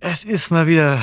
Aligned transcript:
Es 0.00 0.24
ist 0.24 0.50
mal 0.50 0.66
wieder, 0.66 0.98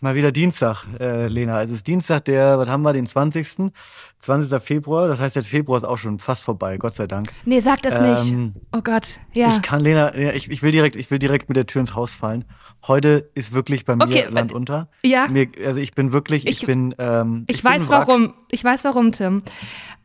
mal 0.00 0.14
wieder 0.16 0.32
Dienstag, 0.32 0.84
äh, 0.98 1.28
Lena. 1.28 1.62
Es 1.62 1.70
ist 1.70 1.86
Dienstag, 1.86 2.24
der, 2.24 2.58
was 2.58 2.68
haben 2.68 2.82
wir, 2.82 2.92
den 2.92 3.06
20. 3.06 3.70
20. 4.18 4.60
Februar. 4.62 5.06
Das 5.08 5.20
heißt, 5.20 5.36
der 5.36 5.44
Februar 5.44 5.76
ist 5.78 5.84
auch 5.84 5.96
schon 5.98 6.18
fast 6.18 6.42
vorbei, 6.42 6.76
Gott 6.76 6.94
sei 6.94 7.06
Dank. 7.06 7.30
Nee, 7.44 7.60
sag 7.60 7.80
das 7.82 7.94
Ähm, 8.26 8.44
nicht. 8.46 8.54
Oh 8.76 8.80
Gott, 8.82 9.18
ja. 9.34 9.54
Ich 9.56 9.62
kann, 9.62 9.80
Lena, 9.80 10.14
ich, 10.14 10.50
ich 10.50 10.62
will 10.62 10.72
direkt, 10.72 10.96
ich 10.96 11.10
will 11.12 11.18
direkt 11.20 11.48
mit 11.48 11.56
der 11.56 11.66
Tür 11.66 11.80
ins 11.80 11.94
Haus 11.94 12.12
fallen. 12.12 12.44
Heute 12.88 13.30
ist 13.34 13.52
wirklich 13.52 13.84
bei 13.84 13.94
mir 13.94 14.04
Okay, 14.04 14.26
Land 14.30 14.52
unter. 14.52 14.88
ja. 15.02 15.28
Mir, 15.28 15.48
also 15.64 15.78
ich 15.78 15.94
bin 15.94 16.12
wirklich, 16.12 16.46
ich, 16.46 16.60
Ich- 16.62 16.66
bin, 16.66 16.94
ähm, 16.98 17.44
Ich, 17.46 17.62
bin 17.62 17.70
weiß 17.70 17.88
Wrack. 17.88 18.08
warum. 18.08 18.34
Ich 18.50 18.64
weiß 18.64 18.82
warum, 18.84 19.12
Tim. 19.12 19.42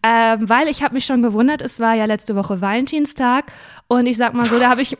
Ähm, 0.03 0.47
weil 0.47 0.67
ich 0.67 0.83
habe 0.83 0.93
mich 0.93 1.05
schon 1.05 1.23
gewundert, 1.23 1.63
es 1.63 1.79
war 1.79 1.95
ja 1.95 2.05
letzte 2.05 2.35
Woche 2.35 2.61
Valentinstag 2.61 3.45
und 3.87 4.05
ich 4.05 4.17
sag 4.17 4.35
mal 4.35 4.45
so, 4.45 4.59
da 4.59 4.69
habe 4.69 4.83
ich 4.83 4.97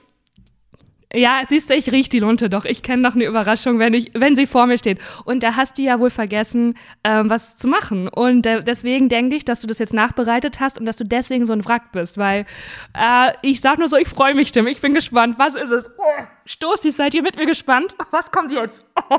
ja, 1.14 1.42
siehst 1.48 1.70
du, 1.70 1.76
ich 1.76 1.92
riech 1.92 2.10
die 2.10 2.20
Lunte 2.20 2.50
doch. 2.50 2.66
Ich 2.66 2.82
kenne 2.82 3.04
doch 3.04 3.16
eine 3.16 3.26
Überraschung, 3.26 3.80
wenn 3.80 3.94
ich, 3.94 4.12
wenn 4.14 4.36
sie 4.36 4.48
vor 4.48 4.66
mir 4.66 4.78
steht. 4.78 5.00
Und 5.24 5.44
da 5.44 5.56
hast 5.56 5.78
du 5.78 5.84
ja 5.84 6.00
wohl 6.00 6.10
vergessen, 6.10 6.76
ähm, 7.04 7.30
was 7.30 7.58
zu 7.58 7.68
machen. 7.68 8.08
Und 8.08 8.46
äh, 8.46 8.64
deswegen 8.64 9.10
denke 9.10 9.36
ich, 9.36 9.46
dass 9.46 9.62
du 9.62 9.68
das 9.68 9.80
jetzt 9.80 9.94
nachbereitet 9.94 10.60
hast 10.60 10.80
und 10.80 10.86
dass 10.86 10.98
du 10.98 11.06
deswegen 11.06 11.46
so 11.46 11.54
ein 11.54 11.66
Wrack 11.66 11.92
bist, 11.92 12.18
weil 12.18 12.46
äh, 12.94 13.32
ich 13.42 13.62
sag 13.62 13.80
nur 13.80 13.88
so, 13.88 13.98
ich 13.98 14.08
freue 14.08 14.36
mich, 14.36 14.52
Tim. 14.52 14.68
Ich 14.68 14.82
bin 14.82 14.94
gespannt. 14.94 15.36
Was 15.38 15.56
ist 15.56 15.72
es? 15.72 15.90
Oh, 15.98 16.24
Stoßi, 16.46 16.92
seid 16.92 17.14
ihr 17.14 17.22
mit 17.22 17.38
mir 17.38 17.46
gespannt? 17.46 17.96
Was 18.12 18.32
kommt 18.32 18.52
jetzt? 18.52 18.86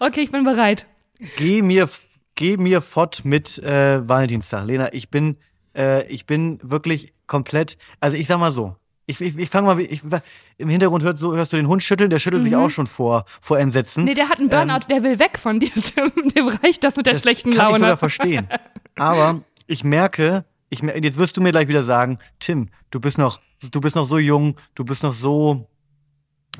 okay, 0.00 0.20
ich 0.20 0.30
bin 0.30 0.44
bereit. 0.44 0.86
Geh 1.36 1.62
mir, 1.62 1.88
geh 2.34 2.56
mir 2.56 2.80
fort 2.80 3.24
mit 3.24 3.58
äh, 3.60 4.06
Valentinstag. 4.06 4.66
Lena, 4.66 4.92
ich 4.92 5.10
bin, 5.10 5.36
äh, 5.76 6.06
ich 6.08 6.26
bin 6.26 6.58
wirklich 6.62 7.12
komplett, 7.26 7.78
also 8.00 8.16
ich 8.16 8.26
sag 8.26 8.38
mal 8.38 8.50
so, 8.50 8.76
ich, 9.06 9.20
ich, 9.20 9.36
ich 9.36 9.50
fange 9.50 9.66
mal, 9.66 9.80
ich, 9.80 10.02
im 10.56 10.68
Hintergrund 10.68 11.04
hört, 11.04 11.18
so, 11.18 11.34
hörst 11.34 11.52
du 11.52 11.56
den 11.56 11.68
Hund 11.68 11.82
schütteln, 11.82 12.08
der 12.10 12.18
schüttelt 12.18 12.42
sich 12.42 12.56
auch 12.56 12.70
schon 12.70 12.86
vor, 12.86 13.24
vor 13.40 13.58
Entsetzen. 13.58 14.00
Mhm. 14.04 14.08
Nee, 14.08 14.14
der 14.14 14.28
hat 14.28 14.38
einen 14.38 14.48
Burnout, 14.48 14.86
der 14.88 15.02
will 15.02 15.18
weg 15.18 15.38
von 15.38 15.60
dir, 15.60 15.70
Tim. 15.74 16.10
Dem 16.34 16.48
reicht 16.48 16.82
das 16.84 16.96
mit 16.96 17.06
der 17.06 17.14
Das 17.14 17.22
schlechten 17.22 17.50
kann 17.50 17.56
ich 17.58 17.62
Laune. 17.64 17.78
sogar 17.78 17.96
verstehen. 17.96 18.48
Aber 18.96 19.42
ich 19.66 19.84
merke, 19.84 20.44
ich, 20.70 20.80
jetzt 20.80 21.18
wirst 21.18 21.36
du 21.36 21.40
mir 21.42 21.52
gleich 21.52 21.68
wieder 21.68 21.84
sagen, 21.84 22.18
Tim, 22.40 22.68
du 22.90 23.00
bist 23.00 23.18
noch, 23.18 23.40
du 23.70 23.80
bist 23.80 23.94
noch 23.96 24.06
so 24.06 24.18
jung, 24.18 24.56
du 24.74 24.84
bist 24.84 25.02
noch 25.02 25.12
so, 25.12 25.68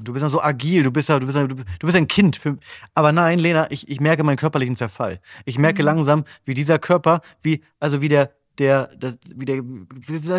du 0.02 0.12
bist 0.12 0.22
noch 0.22 0.30
so 0.30 0.42
agil, 0.42 0.82
du 0.82 0.90
bist 0.90 1.08
ja, 1.08 1.18
du 1.18 1.26
bist 1.26 1.36
ja, 1.36 1.46
du 1.46 1.56
bist 1.80 1.96
ein 1.96 2.08
Kind. 2.08 2.36
Für, 2.36 2.58
aber 2.94 3.12
nein, 3.12 3.38
Lena, 3.38 3.70
ich, 3.70 3.88
ich 3.88 4.00
merke 4.00 4.22
meinen 4.24 4.36
körperlichen 4.36 4.76
Zerfall. 4.76 5.20
Ich 5.44 5.58
merke 5.58 5.82
Mhm. 5.82 5.86
langsam, 5.86 6.24
wie 6.44 6.54
dieser 6.54 6.78
Körper, 6.78 7.20
wie, 7.42 7.62
also 7.80 8.00
wie 8.02 8.08
der, 8.08 8.32
der, 8.58 8.90
das, 8.98 9.18
wie 9.34 9.44
der, 9.46 9.62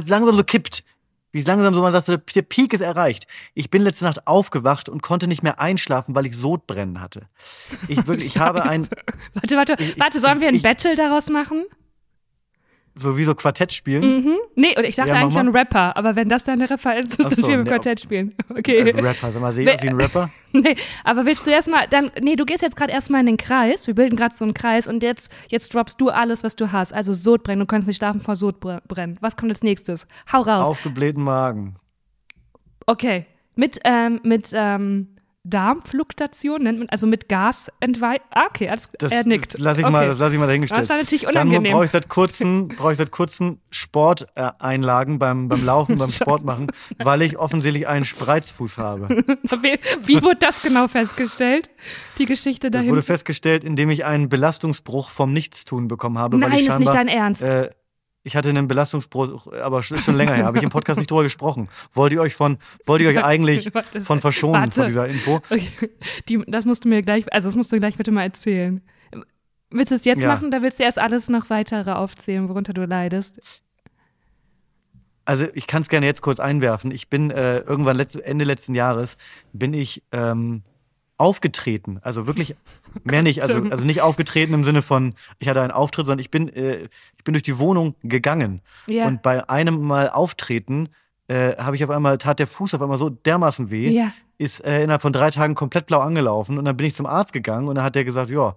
langsam 0.05 0.35
so 0.37 0.43
kippt. 0.43 0.83
Wie 1.35 1.39
es 1.41 1.47
langsam 1.47 1.73
so, 1.73 1.81
man 1.81 1.91
sagt, 1.91 2.05
so, 2.05 2.15
der 2.15 2.41
Peak 2.43 2.71
ist 2.71 2.79
erreicht. 2.79 3.27
Ich 3.55 3.69
bin 3.69 3.81
letzte 3.81 4.05
Nacht 4.05 4.25
aufgewacht 4.25 4.87
und 4.87 5.01
konnte 5.03 5.27
nicht 5.27 5.43
mehr 5.43 5.59
einschlafen, 5.59 6.15
weil 6.15 6.25
ich 6.25 6.37
Sodbrennen 6.37 7.01
hatte. 7.01 7.23
Ich 7.89 8.07
wirklich, 8.07 8.27
ich 8.27 8.37
habe 8.39 8.63
ein, 8.63 8.87
Warte, 9.33 9.57
warte, 9.57 9.75
Ich- 9.79 9.99
warte, 9.99 10.21
sollen 10.21 10.39
wir 10.39 10.47
ein 10.47 10.61
Battle 10.61 10.95
daraus 10.95 11.29
machen? 11.29 11.65
So 12.97 13.17
wie 13.17 13.25
so 13.25 13.35
Quartett 13.35 13.73
spielen. 13.73 14.23
Mhm. 14.23 14.35
Nee, 14.55 14.71
oder 14.71 14.87
ich 14.87 14.95
dachte 14.95 15.11
Ja, 15.11 15.21
eigentlich 15.21 15.37
an 15.37 15.49
Rapper, 15.49 15.97
aber 15.97 16.15
wenn 16.15 16.29
das 16.29 16.45
deine 16.45 16.69
Referenz 16.69 17.15
ist, 17.15 17.25
Ach 17.25 17.29
dann 17.29 17.43
so, 17.43 17.47
wir 17.47 17.57
nee, 17.57 17.69
Quartett 17.69 17.99
spielen. 17.99 18.33
Okay. 18.49 18.83
Als 18.83 19.03
Rapper, 19.03 19.31
sag 19.31 19.41
mal, 19.41 19.51
sehe 19.51 19.65
ich 19.65 19.75
aus 19.75 19.83
wie 19.83 19.89
ein 19.89 20.01
Rapper? 20.01 20.29
Nee, 20.53 20.77
aber 21.03 21.25
willst 21.25 21.45
du 21.45 21.51
erstmal, 21.51 21.85
dann, 21.89 22.11
nee, 22.21 22.37
du 22.37 22.45
gehst 22.45 22.61
jetzt 22.61 22.77
gerade 22.77 22.93
erstmal 22.93 23.19
in 23.19 23.25
den 23.25 23.35
Kreis, 23.37 23.87
wir 23.87 23.93
bilden 23.93 24.15
gerade 24.15 24.33
so 24.33 24.45
einen 24.45 24.53
Kreis 24.53 24.87
und 24.87 25.03
jetzt, 25.03 25.29
jetzt 25.49 25.73
droppst 25.73 25.99
du 25.99 26.09
alles, 26.09 26.45
was 26.45 26.55
du 26.55 26.71
hast. 26.71 26.93
Also 26.93 27.13
Sodbrennen, 27.13 27.59
du 27.59 27.65
kannst 27.65 27.87
nicht 27.89 27.97
schlafen 27.97 28.21
vor 28.21 28.37
Sodbrennen. 28.37 29.17
Was 29.19 29.35
kommt 29.35 29.51
als 29.51 29.63
nächstes? 29.63 30.07
Hau 30.31 30.43
raus. 30.43 30.67
Aufgeblähten 30.67 31.21
Magen. 31.21 31.75
Okay. 32.85 33.25
Mit, 33.55 33.79
ähm, 33.83 34.21
mit, 34.23 34.51
ähm, 34.53 35.14
Darmfluktuation 35.45 36.63
nennt 36.63 36.79
man, 36.79 36.89
also 36.89 37.05
mit 37.07 37.29
Gasentwei. 37.29 38.19
Ah, 38.31 38.47
okay, 38.49 38.67
alles, 38.67 38.89
Das 38.97 39.11
er 39.11 39.25
nickt. 39.25 39.57
lass 39.59 39.77
ich 39.77 39.83
okay. 39.83 39.91
mal, 39.91 40.07
das 40.07 40.17
lass 40.19 40.33
ich 40.33 40.39
mal 40.39 40.47
dahingestellt. 40.47 40.81
Das 40.81 40.89
war 40.89 40.97
natürlich 40.97 41.21
Dann 41.23 41.47
unangenehm. 41.47 41.71
brauche 41.71 41.85
ich 41.85 41.91
seit 41.91 42.09
kurzem, 42.09 42.67
brauche 42.77 42.91
ich 42.91 42.97
seit 42.97 43.11
kurzem 43.11 43.59
Sporteinlagen 43.69 45.19
beim, 45.19 45.47
beim 45.47 45.63
Laufen, 45.63 45.97
beim 45.97 46.11
Sport 46.19 46.43
machen, 46.43 46.67
weil 46.97 47.21
ich 47.21 47.37
offensichtlich 47.37 47.87
einen 47.87 48.05
Spreizfuß 48.05 48.77
habe. 48.77 49.07
Wie, 50.03 50.21
wurde 50.23 50.37
das 50.39 50.61
genau 50.61 50.87
festgestellt? 50.87 51.69
Die 52.17 52.25
Geschichte 52.25 52.71
Das 52.71 52.79
dahin. 52.81 52.91
wurde 52.91 53.03
festgestellt, 53.03 53.63
indem 53.63 53.89
ich 53.89 54.05
einen 54.05 54.29
Belastungsbruch 54.29 55.09
vom 55.09 55.31
Nichtstun 55.33 55.87
bekommen 55.87 56.17
habe. 56.17 56.41
weil 56.41 56.49
Nein, 56.49 56.59
ich 56.59 56.67
ist 56.67 56.79
nicht 56.79 56.93
dein 56.93 57.07
Ernst. 57.07 57.43
Äh, 57.43 57.69
ich 58.25 58.35
hatte 58.35 58.49
einen 58.49 58.67
Belastungsbruch, 58.67 59.53
aber 59.53 59.83
schon 59.83 60.15
länger 60.15 60.33
her. 60.33 60.45
Habe 60.45 60.57
ich 60.57 60.63
im 60.63 60.71
Podcast 60.71 60.97
nicht 60.99 61.11
drüber 61.11 61.21
gesprochen. 61.21 61.69
Wollt 61.93 62.11
ihr 62.11 62.19
euch 62.21 62.33
von, 62.33 62.57
wollt 62.87 63.01
ihr 63.01 63.09
euch 63.09 63.23
eigentlich 63.23 63.71
von 64.01 64.19
verschonen 64.19 64.61
warte. 64.63 64.71
von 64.71 64.87
dieser 64.87 65.07
Info? 65.07 65.35
Okay. 65.49 65.69
Die, 66.27 66.43
das 66.47 66.65
musst 66.65 66.85
du 66.85 66.89
mir 66.89 67.03
gleich, 67.03 67.31
also 67.31 67.47
das 67.47 67.55
musst 67.55 67.71
du 67.71 67.79
gleich 67.79 67.97
bitte 67.97 68.11
mal 68.11 68.23
erzählen. 68.23 68.81
Willst 69.69 69.91
du 69.91 69.95
es 69.95 70.05
jetzt 70.05 70.23
Ja. 70.23 70.27
machen, 70.27 70.47
oder 70.47 70.63
willst 70.63 70.79
du 70.79 70.83
erst 70.83 70.97
alles 70.97 71.29
noch 71.29 71.51
weitere 71.51 71.91
aufzählen, 71.91 72.49
worunter 72.49 72.73
du 72.73 72.85
leidest? 72.85 73.39
Also 75.25 75.45
ich 75.53 75.67
kann 75.67 75.83
es 75.83 75.89
gerne 75.89 76.07
jetzt 76.07 76.21
kurz 76.21 76.39
einwerfen. 76.39 76.89
Ich 76.89 77.09
bin 77.09 77.29
äh, 77.29 77.59
irgendwann 77.59 77.95
letzt, 77.97 78.19
Ende 78.19 78.45
letzten 78.45 78.73
Jahres 78.73 79.17
bin 79.53 79.73
ich 79.75 80.01
ähm, 80.11 80.63
aufgetreten. 81.17 81.99
Also 82.01 82.27
wirklich 82.27 82.55
mehr 83.03 83.21
nicht. 83.21 83.41
Also, 83.41 83.61
also 83.69 83.85
nicht 83.85 84.01
aufgetreten 84.01 84.53
im 84.53 84.63
Sinne 84.63 84.81
von, 84.81 85.15
ich 85.39 85.47
hatte 85.47 85.61
einen 85.61 85.71
Auftritt, 85.71 86.05
sondern 86.05 86.19
ich 86.19 86.31
bin, 86.31 86.49
äh, 86.49 86.87
ich 87.17 87.23
bin 87.23 87.33
durch 87.33 87.43
die 87.43 87.57
Wohnung 87.57 87.95
gegangen. 88.03 88.61
Ja. 88.87 89.07
Und 89.07 89.21
bei 89.21 89.47
einem 89.49 89.81
Mal 89.81 90.09
Auftreten 90.09 90.89
äh, 91.27 91.55
habe 91.57 91.75
ich 91.75 91.83
auf 91.83 91.89
einmal, 91.89 92.17
tat 92.17 92.39
der 92.39 92.47
Fuß 92.47 92.73
auf 92.75 92.81
einmal 92.81 92.97
so 92.97 93.09
dermaßen 93.09 93.69
weh, 93.71 93.89
Ja. 93.89 94.11
ist 94.37 94.63
äh, 94.63 94.83
innerhalb 94.83 95.01
von 95.01 95.13
drei 95.13 95.31
Tagen 95.31 95.55
komplett 95.55 95.87
blau 95.87 95.99
angelaufen. 96.01 96.57
Und 96.57 96.65
dann 96.65 96.77
bin 96.77 96.85
ich 96.85 96.95
zum 96.95 97.05
Arzt 97.05 97.33
gegangen 97.33 97.67
und 97.67 97.75
dann 97.75 97.83
hat 97.83 97.95
der 97.95 98.03
gesagt, 98.05 98.29
ja, 98.29 98.55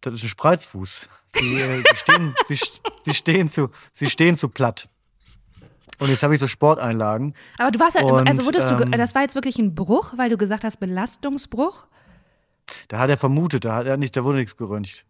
das 0.00 0.14
ist 0.14 0.22
ein 0.24 0.28
Spreizfuß. 0.28 1.08
Sie, 1.34 1.60
äh, 1.60 1.82
sie, 1.82 1.96
stehen, 1.96 2.34
sie, 2.46 2.58
sie, 3.04 3.14
stehen 3.14 3.50
zu, 3.50 3.70
sie 3.92 4.08
stehen 4.08 4.36
zu 4.36 4.48
platt. 4.48 4.88
Und 5.98 6.08
jetzt 6.10 6.22
habe 6.22 6.34
ich 6.34 6.40
so 6.40 6.46
Sporteinlagen. 6.46 7.34
Aber 7.58 7.70
du 7.70 7.80
warst 7.80 7.96
ja, 7.96 8.02
Und, 8.02 8.28
also 8.28 8.44
wurdest 8.44 8.70
du, 8.70 8.74
ähm, 8.74 8.92
das 8.92 9.14
war 9.14 9.22
jetzt 9.22 9.34
wirklich 9.34 9.58
ein 9.58 9.74
Bruch, 9.74 10.14
weil 10.16 10.30
du 10.30 10.36
gesagt 10.36 10.64
hast, 10.64 10.78
Belastungsbruch? 10.78 11.86
Da 12.88 12.98
hat 12.98 13.10
er 13.10 13.16
vermutet, 13.16 13.64
da 13.64 13.74
hat 13.74 13.86
er 13.86 13.96
nicht, 13.96 14.16
da 14.16 14.24
wurde 14.24 14.38
nichts 14.38 14.56
geröntgt. 14.56 15.04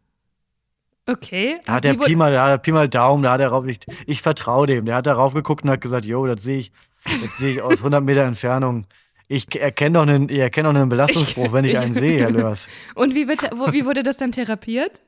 Okay. 1.06 1.58
Da 1.64 1.74
hat 1.74 1.84
er 1.84 1.94
Pi 1.94 2.16
mal, 2.16 2.32
da 2.32 2.44
hat 2.44 2.50
er 2.50 2.58
Pi 2.58 2.72
mal 2.72 2.88
Daumen, 2.88 3.22
da 3.22 3.32
hat 3.32 3.40
er 3.40 3.48
rauf, 3.48 3.66
ich, 3.66 3.80
ich 4.06 4.22
vertraue 4.22 4.66
dem. 4.66 4.84
Der 4.84 4.96
hat 4.96 5.06
da 5.06 5.14
rauf 5.14 5.34
geguckt 5.34 5.64
und 5.64 5.70
hat 5.70 5.80
gesagt, 5.80 6.04
jo, 6.04 6.26
das 6.26 6.42
sehe 6.42 6.58
ich, 6.58 6.72
das 7.04 7.38
sehe 7.38 7.52
ich 7.52 7.62
aus 7.62 7.78
100 7.78 8.04
Meter 8.04 8.22
Entfernung. 8.22 8.86
Ich 9.26 9.54
erkenne 9.58 9.94
doch 9.98 10.02
einen, 10.02 10.28
ich 10.28 10.38
erkenne 10.38 10.68
doch 10.68 10.78
einen 10.78 10.88
Belastungsbruch, 10.88 11.52
wenn 11.52 11.64
ich 11.64 11.78
einen 11.78 11.94
sehe, 11.94 12.20
Herr 12.20 12.30
Lörs. 12.30 12.66
Und 12.94 13.14
wie, 13.14 13.28
wird, 13.28 13.42
wo, 13.56 13.72
wie 13.72 13.84
wurde 13.84 14.02
das 14.02 14.16
dann 14.18 14.32
therapiert? 14.32 15.00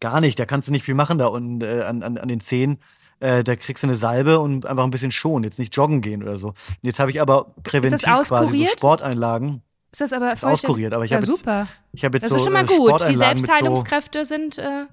Gar 0.00 0.20
nicht, 0.20 0.38
da 0.38 0.46
kannst 0.46 0.68
du 0.68 0.72
nicht 0.72 0.84
viel 0.84 0.94
machen 0.94 1.18
da 1.18 1.26
unten 1.26 1.60
äh, 1.60 1.82
an, 1.82 2.02
an, 2.02 2.18
an 2.18 2.28
den 2.28 2.40
Zehen. 2.40 2.78
Äh, 3.20 3.44
da 3.44 3.54
kriegst 3.54 3.82
du 3.82 3.86
eine 3.86 3.96
Salbe 3.96 4.40
und 4.40 4.66
einfach 4.66 4.84
ein 4.84 4.90
bisschen 4.90 5.12
schonen, 5.12 5.44
jetzt 5.44 5.58
nicht 5.58 5.76
joggen 5.76 6.00
gehen 6.00 6.22
oder 6.22 6.38
so. 6.38 6.54
Jetzt 6.80 6.98
habe 6.98 7.10
ich 7.10 7.20
aber 7.20 7.54
präventiv 7.62 8.02
quasi 8.02 8.64
so? 8.64 8.72
Sporteinlagen. 8.72 9.62
Ist 9.92 10.00
das 10.00 10.12
aber 10.12 10.32
Ist 10.32 10.44
auskuriert, 10.44 10.92
aber 10.92 11.04
ich 11.04 11.10
ja, 11.10 11.16
habe 11.18 11.26
jetzt, 11.26 11.38
super. 11.38 11.66
ich 11.92 12.04
habe 12.04 12.16
jetzt 12.16 12.24
Das 12.24 12.30
so 12.30 12.36
ist 12.36 12.44
schon 12.44 12.52
mal 12.52 12.64
äh, 12.64 12.66
gut. 12.66 13.00
Die 13.00 13.04
mit 13.06 13.14
so, 13.14 13.18
Selbstheilungskräfte 13.18 14.24
sind, 14.24 14.58
äh, 14.58 14.86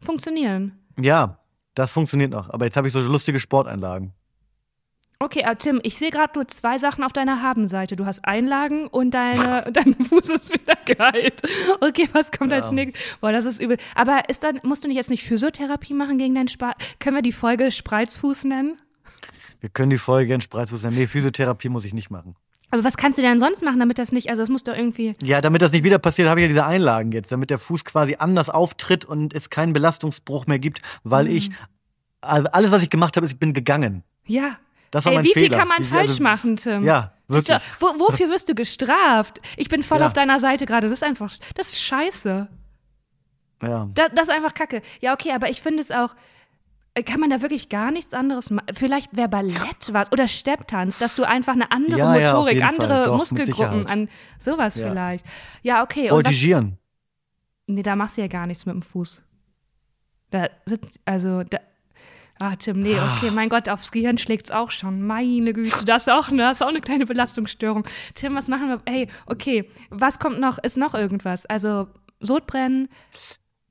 funktionieren. 0.00 0.78
Ja, 0.98 1.38
das 1.74 1.92
funktioniert 1.92 2.32
noch. 2.32 2.50
Aber 2.50 2.64
jetzt 2.64 2.76
habe 2.76 2.88
ich 2.88 2.92
so 2.92 3.00
lustige 3.00 3.38
Sporteinlagen. 3.38 4.12
Okay, 5.20 5.42
aber 5.44 5.58
Tim, 5.58 5.80
ich 5.82 5.98
sehe 5.98 6.10
gerade 6.10 6.32
nur 6.36 6.46
zwei 6.46 6.78
Sachen 6.78 7.02
auf 7.02 7.12
deiner 7.12 7.42
Habenseite. 7.42 7.96
Du 7.96 8.06
hast 8.06 8.24
Einlagen 8.24 8.86
und 8.86 9.10
deine, 9.12 9.64
dein 9.72 9.94
Fuß 9.94 10.28
ist 10.28 10.52
wieder 10.54 10.76
geheilt. 10.84 11.42
Okay, 11.80 12.08
was 12.12 12.30
kommt 12.30 12.52
als 12.52 12.66
Ja. 12.66 12.72
nächstes? 12.72 13.02
Boah, 13.20 13.32
das 13.32 13.44
ist 13.44 13.60
übel. 13.60 13.78
Aber 13.96 14.28
ist 14.28 14.44
dann, 14.44 14.60
musst 14.62 14.84
du 14.84 14.88
nicht 14.88 14.96
jetzt 14.96 15.10
nicht 15.10 15.24
Physiotherapie 15.24 15.92
machen 15.94 16.18
gegen 16.18 16.36
deinen 16.36 16.46
Spar? 16.46 16.76
Können 17.00 17.16
wir 17.16 17.22
die 17.22 17.32
Folge 17.32 17.72
Spreizfuß 17.72 18.44
nennen? 18.44 18.76
Wir 19.60 19.70
können 19.70 19.90
die 19.90 19.98
Folge 19.98 20.32
in 20.34 20.40
Spreizfuß 20.40 20.84
nennen. 20.84 20.96
Nee, 20.96 21.08
Physiotherapie 21.08 21.68
muss 21.68 21.84
ich 21.84 21.94
nicht 21.94 22.10
machen. 22.10 22.36
Aber 22.70 22.84
was 22.84 22.96
kannst 22.96 23.18
du 23.18 23.22
denn 23.22 23.40
sonst 23.40 23.64
machen, 23.64 23.80
damit 23.80 23.98
das 23.98 24.12
nicht, 24.12 24.28
also 24.30 24.42
das 24.42 24.50
muss 24.50 24.62
doch 24.62 24.76
irgendwie. 24.76 25.14
Ja, 25.22 25.40
damit 25.40 25.62
das 25.62 25.72
nicht 25.72 25.82
wieder 25.82 25.98
passiert, 25.98 26.28
habe 26.28 26.38
ich 26.40 26.44
ja 26.44 26.48
diese 26.48 26.66
Einlagen 26.66 27.10
jetzt, 27.10 27.32
damit 27.32 27.50
der 27.50 27.58
Fuß 27.58 27.84
quasi 27.84 28.16
anders 28.20 28.50
auftritt 28.50 29.04
und 29.04 29.34
es 29.34 29.50
keinen 29.50 29.72
Belastungsbruch 29.72 30.46
mehr 30.46 30.58
gibt, 30.60 30.80
weil 31.02 31.24
Mhm. 31.24 31.30
ich 31.36 31.50
also 32.20 32.48
alles, 32.50 32.70
was 32.70 32.82
ich 32.84 32.90
gemacht 32.90 33.16
habe, 33.16 33.24
ist, 33.26 33.32
ich 33.32 33.38
bin 33.40 33.52
gegangen. 33.52 34.04
Ja. 34.26 34.58
Das 34.90 35.04
war 35.04 35.12
Ey, 35.12 35.18
mein 35.18 35.24
wie 35.24 35.32
viel 35.34 35.42
Fehler. 35.44 35.58
kann 35.58 35.68
man 35.68 35.80
Wie- 35.80 35.84
falsch 35.84 36.10
also- 36.10 36.22
machen, 36.22 36.56
Tim? 36.56 36.84
Ja, 36.84 37.12
wirklich. 37.28 37.56
doch, 37.56 37.60
wo, 37.80 37.86
wofür 38.00 38.28
wirst 38.30 38.48
du 38.48 38.54
gestraft? 38.54 39.40
Ich 39.56 39.68
bin 39.68 39.82
voll 39.82 40.00
Ja. 40.00 40.06
auf 40.06 40.12
deiner 40.12 40.40
Seite 40.40 40.64
gerade. 40.66 40.88
Das 40.88 40.98
ist 40.98 41.04
einfach, 41.04 41.32
das 41.54 41.68
ist 41.68 41.80
scheiße. 41.80 42.48
Ja. 43.62 43.88
Das, 43.94 44.10
das 44.14 44.28
ist 44.28 44.34
einfach 44.34 44.54
kacke. 44.54 44.82
Ja, 45.00 45.12
okay, 45.14 45.32
aber 45.32 45.50
ich 45.50 45.60
finde 45.60 45.82
es 45.82 45.90
auch, 45.90 46.14
äh, 46.94 47.02
kann 47.02 47.20
man 47.20 47.28
da 47.30 47.42
wirklich 47.42 47.68
gar 47.68 47.90
nichts 47.90 48.14
anderes 48.14 48.50
machen? 48.50 48.68
Vielleicht 48.72 49.14
wäre 49.16 49.28
Ballett 49.28 49.92
was 49.92 50.10
oder 50.12 50.28
Stepptanz, 50.28 50.96
dass 50.98 51.14
du 51.14 51.24
einfach 51.24 51.54
eine 51.54 51.70
andere 51.72 51.98
Ja, 51.98 52.16
ja, 52.16 52.32
Motorik, 52.32 52.60
Fall. 52.60 52.68
andere 52.68 53.04
Doch, 53.04 53.18
Muskelgruppen 53.18 53.86
an 53.86 54.08
sowas 54.38 54.76
Ja. 54.76 54.88
vielleicht. 54.88 55.26
Ja, 55.62 55.82
okay. 55.82 56.02
Und 56.10 56.18
was, 56.18 56.24
Voltigieren. 56.26 56.78
nee, 57.66 57.82
da 57.82 57.96
machst 57.96 58.16
du 58.16 58.20
ja 58.22 58.28
gar 58.28 58.46
nichts 58.46 58.64
mit 58.64 58.74
dem 58.74 58.82
Fuß. 58.82 59.22
Da 60.30 60.48
sitzt, 60.66 61.00
also, 61.04 61.42
da, 61.42 61.58
Ah, 62.40 62.54
Tim, 62.56 62.82
nee, 62.82 62.94
okay, 62.94 63.30
mein 63.32 63.48
Gott, 63.48 63.68
aufs 63.68 63.90
Gehirn 63.90 64.16
schlägt's 64.16 64.50
auch 64.50 64.70
schon. 64.70 65.02
Meine 65.02 65.52
Güte, 65.52 65.84
das 65.84 66.06
ist 66.06 66.12
auch, 66.12 66.28
das 66.30 66.56
ist 66.58 66.62
auch 66.62 66.68
eine 66.68 66.80
kleine 66.80 67.04
Belastungsstörung. 67.04 67.84
Tim, 68.14 68.34
was 68.36 68.48
machen 68.48 68.68
wir? 68.68 68.80
Hey, 68.86 69.08
okay, 69.26 69.68
was 69.90 70.18
kommt 70.18 70.40
noch? 70.40 70.58
Ist 70.58 70.76
noch 70.76 70.94
irgendwas? 70.94 71.46
Also, 71.46 71.88
Sodbrennen, 72.20 72.88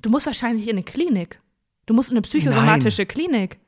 du 0.01 0.09
musst 0.09 0.25
wahrscheinlich 0.25 0.65
in 0.67 0.75
eine 0.75 0.83
Klinik. 0.83 1.39
Du 1.85 1.93
musst 1.93 2.11
in 2.11 2.17
eine 2.17 2.23
psychosomatische 2.23 3.05
Klinik. 3.05 3.59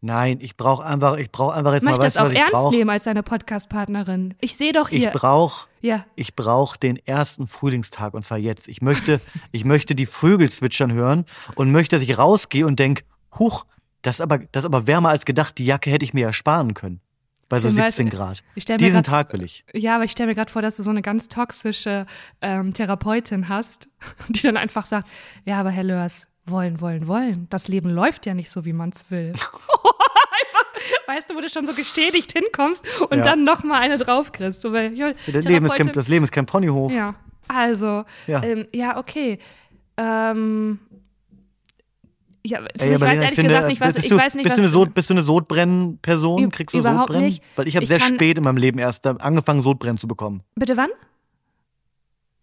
Nein, 0.00 0.38
ich 0.40 0.56
brauche 0.56 0.84
einfach, 0.84 1.16
ich 1.16 1.30
brauche 1.30 1.54
einfach 1.54 1.74
jetzt 1.74 1.82
Mach 1.84 1.92
mal, 1.92 1.96
ich 1.96 2.12
das 2.12 2.16
weißt 2.16 2.16
du, 2.16 2.20
auch 2.20 2.28
was 2.30 2.34
ernst 2.34 2.52
brauche? 2.52 2.74
nehmen 2.76 2.90
als 2.90 3.04
deine 3.04 3.22
Podcast-Partnerin? 3.22 4.34
Ich 4.40 4.56
sehe 4.56 4.72
doch 4.72 4.88
hier. 4.88 5.08
Ich 5.08 5.12
brauche 5.12 5.66
ja, 5.80 6.06
ich 6.14 6.34
brauche 6.34 6.78
den 6.78 6.96
ersten 6.96 7.46
Frühlingstag 7.46 8.14
und 8.14 8.22
zwar 8.22 8.38
jetzt. 8.38 8.68
Ich 8.68 8.80
möchte, 8.80 9.20
ich 9.52 9.64
möchte 9.64 9.94
die 9.94 10.06
Vögel 10.06 10.48
zwitschern 10.50 10.92
hören 10.92 11.26
und 11.56 11.72
möchte, 11.72 11.96
dass 11.96 12.02
ich 12.02 12.16
rausgehe 12.16 12.66
und 12.66 12.78
denke, 12.78 13.04
huch, 13.38 13.66
das 14.04 14.16
ist 14.16 14.20
aber, 14.20 14.38
das 14.38 14.62
ist 14.62 14.66
aber 14.66 14.86
wärmer 14.86 15.08
als 15.08 15.24
gedacht. 15.24 15.58
Die 15.58 15.64
Jacke 15.64 15.90
hätte 15.90 16.04
ich 16.04 16.14
mir 16.14 16.20
ja 16.20 16.32
sparen 16.32 16.74
können. 16.74 17.00
Bei 17.48 17.58
so 17.58 17.68
Tim, 17.68 17.76
weißt- 17.78 17.96
17 17.96 18.10
Grad. 18.10 18.42
Diesen 18.56 18.78
grad- 19.02 19.06
Tag 19.06 19.32
will 19.32 19.42
ich. 19.42 19.64
ja, 19.74 19.96
aber 19.96 20.04
ich 20.04 20.12
stelle 20.12 20.28
mir 20.28 20.34
gerade 20.34 20.50
vor, 20.50 20.62
dass 20.62 20.76
du 20.76 20.82
so 20.82 20.90
eine 20.90 21.02
ganz 21.02 21.28
toxische 21.28 22.06
ähm, 22.40 22.72
Therapeutin 22.72 23.48
hast, 23.48 23.88
die 24.28 24.40
dann 24.42 24.56
einfach 24.56 24.86
sagt, 24.86 25.08
ja, 25.44 25.60
aber 25.60 25.70
Herr 25.70 25.84
Lörs, 25.84 26.26
wollen, 26.46 26.80
wollen, 26.80 27.06
wollen. 27.06 27.46
Das 27.50 27.68
Leben 27.68 27.90
läuft 27.90 28.24
ja 28.26 28.34
nicht 28.34 28.50
so, 28.50 28.64
wie 28.64 28.72
man 28.72 28.90
es 28.90 29.10
will. 29.10 29.32
einfach, 29.32 31.06
weißt 31.06 31.30
du, 31.30 31.34
wo 31.36 31.40
du 31.40 31.48
schon 31.48 31.66
so 31.66 31.74
gestätigt 31.74 32.32
hinkommst 32.32 32.84
und 33.10 33.18
Ja. 33.18 33.24
dann 33.24 33.44
noch 33.44 33.62
mal 33.62 33.78
eine 33.80 33.96
draufkriegst. 33.98 34.60
So, 34.62 34.72
weil, 34.72 34.92
ja, 34.94 35.12
Das 35.26 35.44
Leben, 35.44 35.64
ist 35.66 35.74
kein, 35.76 35.92
das 35.92 36.08
Leben 36.08 36.24
ist 36.24 36.32
kein 36.32 36.46
Ponyhof. 36.46 36.92
Ja, 36.92 37.14
also, 37.48 38.04
Ja. 38.26 38.42
ähm, 38.42 38.66
ja, 38.74 38.96
okay. 38.98 39.38
Ähm, 39.96 40.80
ja, 42.46 42.58
Ey, 42.58 42.94
ich 42.94 43.00
weiß 43.00 43.14
ehrlich 43.14 43.28
ich 43.30 43.34
finde, 43.34 43.48
gesagt 43.50 43.68
nicht, 43.68 43.80
was, 43.80 43.94
bist, 43.94 44.06
ich 44.06 44.10
du, 44.10 44.16
weiß 44.18 44.34
nicht, 44.34 44.42
bist, 44.44 44.52
was 44.52 44.56
du 44.56 44.62
eine 44.62 44.70
Sod, 44.70 44.94
bist 44.94 45.10
du 45.10 45.14
eine 45.14 45.22
Sodbrennen-Person? 45.22 46.50
Kriegst 46.50 46.74
du 46.74 46.78
überhaupt 46.80 47.08
Sodbrennen? 47.08 47.24
nicht. 47.26 47.42
Weil 47.56 47.68
ich 47.68 47.76
habe 47.76 47.84
Ich 47.84 47.88
sehr 47.88 48.00
spät 48.00 48.36
in 48.38 48.44
meinem 48.44 48.58
Leben 48.58 48.78
erst 48.78 49.06
da 49.06 49.12
angefangen, 49.12 49.60
Sodbrennen 49.60 49.98
zu 49.98 50.06
bekommen. 50.06 50.42
Bitte 50.54 50.76
wann? 50.76 50.90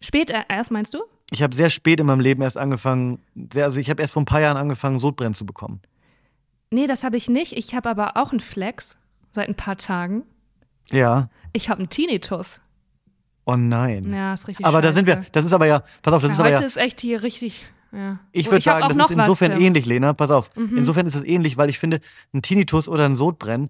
Spät 0.00 0.30
äh, 0.30 0.42
erst, 0.48 0.70
meinst 0.72 0.94
du? 0.94 1.02
Ich 1.30 1.42
habe 1.42 1.54
sehr 1.54 1.70
spät 1.70 2.00
in 2.00 2.06
meinem 2.06 2.20
Leben 2.20 2.42
erst 2.42 2.58
angefangen, 2.58 3.20
sehr, 3.52 3.64
also 3.64 3.78
ich 3.78 3.88
habe 3.88 4.02
erst 4.02 4.12
vor 4.12 4.22
ein 4.22 4.26
paar 4.26 4.40
Jahren 4.40 4.56
angefangen, 4.56 4.98
Sodbrennen 4.98 5.34
zu 5.34 5.46
bekommen. 5.46 5.80
Nee, 6.70 6.86
das 6.86 7.04
habe 7.04 7.16
ich 7.16 7.28
nicht. 7.28 7.52
Ich 7.52 7.74
habe 7.74 7.88
aber 7.88 8.16
auch 8.16 8.30
einen 8.32 8.40
Flex 8.40 8.96
seit 9.30 9.48
ein 9.48 9.54
paar 9.54 9.76
Tagen. 9.76 10.24
Ja. 10.90 11.28
Ich 11.52 11.68
habe 11.70 11.78
einen 11.78 11.88
Tinnitus. 11.90 12.60
Oh 13.44 13.56
nein. 13.56 14.12
Ja, 14.12 14.34
ist 14.34 14.48
richtig 14.48 14.64
aber 14.66 14.80
da 14.80 14.92
sind 14.92 15.06
wir, 15.06 15.14
scheiße. 15.14 15.28
das 15.32 15.44
ist 15.44 15.52
aber 15.52 15.66
ja, 15.66 15.82
pass 16.02 16.14
auf, 16.14 16.22
das 16.22 16.30
Ja, 16.30 16.32
ist 16.34 16.40
aber 16.40 16.48
heute 16.50 16.60
ja, 16.60 16.66
ist 16.66 16.76
echt 16.76 17.00
hier 17.00 17.22
richtig. 17.22 17.66
Ja. 17.92 18.18
ich 18.32 18.48
Oh, 18.48 18.52
würde 18.52 18.62
sagen, 18.64 18.88
das 18.88 19.10
ist 19.10 19.10
insofern 19.16 19.52
was, 19.52 19.60
ähnlich, 19.60 19.84
Lena, 19.86 20.14
pass 20.14 20.30
auf. 20.30 20.50
Mhm. 20.56 20.78
Insofern 20.78 21.06
ist 21.06 21.14
es 21.14 21.24
ähnlich, 21.24 21.56
weil 21.58 21.68
ich 21.68 21.78
finde, 21.78 22.00
ein 22.32 22.40
Tinnitus 22.42 22.88
oder 22.88 23.04
ein 23.04 23.16
Sodbrennen, 23.16 23.68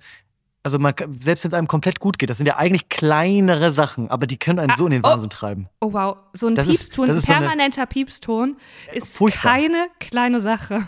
also 0.63 0.79
man, 0.79 0.95
selbst 1.21 1.43
wenn 1.43 1.49
es 1.49 1.55
einem 1.55 1.67
komplett 1.67 1.99
gut 1.99 2.21
geht, 2.21 2.31
das 2.31 2.37
sind 2.37 2.47
ja 2.47 2.57
eigentlich 2.57 2.89
kleinere 2.89 3.73
Sachen, 3.73 4.09
aber 4.11 4.29
die 4.29 4.39
können 4.39 4.61
einen 4.61 4.71
Ah, 4.71 4.77
so 4.77 4.85
in 4.87 4.93
den 4.93 5.03
oh. 5.05 5.09
Wahnsinn 5.09 5.29
treiben. 5.31 5.69
Oh 5.81 5.93
wow, 5.93 6.19
so 6.35 6.47
ein 6.47 6.55
Das 6.55 6.69
ist- 6.69 6.79
Piepston, 6.79 7.09
das 7.09 7.17
ist 7.17 7.27
so 7.27 7.33
eine- 7.33 7.47
permanenter 7.47 7.85
Piepston 7.87 8.57
ist 8.93 9.17
furchtbar. 9.17 9.55
keine 9.55 9.89
kleine 9.99 10.41
Sache. 10.41 10.87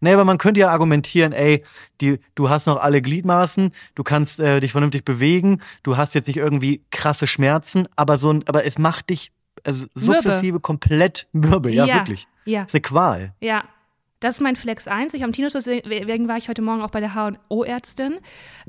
Nee, 0.00 0.12
aber 0.12 0.24
man 0.24 0.38
könnte 0.38 0.58
ja 0.60 0.70
argumentieren, 0.70 1.32
ey, 1.32 1.62
die, 2.00 2.18
du 2.34 2.50
hast 2.50 2.66
noch 2.66 2.76
alle 2.80 3.00
Gliedmaßen, 3.00 3.70
du 3.94 4.02
kannst 4.02 4.40
äh, 4.40 4.58
dich 4.60 4.72
vernünftig 4.72 5.04
bewegen, 5.04 5.60
du 5.84 5.96
hast 5.96 6.14
jetzt 6.14 6.26
nicht 6.26 6.36
irgendwie 6.38 6.82
krasse 6.90 7.26
Schmerzen, 7.28 7.86
aber 7.96 8.16
so 8.16 8.32
ein, 8.32 8.42
aber 8.48 8.64
es 8.64 8.76
macht 8.78 9.10
dich 9.10 9.30
also 9.62 9.86
sukzessive 9.94 10.58
komplett 10.58 11.28
mürbe, 11.32 11.70
ja, 11.70 11.86
wirklich. 11.86 12.26
Ja, 12.50 12.62
Das 12.62 12.70
ist 12.70 12.74
eine 12.74 12.82
Qual. 12.82 13.34
ja. 13.40 13.64
Das 14.22 14.34
ist 14.36 14.40
mein 14.42 14.54
Flex 14.54 14.86
1. 14.86 15.14
Ich 15.14 15.22
habe 15.22 15.28
einen 15.28 15.32
Tinnitus, 15.32 15.64
deswegen 15.64 16.28
war 16.28 16.36
ich 16.36 16.50
heute 16.50 16.60
Morgen 16.60 16.82
auch 16.82 16.90
bei 16.90 17.00
der 17.00 17.14
H&O-Ärztin. 17.14 18.18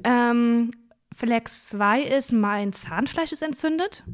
Ähm, 0.02 0.72
Flex 1.14 1.68
2 1.68 2.04
ist, 2.04 2.32
mein 2.32 2.72
Zahnfleisch 2.72 3.34
ist 3.34 3.44
entzündet. 3.44 4.06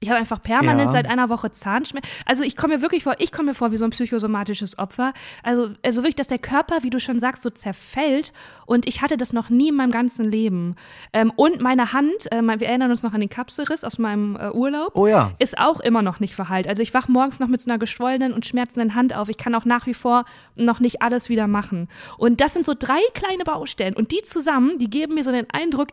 Ich 0.00 0.10
habe 0.10 0.18
einfach 0.18 0.42
permanent 0.42 0.88
Ja. 0.88 0.92
seit 0.92 1.06
einer 1.06 1.30
Woche 1.30 1.50
Zahnschmerzen. 1.52 2.06
Also 2.26 2.44
ich 2.44 2.54
komme 2.54 2.76
mir 2.76 2.82
wirklich 2.82 3.02
vor, 3.04 3.14
ich 3.18 3.32
komme 3.32 3.48
mir 3.48 3.54
vor 3.54 3.72
wie 3.72 3.78
so 3.78 3.84
ein 3.84 3.90
psychosomatisches 3.90 4.78
Opfer. 4.78 5.14
Also, 5.42 5.70
also 5.82 6.02
wirklich, 6.02 6.16
dass 6.16 6.28
der 6.28 6.38
Körper, 6.38 6.82
wie 6.82 6.90
du 6.90 7.00
schon 7.00 7.18
sagst, 7.18 7.42
so 7.42 7.48
zerfällt. 7.48 8.34
Und 8.66 8.86
ich 8.86 9.00
hatte 9.00 9.16
das 9.16 9.32
noch 9.32 9.48
nie 9.48 9.68
in 9.70 9.74
meinem 9.76 9.90
ganzen 9.90 10.26
Leben. 10.26 10.76
Ähm, 11.14 11.32
und 11.34 11.62
meine 11.62 11.94
Hand, 11.94 12.30
äh, 12.30 12.42
wir 12.42 12.66
erinnern 12.68 12.90
uns 12.90 13.02
noch 13.02 13.14
an 13.14 13.20
den 13.20 13.30
Kapselriss 13.30 13.84
aus 13.84 13.98
meinem 13.98 14.36
äh, 14.36 14.50
Urlaub 14.50 14.90
Oh 14.94 15.06
ja. 15.06 15.32
ist 15.38 15.56
auch 15.56 15.80
immer 15.80 16.02
noch 16.02 16.20
nicht 16.20 16.34
verheilt. 16.34 16.66
Also 16.68 16.82
ich 16.82 16.92
wach 16.92 17.08
morgens 17.08 17.40
noch 17.40 17.48
mit 17.48 17.62
so 17.62 17.70
einer 17.70 17.78
geschwollenen 17.78 18.34
und 18.34 18.44
schmerzenden 18.44 18.94
Hand 18.94 19.14
auf. 19.14 19.30
Ich 19.30 19.38
kann 19.38 19.54
auch 19.54 19.64
nach 19.64 19.86
wie 19.86 19.94
vor 19.94 20.26
noch 20.56 20.78
nicht 20.78 21.00
alles 21.00 21.30
wieder 21.30 21.46
machen. 21.46 21.88
Und 22.18 22.42
das 22.42 22.52
sind 22.52 22.66
so 22.66 22.74
drei 22.78 23.00
kleine 23.14 23.44
Baustellen. 23.44 23.94
Und 23.96 24.12
die 24.12 24.22
zusammen, 24.22 24.76
die 24.78 24.90
geben 24.90 25.14
mir 25.14 25.24
so 25.24 25.30
den 25.32 25.48
Eindruck, 25.50 25.88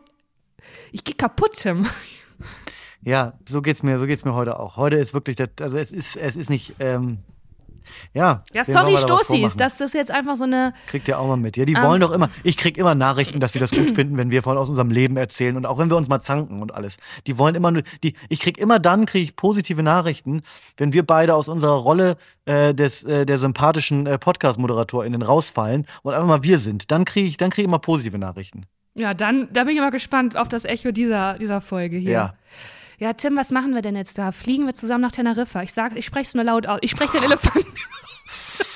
ich 0.92 1.04
gehe 1.04 1.14
kaputt, 1.14 1.52
Tim. 1.56 1.86
Ja, 3.04 3.34
so 3.48 3.62
geht's 3.62 3.82
mir, 3.82 3.98
so 3.98 4.06
geht's 4.06 4.24
mir 4.24 4.34
heute 4.34 4.58
auch. 4.58 4.76
Heute 4.76 4.96
ist 4.96 5.14
wirklich, 5.14 5.36
das, 5.36 5.50
also 5.60 5.76
es 5.76 5.90
ist, 5.90 6.16
es 6.16 6.36
ist 6.36 6.50
nicht, 6.50 6.74
ähm, 6.78 7.18
ja. 8.12 8.42
Ja, 8.52 8.64
sorry, 8.64 8.94
da 8.94 8.98
Stoßis, 8.98 9.56
dass 9.56 9.78
das 9.78 9.92
jetzt 9.92 10.10
einfach 10.10 10.36
so 10.36 10.44
eine. 10.44 10.72
Kriegt 10.86 11.08
ihr 11.08 11.18
auch 11.18 11.26
mal 11.26 11.36
mit. 11.36 11.56
Ja, 11.56 11.64
die 11.64 11.74
Ähm. 11.74 11.82
wollen 11.82 12.00
doch 12.00 12.12
immer. 12.12 12.30
Ich 12.42 12.56
krieg 12.56 12.78
immer 12.78 12.94
Nachrichten, 12.94 13.40
dass 13.40 13.52
sie 13.52 13.58
das 13.58 13.70
gut 13.70 13.90
finden, 13.94 14.16
wenn 14.16 14.30
wir 14.30 14.42
von 14.42 14.56
aus 14.56 14.68
unserem 14.68 14.90
Leben 14.90 15.16
erzählen 15.16 15.56
und 15.56 15.66
auch 15.66 15.78
wenn 15.78 15.90
wir 15.90 15.96
uns 15.96 16.08
mal 16.08 16.20
zanken 16.20 16.60
und 16.60 16.74
alles. 16.74 16.96
Die 17.26 17.38
wollen 17.38 17.54
immer 17.54 17.70
nur. 17.70 17.82
Die, 18.02 18.14
ich 18.28 18.40
krieg 18.40 18.58
immer 18.58 18.78
dann 18.78 19.06
kriege 19.06 19.24
ich 19.24 19.36
positive 19.36 19.82
Nachrichten, 19.82 20.42
wenn 20.76 20.92
wir 20.92 21.04
beide 21.04 21.34
aus 21.34 21.48
unserer 21.48 21.76
Rolle 21.76 22.16
äh, 22.46 22.74
des 22.74 23.04
äh, 23.04 23.26
der 23.26 23.38
sympathischen 23.38 24.06
äh, 24.06 24.18
Podcast-ModeratorInnen 24.18 25.22
rausfallen 25.22 25.86
und 26.02 26.14
einfach 26.14 26.28
mal 26.28 26.42
wir 26.42 26.58
sind. 26.58 26.90
Dann 26.90 27.04
kriege 27.04 27.28
ich, 27.28 27.36
dann 27.36 27.50
kriege 27.50 27.62
ich 27.62 27.68
immer 27.68 27.78
positive 27.78 28.18
Nachrichten. 28.18 28.66
Ja, 28.94 29.12
dann, 29.12 29.48
da 29.52 29.64
bin 29.64 29.74
ich 29.74 29.80
mal 29.80 29.90
gespannt 29.90 30.36
auf 30.36 30.48
das 30.48 30.64
Echo 30.64 30.92
dieser, 30.92 31.36
dieser 31.38 31.60
Folge 31.60 31.96
hier. 31.96 32.12
Ja. 32.12 32.34
Ja, 32.98 33.12
Tim, 33.12 33.36
was 33.36 33.50
machen 33.50 33.74
wir 33.74 33.82
denn 33.82 33.96
jetzt 33.96 34.18
da? 34.18 34.32
Fliegen 34.32 34.66
wir 34.66 34.74
zusammen 34.74 35.02
nach 35.02 35.12
Teneriffa? 35.12 35.62
Ich 35.62 35.72
sag, 35.72 35.96
ich 35.96 36.04
spreche 36.06 36.26
es 36.26 36.34
nur 36.34 36.44
laut 36.44 36.66
aus. 36.66 36.78
Ich 36.82 36.90
spreche 36.90 37.12
den 37.18 37.24
Elefanten. 37.24 37.72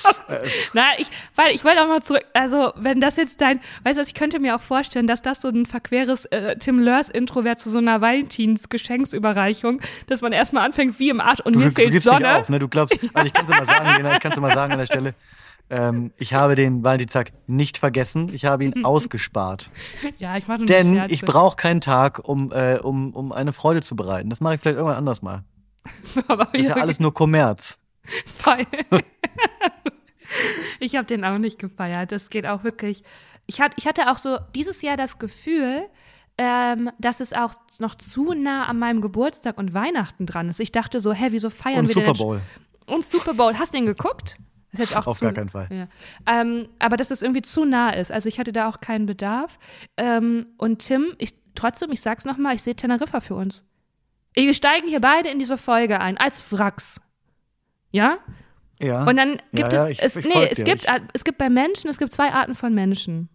Nein, 0.73 0.95
ich, 0.97 1.07
weil 1.35 1.53
ich 1.55 1.63
wollte 1.63 1.81
auch 1.81 1.87
mal 1.87 2.01
zurück. 2.01 2.23
Also, 2.33 2.73
wenn 2.75 2.99
das 2.99 3.17
jetzt 3.17 3.41
dein, 3.41 3.59
weißt 3.83 3.97
du 3.97 4.01
was, 4.01 4.07
ich 4.07 4.13
könnte 4.13 4.39
mir 4.39 4.55
auch 4.55 4.61
vorstellen, 4.61 5.07
dass 5.07 5.21
das 5.21 5.41
so 5.41 5.49
ein 5.49 5.65
verqueres 5.65 6.25
äh, 6.25 6.55
Tim 6.57 6.79
Lörs 6.79 7.09
Intro 7.09 7.43
wäre 7.43 7.55
zu 7.55 7.69
so 7.69 7.77
einer 7.79 8.01
Valentins-Geschenksüberreichung, 8.01 9.81
dass 10.07 10.21
man 10.21 10.31
erstmal 10.31 10.65
anfängt 10.65 10.99
wie 10.99 11.09
im 11.09 11.21
Arsch 11.21 11.39
und 11.41 11.53
Du, 11.53 11.59
mir 11.59 11.65
du 11.69 11.71
fehlt 11.75 11.91
gibst 11.91 12.07
Sonne. 12.07 12.35
auf, 12.35 12.49
ne? 12.49 12.59
Du 12.59 12.67
glaubst, 12.67 12.97
also 13.13 13.27
ich 13.27 13.33
kann 13.33 13.45
es 13.45 13.49
dir 13.51 13.55
mal 13.57 13.65
sagen, 13.65 13.97
Lena, 13.97 14.13
ich 14.13 14.19
kann 14.19 14.31
es 14.31 14.35
dir 14.35 14.41
mal 14.41 14.53
sagen 14.53 14.73
an 14.73 14.79
der 14.79 14.85
Stelle. 14.85 15.13
Ähm, 15.71 16.11
ich 16.17 16.33
habe 16.33 16.55
den 16.55 16.83
Valentinstag 16.83 17.31
nicht 17.47 17.77
vergessen, 17.77 18.29
ich 18.33 18.45
habe 18.45 18.63
ihn 18.65 18.83
ausgespart. 18.85 19.69
Ja, 20.17 20.35
ich 20.37 20.47
mache 20.47 20.59
nur 20.59 20.67
Denn 20.67 20.95
Scherze. 20.95 21.13
ich 21.13 21.21
brauche 21.21 21.55
keinen 21.55 21.79
Tag, 21.81 22.27
um, 22.27 22.51
äh, 22.51 22.79
um, 22.81 23.13
um 23.13 23.31
eine 23.31 23.53
Freude 23.53 23.81
zu 23.81 23.95
bereiten. 23.95 24.29
Das 24.29 24.41
mache 24.41 24.55
ich 24.55 24.61
vielleicht 24.61 24.77
irgendwann 24.77 24.97
anders 24.97 25.21
mal. 25.21 25.43
Aber 26.27 26.45
Das 26.45 26.61
ist 26.61 26.67
ja 26.69 26.75
alles 26.77 26.99
nur 26.99 27.13
Kommerz. 27.13 27.77
ich 30.79 30.95
habe 30.95 31.05
den 31.05 31.23
auch 31.25 31.37
nicht 31.37 31.59
gefeiert. 31.59 32.11
Das 32.11 32.29
geht 32.29 32.45
auch 32.45 32.63
wirklich. 32.63 33.03
Ich, 33.45 33.61
hat, 33.61 33.73
ich 33.77 33.87
hatte 33.87 34.11
auch 34.11 34.17
so 34.17 34.37
dieses 34.55 34.81
Jahr 34.81 34.97
das 34.97 35.19
Gefühl, 35.19 35.83
ähm, 36.37 36.89
dass 36.99 37.19
es 37.19 37.33
auch 37.33 37.53
noch 37.79 37.95
zu 37.95 38.33
nah 38.33 38.65
an 38.65 38.79
meinem 38.79 39.01
Geburtstag 39.01 39.57
und 39.57 39.73
Weihnachten 39.73 40.25
dran 40.25 40.49
ist. 40.49 40.59
Ich 40.59 40.71
dachte 40.71 40.99
so, 40.99 41.11
hä, 41.13 41.27
wieso 41.31 41.49
feiern 41.49 41.79
Und 41.85 41.87
wir 41.89 41.93
Super 41.95 42.13
Bowl. 42.13 42.37
jetzt- 42.37 42.91
Und 42.93 43.03
Super 43.03 43.33
Bowl. 43.33 43.53
Hast 43.57 43.73
du 43.73 43.77
ihn 43.79 43.85
geguckt? 43.85 44.37
Das 44.71 44.95
Auf 44.95 45.17
zu, 45.17 45.25
gar 45.25 45.33
keinen 45.33 45.49
Fall. 45.49 45.67
Ja. 45.71 45.87
Ähm, 46.27 46.69
aber 46.77 46.95
dass 46.95 47.09
es 47.11 47.21
irgendwie 47.23 47.41
zu 47.41 47.65
nah 47.65 47.89
ist. 47.89 48.11
Also 48.11 48.29
ich 48.29 48.39
hatte 48.39 48.51
da 48.51 48.69
auch 48.69 48.81
keinen 48.81 49.05
Bedarf. 49.07 49.57
Ähm, 49.97 50.45
und 50.57 50.79
Tim, 50.79 51.15
ich 51.17 51.33
trotzdem, 51.55 51.91
ich 51.91 52.01
sag's 52.01 52.25
nochmal, 52.25 52.55
ich 52.55 52.61
sehe 52.61 52.75
Teneriffa 52.75 53.19
für 53.19 53.35
uns. 53.35 53.65
Wir 54.35 54.53
steigen 54.53 54.87
hier 54.87 55.01
beide 55.01 55.29
in 55.29 55.39
diese 55.39 55.57
Folge 55.57 55.99
ein, 55.99 56.17
als 56.17 56.51
Wracks. 56.51 57.01
Ja? 57.91 58.19
Ja. 58.79 59.05
Und 59.05 59.17
dann 59.17 59.37
gibt 59.51 59.73
ja, 59.73 59.85
es, 59.87 59.91
ich- 59.91 60.03
es, 60.03 60.15
ich 60.15 60.25
nee, 60.25 60.47
es 60.51 60.57
dir. 60.57 60.63
gibt, 60.65 60.85
es 61.13 61.23
gibt 61.23 61.37
bei 61.39 61.49
Menschen, 61.49 61.89
es 61.89 61.97
gibt 61.97 62.11
zwei 62.11 62.31
Arten 62.31 62.53
von 62.55 62.73
Menschen. 62.73 63.27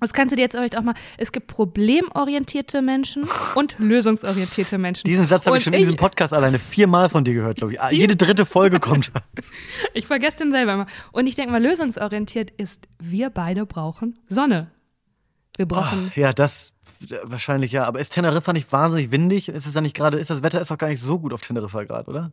Das 0.00 0.12
kannst 0.12 0.32
du 0.32 0.36
dir 0.36 0.42
jetzt 0.42 0.52
vielleicht 0.52 0.76
auch 0.76 0.82
mal, 0.82 0.94
es 1.16 1.32
gibt 1.32 1.46
problemorientierte 1.46 2.82
Menschen 2.82 3.26
und 3.54 3.76
lösungsorientierte 3.78 4.76
Menschen. 4.76 5.04
Diesen 5.06 5.26
Satz 5.26 5.46
habe 5.46 5.56
ich 5.56 5.64
schon 5.64 5.72
in 5.72 5.78
diesem 5.78 5.96
Podcast 5.96 6.34
alleine 6.34 6.58
viermal 6.58 7.08
von 7.08 7.24
dir 7.24 7.32
gehört, 7.32 7.58
glaube 7.58 7.72
ich. 7.72 7.80
Ah, 7.80 7.90
Jede 7.90 8.14
dritte 8.16 8.44
Folge 8.44 8.80
kommt. 8.80 9.10
Ich 9.94 10.06
vergesse 10.06 10.38
den 10.38 10.50
selber 10.50 10.74
immer. 10.74 10.86
Und 11.12 11.26
ich 11.26 11.36
denke 11.36 11.52
mal, 11.52 11.62
lösungsorientiert 11.62 12.50
ist, 12.50 12.86
wir 12.98 13.30
beide 13.30 13.64
brauchen 13.64 14.18
Sonne. 14.28 14.70
Wir 15.56 15.66
brauchen, 15.66 16.12
ja, 16.14 16.32
das 16.32 16.74
äh, 17.10 17.16
wahrscheinlich 17.22 17.72
ja. 17.72 17.84
Aber 17.84 17.98
ist 17.98 18.12
Teneriffa 18.12 18.52
nicht 18.52 18.70
wahnsinnig 18.72 19.10
windig? 19.10 19.48
Ist 19.48 19.66
es 19.66 19.72
da 19.72 19.80
nicht 19.80 19.96
gerade, 19.96 20.18
ist 20.18 20.30
das 20.30 20.42
Wetter 20.42 20.60
ist 20.60 20.70
doch 20.70 20.78
gar 20.78 20.88
nicht 20.88 21.00
so 21.00 21.18
gut 21.18 21.32
auf 21.32 21.40
Teneriffa 21.40 21.84
gerade, 21.84 22.10
oder? 22.10 22.32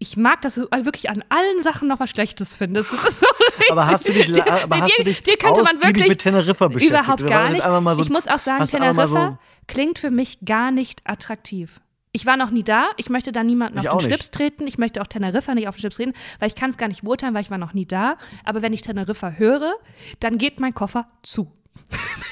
Ich 0.00 0.16
mag, 0.16 0.40
dass 0.42 0.54
du 0.54 0.62
wirklich 0.70 1.10
an 1.10 1.24
allen 1.28 1.62
Sachen 1.62 1.88
noch 1.88 1.98
was 2.00 2.10
Schlechtes 2.10 2.54
findest. 2.56 2.92
Das 2.92 3.04
ist 3.04 3.20
so 3.20 3.26
Aber 3.70 3.86
hast 3.86 4.08
du 4.08 4.12
dich, 4.12 4.28
aber 4.42 4.76
Nee, 4.76 4.82
hast 4.82 4.90
dir- 4.98 5.04
du 5.04 5.10
dich 5.10 5.22
dir 5.22 5.36
könnte 5.36 5.62
man 5.62 5.82
wirklich 5.82 6.08
mit 6.08 6.20
Teneriffa 6.20 6.68
beschäftigt? 6.68 6.90
Überhaupt 6.90 7.26
gar 7.26 7.50
nicht. 7.50 7.62
so, 7.62 8.00
ich 8.02 8.10
muss 8.10 8.28
auch 8.28 8.38
sagen, 8.38 8.64
Teneriffa 8.64 9.06
so- 9.06 9.38
klingt 9.66 9.98
für 9.98 10.10
mich 10.10 10.38
gar 10.44 10.70
nicht 10.70 11.00
attraktiv. 11.04 11.80
Ich 12.12 12.24
war 12.26 12.36
noch 12.36 12.50
nie 12.50 12.62
da. 12.64 12.86
Ich 12.96 13.10
möchte 13.10 13.32
da 13.32 13.44
niemanden 13.44 13.78
Ich 13.80 13.88
auf 13.88 14.00
den. 14.02 14.08
Schlips 14.10 14.30
treten. 14.30 14.66
Ich 14.66 14.78
möchte 14.78 15.02
auch 15.02 15.06
Teneriffa 15.06 15.54
nicht 15.54 15.68
auf 15.68 15.74
den 15.76 15.80
Schlips 15.80 15.96
treten, 15.96 16.12
weil 16.38 16.48
ich 16.48 16.54
kann 16.54 16.70
es 16.70 16.78
gar 16.78 16.88
nicht 16.88 17.02
beurteilen, 17.02 17.34
weil 17.34 17.42
ich 17.42 17.50
war 17.50 17.58
noch 17.58 17.74
nie 17.74 17.84
da. 17.86 18.16
Aber 18.44 18.62
wenn 18.62 18.72
ich 18.72 18.80
Teneriffa 18.82 19.32
höre, 19.32 19.74
dann 20.20 20.38
geht 20.38 20.58
mein 20.58 20.74
Koffer 20.74 21.06
zu. 21.22 21.52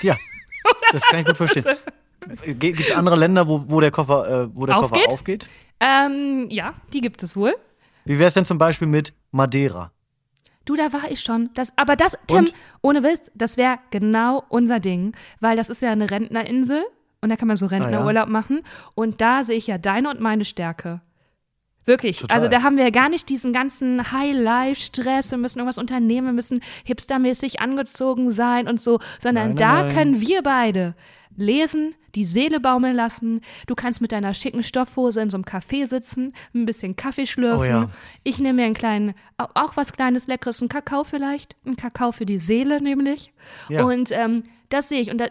Ja, 0.02 0.16
das 0.92 1.02
kann 1.02 1.20
ich 1.20 1.26
gut 1.26 1.36
verstehen. 1.36 1.64
Gibt 2.58 2.80
es 2.80 2.90
andere 2.92 3.16
Länder, 3.16 3.46
wo, 3.48 3.64
wo 3.68 3.80
der 3.80 3.90
Koffer, 3.90 4.44
äh, 4.44 4.48
wo 4.54 4.66
der 4.66 4.78
Aufgeht? 4.78 5.02
Koffer 5.04 5.12
aufgeht? 5.14 5.46
Ähm, 5.80 6.48
ja, 6.50 6.74
die 6.92 7.00
gibt 7.00 7.22
es 7.22 7.36
wohl. 7.36 7.54
Wie 8.04 8.18
wäre 8.18 8.28
es 8.28 8.34
denn 8.34 8.44
zum 8.44 8.58
Beispiel 8.58 8.88
mit 8.88 9.12
Madeira? 9.30 9.92
Du, 10.64 10.74
da 10.74 10.92
war 10.92 11.10
ich 11.10 11.20
schon. 11.20 11.50
Das, 11.54 11.72
aber 11.76 11.96
das, 11.96 12.16
Tim, 12.26 12.46
Und? 12.46 12.52
ohne 12.82 13.02
Witz, 13.02 13.30
das 13.34 13.56
wäre 13.56 13.78
genau 13.90 14.44
unser 14.48 14.80
Ding, 14.80 15.14
weil 15.40 15.56
das 15.56 15.70
ist 15.70 15.82
ja 15.82 15.92
eine 15.92 16.10
Rentnerinsel 16.10 16.84
und 17.20 17.30
da 17.30 17.36
kann 17.36 17.48
man 17.48 17.56
so 17.56 17.66
Rentnerurlaub 17.66 18.28
machen 18.28 18.62
und 18.94 19.20
da 19.20 19.44
sehe 19.44 19.56
ich 19.56 19.68
ja 19.68 19.78
deine 19.78 20.10
und 20.10 20.20
meine 20.20 20.44
Stärke. 20.44 21.00
Wirklich. 21.84 22.18
Total. 22.18 22.36
Also 22.36 22.48
da 22.48 22.62
haben 22.62 22.76
wir 22.76 22.84
ja 22.84 22.90
gar 22.90 23.08
nicht 23.08 23.28
diesen 23.28 23.52
ganzen 23.52 24.10
High-Life-Stress, 24.10 25.30
wir 25.30 25.38
müssen 25.38 25.60
irgendwas 25.60 25.78
unternehmen, 25.78 26.26
wir 26.26 26.32
müssen 26.32 26.60
hipstermäßig 26.84 27.60
angezogen 27.60 28.32
sein 28.32 28.66
und 28.66 28.80
so, 28.80 28.98
sondern 29.20 29.50
Nein, 29.50 29.56
nein, 29.56 29.56
da 29.56 29.82
nein. 29.82 29.94
können 29.94 30.20
wir 30.20 30.42
beide 30.42 30.96
lesen, 31.36 31.94
die 32.14 32.24
Seele 32.24 32.60
baumeln 32.60 32.96
lassen. 32.96 33.40
Du 33.66 33.74
kannst 33.74 34.00
mit 34.00 34.12
deiner 34.12 34.34
schicken 34.34 34.62
Stoffhose 34.62 35.20
in 35.20 35.30
so 35.30 35.36
einem 35.36 35.44
Café 35.44 35.86
sitzen, 35.86 36.32
ein 36.54 36.66
bisschen 36.66 36.96
Kaffee 36.96 37.26
schlürfen. 37.26 37.60
Oh 37.60 37.64
ja. 37.64 37.90
Ich 38.24 38.38
nehme 38.38 38.54
mir 38.60 38.64
einen 38.66 38.74
kleinen, 38.74 39.14
au- 39.38 39.48
auch 39.54 39.76
was 39.76 39.92
Kleines, 39.92 40.26
Leckeres, 40.26 40.60
einen 40.62 40.68
Kakao 40.68 41.04
vielleicht. 41.04 41.56
Einen 41.64 41.76
Kakao 41.76 42.12
für 42.12 42.26
die 42.26 42.38
Seele 42.38 42.80
nämlich. 42.82 43.32
Ja. 43.68 43.84
Und 43.84 44.10
ähm, 44.12 44.44
das 44.70 44.88
sehe 44.88 45.00
ich. 45.00 45.10
Und 45.10 45.18
da, 45.18 45.28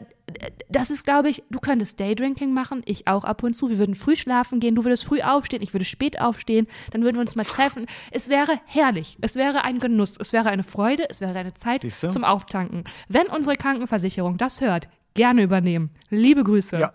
das 0.70 0.92
ist, 0.92 1.04
glaube 1.04 1.30
ich, 1.30 1.44
du 1.50 1.60
könntest 1.60 2.00
Daydrinking 2.00 2.54
machen, 2.54 2.82
ich 2.86 3.08
auch 3.08 3.24
ab 3.26 3.44
und 3.44 3.54
zu. 3.54 3.70
Wir 3.70 3.78
würden 3.78 3.96
früh 3.96 4.16
schlafen 4.16 4.60
gehen, 4.60 4.76
du 4.76 4.84
würdest 4.86 5.06
früh 5.06 5.22
aufstehen, 5.22 5.62
ich 5.62 5.74
würde 5.74 5.84
spät 5.86 6.22
aufstehen, 6.22 6.68
dann 6.92 7.04
würden 7.04 7.16
wir 7.18 7.22
uns 7.22 7.36
mal 7.36 7.44
treffen. 7.44 7.86
Es 8.12 8.30
wäre 8.30 8.60
herrlich. 8.66 9.18
Es 9.22 9.36
wäre 9.36 9.64
ein 9.66 9.80
Genuss. 9.80 10.16
Es 10.18 10.32
wäre 10.34 10.50
eine 10.50 10.64
Freude. 10.64 11.10
Es 11.10 11.20
wäre 11.20 11.38
eine 11.38 11.54
Zeit 11.54 11.84
zum 12.12 12.24
Auftanken. 12.24 12.86
Wenn 13.10 13.28
unsere 13.28 13.56
Krankenversicherung 13.58 14.38
das 14.38 14.62
hört, 14.62 14.88
gerne 15.16 15.42
übernehmen. 15.42 15.90
Liebe 16.10 16.44
Grüße. 16.44 16.78
Ja. 16.78 16.94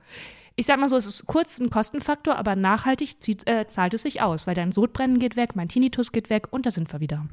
Ich 0.57 0.67
sag 0.67 0.79
mal 0.79 0.89
so, 0.89 0.97
es 0.97 1.07
ist 1.07 1.27
kurz 1.27 1.59
ein 1.59 1.71
Kostenfaktor, 1.71 2.37
aber 2.37 2.55
nachhaltig 2.55 3.21
zieht, 3.21 3.49
äh, 3.49 3.67
zahlt 3.67 3.95
es 3.95 4.03
sich 4.03 4.21
aus, 4.23 4.47
weil 4.47 4.55
dein 4.55 4.73
Sodbrennen 4.73 5.19
geht 5.19 5.35
weg, 5.37 5.57
mein 5.57 5.69
Tinnitus 5.69 6.12
geht 6.12 6.31
weg 6.31 6.49
und 6.50 6.67
da 6.67 6.71
sind 6.71 6.93
wir 6.93 7.00
wieder. 7.00 7.27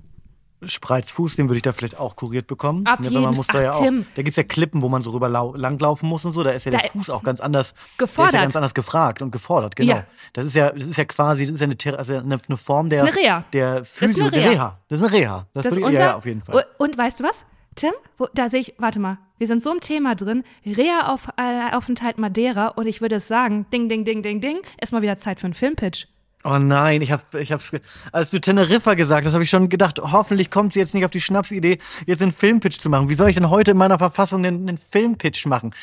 Spreizfuß, 0.63 1.36
den 1.36 1.50
würde 1.50 1.58
ich 1.58 1.62
da 1.62 1.72
vielleicht 1.72 2.00
auch 2.00 2.15
kuriert 2.15 2.48
bekommen. 2.48 2.88
Auf 2.88 3.00
ja, 3.00 3.06
weil 3.06 3.12
jeden 3.12 3.24
man 3.25 3.36
muss 3.36 3.46
da 3.46 3.60
Ach, 3.60 3.63
ja 3.63 3.72
auch, 3.74 3.84
Tim. 3.84 4.06
da 4.15 4.22
gibt 4.24 4.29
es 4.29 4.38
ja 4.38 4.44
Klippen, 4.44 4.82
wo 4.82 4.89
man 4.89 5.03
so 5.03 5.12
rüber 5.12 5.29
lau- 5.29 5.53
langlaufen 5.56 6.10
muss 6.10 6.25
und 6.25 6.32
so. 6.32 6.41
Da 6.41 6.50
ist 6.50 6.63
ja 6.65 6.72
der 6.72 6.79
Da- 6.82 6.88
Fuß 6.89 7.12
auch 7.12 7.22
ganz 7.22 7.39
anders 7.41 7.74
Der 7.74 7.82
ist 7.84 7.98
Gefordert. 8.00 8.34
ja 8.34 8.41
ganz 8.41 8.56
anders 8.56 8.74
gefragt 8.74 9.22
und 9.22 9.29
gefordert, 9.32 9.75
genau. 9.75 9.98
Ja. 9.98 10.06
Das 10.34 10.46
ist 10.46 10.56
ja, 10.56 10.72
das 10.72 10.88
ist 10.88 10.98
ja 10.98 11.06
quasi, 11.06 11.46
das 11.46 11.56
ist 11.56 11.62
ja 11.62 11.67
eine, 11.91 12.00
also 12.00 12.13
eine, 12.17 12.39
eine 12.48 12.58
Form 12.58 12.89
der, 12.89 13.01
Das 13.01 13.10
ist 13.12 13.17
eine 13.17 13.24
Reha. 13.27 13.46
der 13.53 13.82
ist 13.82 14.01
eine 14.01 14.10
Physio, 14.10 14.29
der 14.32 14.39
Reha. 14.41 14.50
Reha. 14.50 14.79
Das 14.88 15.00
ist 15.00 15.06
eine 15.08 15.15
Reha. 15.15 15.48
Das, 15.53 15.63
Das 15.65 15.74
ist 15.77 15.84
unser, 15.84 15.91
ja, 15.94 16.00
ja, 16.08 16.15
auf 16.15 16.25
jeden 16.25 16.41
Fall. 16.41 16.56
Und, 16.56 16.88
und 16.88 16.98
weißt 16.98 17.20
du 17.20 17.24
was, 17.25 17.46
Tim? 17.75 17.91
Wo, 18.17 18.27
da 18.34 18.50
sehe 18.50 18.62
ich, 18.62 18.74
warte 18.79 19.00
mal, 19.00 19.20
wir 19.38 19.48
sind 19.48 19.62
so 19.62 19.72
im 19.72 19.79
Thema 19.82 20.15
drin, 20.15 20.44
Reha-Aufenthalt 20.65 22.17
Madeira 22.17 22.67
und 22.70 22.88
ich 22.88 23.01
würde 23.01 23.20
sagen, 23.20 23.65
ding, 23.72 23.89
ding, 23.89 24.06
ding, 24.06 24.22
ding, 24.22 24.41
ding, 24.41 24.58
erstmal 24.79 25.01
wieder 25.01 25.17
Zeit 25.17 25.39
für 25.39 25.48
einen 25.48 25.53
Filmpitch. 25.53 26.08
Oh 26.44 26.58
nein, 26.60 27.01
ich 27.01 27.12
hab, 27.12 27.34
ich 27.36 27.51
hab's, 27.51 27.72
als 28.12 28.29
du 28.29 28.39
Teneriffa 28.39 28.94
gesagt 28.94 29.25
hast, 29.25 29.34
habe 29.34 29.44
ich 29.44 29.50
schon 29.50 29.70
gedacht, 29.70 30.00
hoffentlich 30.00 30.50
kommt 30.50 30.74
sie 30.74 30.79
jetzt 30.79 30.94
nicht 30.94 31.03
auf 31.03 31.12
die 31.12 31.20
Schnapsidee, 31.20 31.79
jetzt 32.06 32.22
einen 32.22 32.32
Filmpitch 32.32 32.79
zu 32.79 32.89
machen. 32.89 33.10
Wie 33.10 33.15
soll 33.15 33.29
ich 33.29 33.36
denn 33.36 33.50
heute 33.50 33.72
in 33.72 33.77
meiner 33.77 33.98
Verfassung 33.98 34.46
einen, 34.46 34.67
einen 34.67 34.77
Filmpitch 34.77 35.46
machen? 35.46 35.74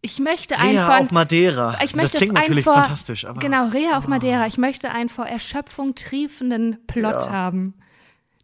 Ich 0.00 0.18
möchte 0.18 0.54
Reha 0.54 0.88
einfach. 0.88 1.00
auf 1.00 1.10
Madeira. 1.12 1.78
Ich 1.84 1.94
möchte 1.94 2.12
das 2.12 2.20
klingt 2.20 2.34
natürlich 2.34 2.64
vor, 2.64 2.74
fantastisch, 2.74 3.24
aber 3.24 3.38
Genau, 3.38 3.68
Reha 3.68 3.96
auf 3.98 4.08
Madeira. 4.08 4.48
Ich 4.48 4.58
möchte 4.58 4.90
einen 4.90 5.08
vor 5.08 5.26
Erschöpfung 5.26 5.94
triefenden 5.94 6.78
Plot 6.88 7.26
Ja. 7.26 7.30
haben. 7.30 7.74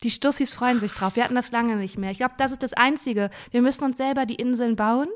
Die 0.02 0.10
Stussis 0.10 0.54
freuen 0.54 0.78
sich 0.80 0.92
drauf. 0.92 1.16
Wir 1.16 1.24
hatten 1.24 1.34
das 1.34 1.50
lange 1.52 1.76
nicht 1.76 1.98
mehr. 1.98 2.10
Ich 2.10 2.18
glaube, 2.18 2.34
das 2.38 2.52
ist 2.52 2.62
das 2.62 2.72
Einzige. 2.74 3.30
Wir 3.50 3.62
müssen 3.62 3.84
uns 3.84 3.96
selber 3.96 4.26
die 4.26 4.36
Inseln 4.36 4.76
bauen 4.76 5.08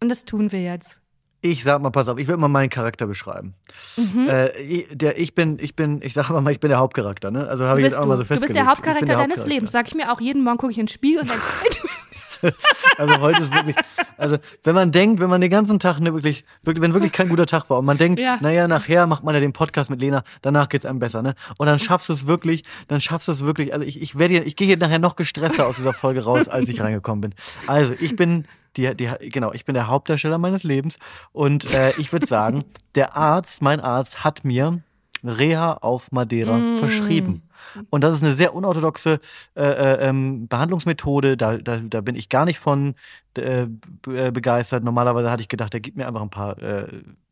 und 0.00 0.08
das 0.08 0.24
tun 0.24 0.52
wir 0.52 0.62
jetzt. 0.62 1.00
Ich 1.42 1.62
sag 1.64 1.80
mal, 1.80 1.88
pass 1.90 2.06
auf, 2.08 2.18
ich 2.18 2.28
will 2.28 2.36
mal 2.36 2.48
meinen 2.48 2.68
Charakter 2.68 3.06
beschreiben. 3.06 3.54
Mhm. 3.96 4.28
Äh, 4.28 4.50
ich, 4.60 4.88
der, 4.92 5.18
ich 5.18 5.34
bin, 5.34 5.58
ich 5.58 5.74
bin, 5.74 6.02
ich 6.02 6.12
sag 6.12 6.28
mal, 6.28 6.50
ich 6.52 6.60
bin 6.60 6.68
der 6.68 6.78
Hauptcharakter, 6.78 7.30
ne? 7.30 7.48
Also 7.48 7.64
habe 7.64 7.80
Du 7.80 7.86
ich 7.86 7.86
bist, 7.86 7.96
jetzt 7.96 7.98
auch 7.98 8.02
du. 8.02 8.08
mal 8.08 8.16
so 8.16 8.22
du 8.22 8.26
festgelegt. 8.26 8.52
bist 8.52 8.56
der 8.56 8.66
Hauptcharakter 8.70 9.06
der 9.06 9.16
deines 9.16 9.38
Hauptcharakter. 9.38 9.48
Lebens. 9.54 9.72
Sag 9.72 9.88
ich 9.88 9.94
mir 9.94 10.12
auch 10.12 10.20
jeden 10.20 10.44
Morgen, 10.44 10.58
gucke 10.58 10.70
ich 10.72 10.78
in 10.78 10.84
den 10.84 10.92
Spiegel 10.92 11.22
und 11.22 11.30
denke, 11.30 11.42
Also 12.98 13.20
heute 13.20 13.42
ist 13.42 13.54
wirklich, 13.54 13.76
also 14.18 14.36
wenn 14.64 14.74
man 14.74 14.92
denkt, 14.92 15.20
wenn 15.20 15.30
man 15.30 15.40
den 15.40 15.50
ganzen 15.50 15.78
Tag 15.78 16.00
ne, 16.00 16.12
wirklich, 16.12 16.44
wirklich, 16.62 16.82
wenn 16.82 16.92
wirklich 16.94 17.12
kein 17.12 17.28
guter 17.28 17.46
Tag 17.46 17.70
war 17.70 17.78
und 17.78 17.84
man 17.86 17.96
denkt, 17.96 18.20
Ja. 18.20 18.38
naja, 18.40 18.68
nachher 18.68 19.06
macht 19.06 19.24
man 19.24 19.34
ja 19.34 19.40
den 19.40 19.52
Podcast 19.52 19.88
mit 19.90 20.00
Lena, 20.00 20.22
danach 20.42 20.68
geht's 20.68 20.84
einem 20.84 20.98
besser, 20.98 21.22
ne? 21.22 21.34
Und 21.58 21.66
dann 21.66 21.78
schaffst 21.78 22.08
du 22.08 22.12
es 22.12 22.26
wirklich, 22.26 22.62
dann 22.88 23.00
schaffst 23.00 23.28
du 23.28 23.32
es 23.32 23.44
wirklich, 23.44 23.72
also 23.72 23.86
ich, 23.86 24.00
ich 24.02 24.18
werde 24.18 24.34
hier, 24.34 24.46
ich 24.46 24.56
gehe 24.56 24.66
hier 24.66 24.76
nachher 24.76 24.98
noch 24.98 25.16
gestresster 25.16 25.66
aus 25.66 25.76
dieser 25.76 25.92
Folge 25.92 26.24
raus, 26.24 26.48
als 26.48 26.68
ich 26.68 26.80
reingekommen 26.80 27.20
bin. 27.22 27.34
Also 27.66 27.94
ich 27.98 28.16
bin 28.16 28.44
die, 28.76 28.94
die, 28.94 29.10
genau, 29.30 29.52
ich 29.52 29.64
bin 29.64 29.74
der 29.74 29.88
Hauptdarsteller 29.88 30.38
meines 30.38 30.62
Lebens 30.62 30.98
und 31.32 31.72
äh, 31.74 31.92
ich 31.98 32.12
würde 32.12 32.26
sagen, 32.26 32.64
der 32.94 33.16
Arzt, 33.16 33.62
mein 33.62 33.80
Arzt, 33.80 34.22
hat 34.24 34.44
mir 34.44 34.80
Reha 35.28 35.74
auf 35.74 36.10
Madeira 36.12 36.56
Mm. 36.56 36.76
verschrieben. 36.76 37.42
Und 37.90 38.02
das 38.04 38.14
ist 38.14 38.22
eine 38.24 38.34
sehr 38.34 38.54
unorthodoxe 38.54 39.18
äh, 39.54 39.62
äh, 39.62 40.08
ähm, 40.08 40.48
Behandlungsmethode. 40.48 41.36
Da, 41.36 41.58
da, 41.58 41.78
da 41.78 42.00
bin 42.00 42.16
ich 42.16 42.28
gar 42.28 42.44
nicht 42.44 42.58
von 42.58 42.94
äh, 43.36 43.66
äh, 44.08 44.30
begeistert. 44.32 44.82
Normalerweise 44.82 45.30
hatte 45.30 45.42
ich 45.42 45.48
gedacht, 45.48 45.72
der 45.72 45.80
gibt 45.80 45.96
mir 45.96 46.06
einfach 46.08 46.22
ein 46.22 46.30
paar 46.30 46.58
äh, 46.58 46.86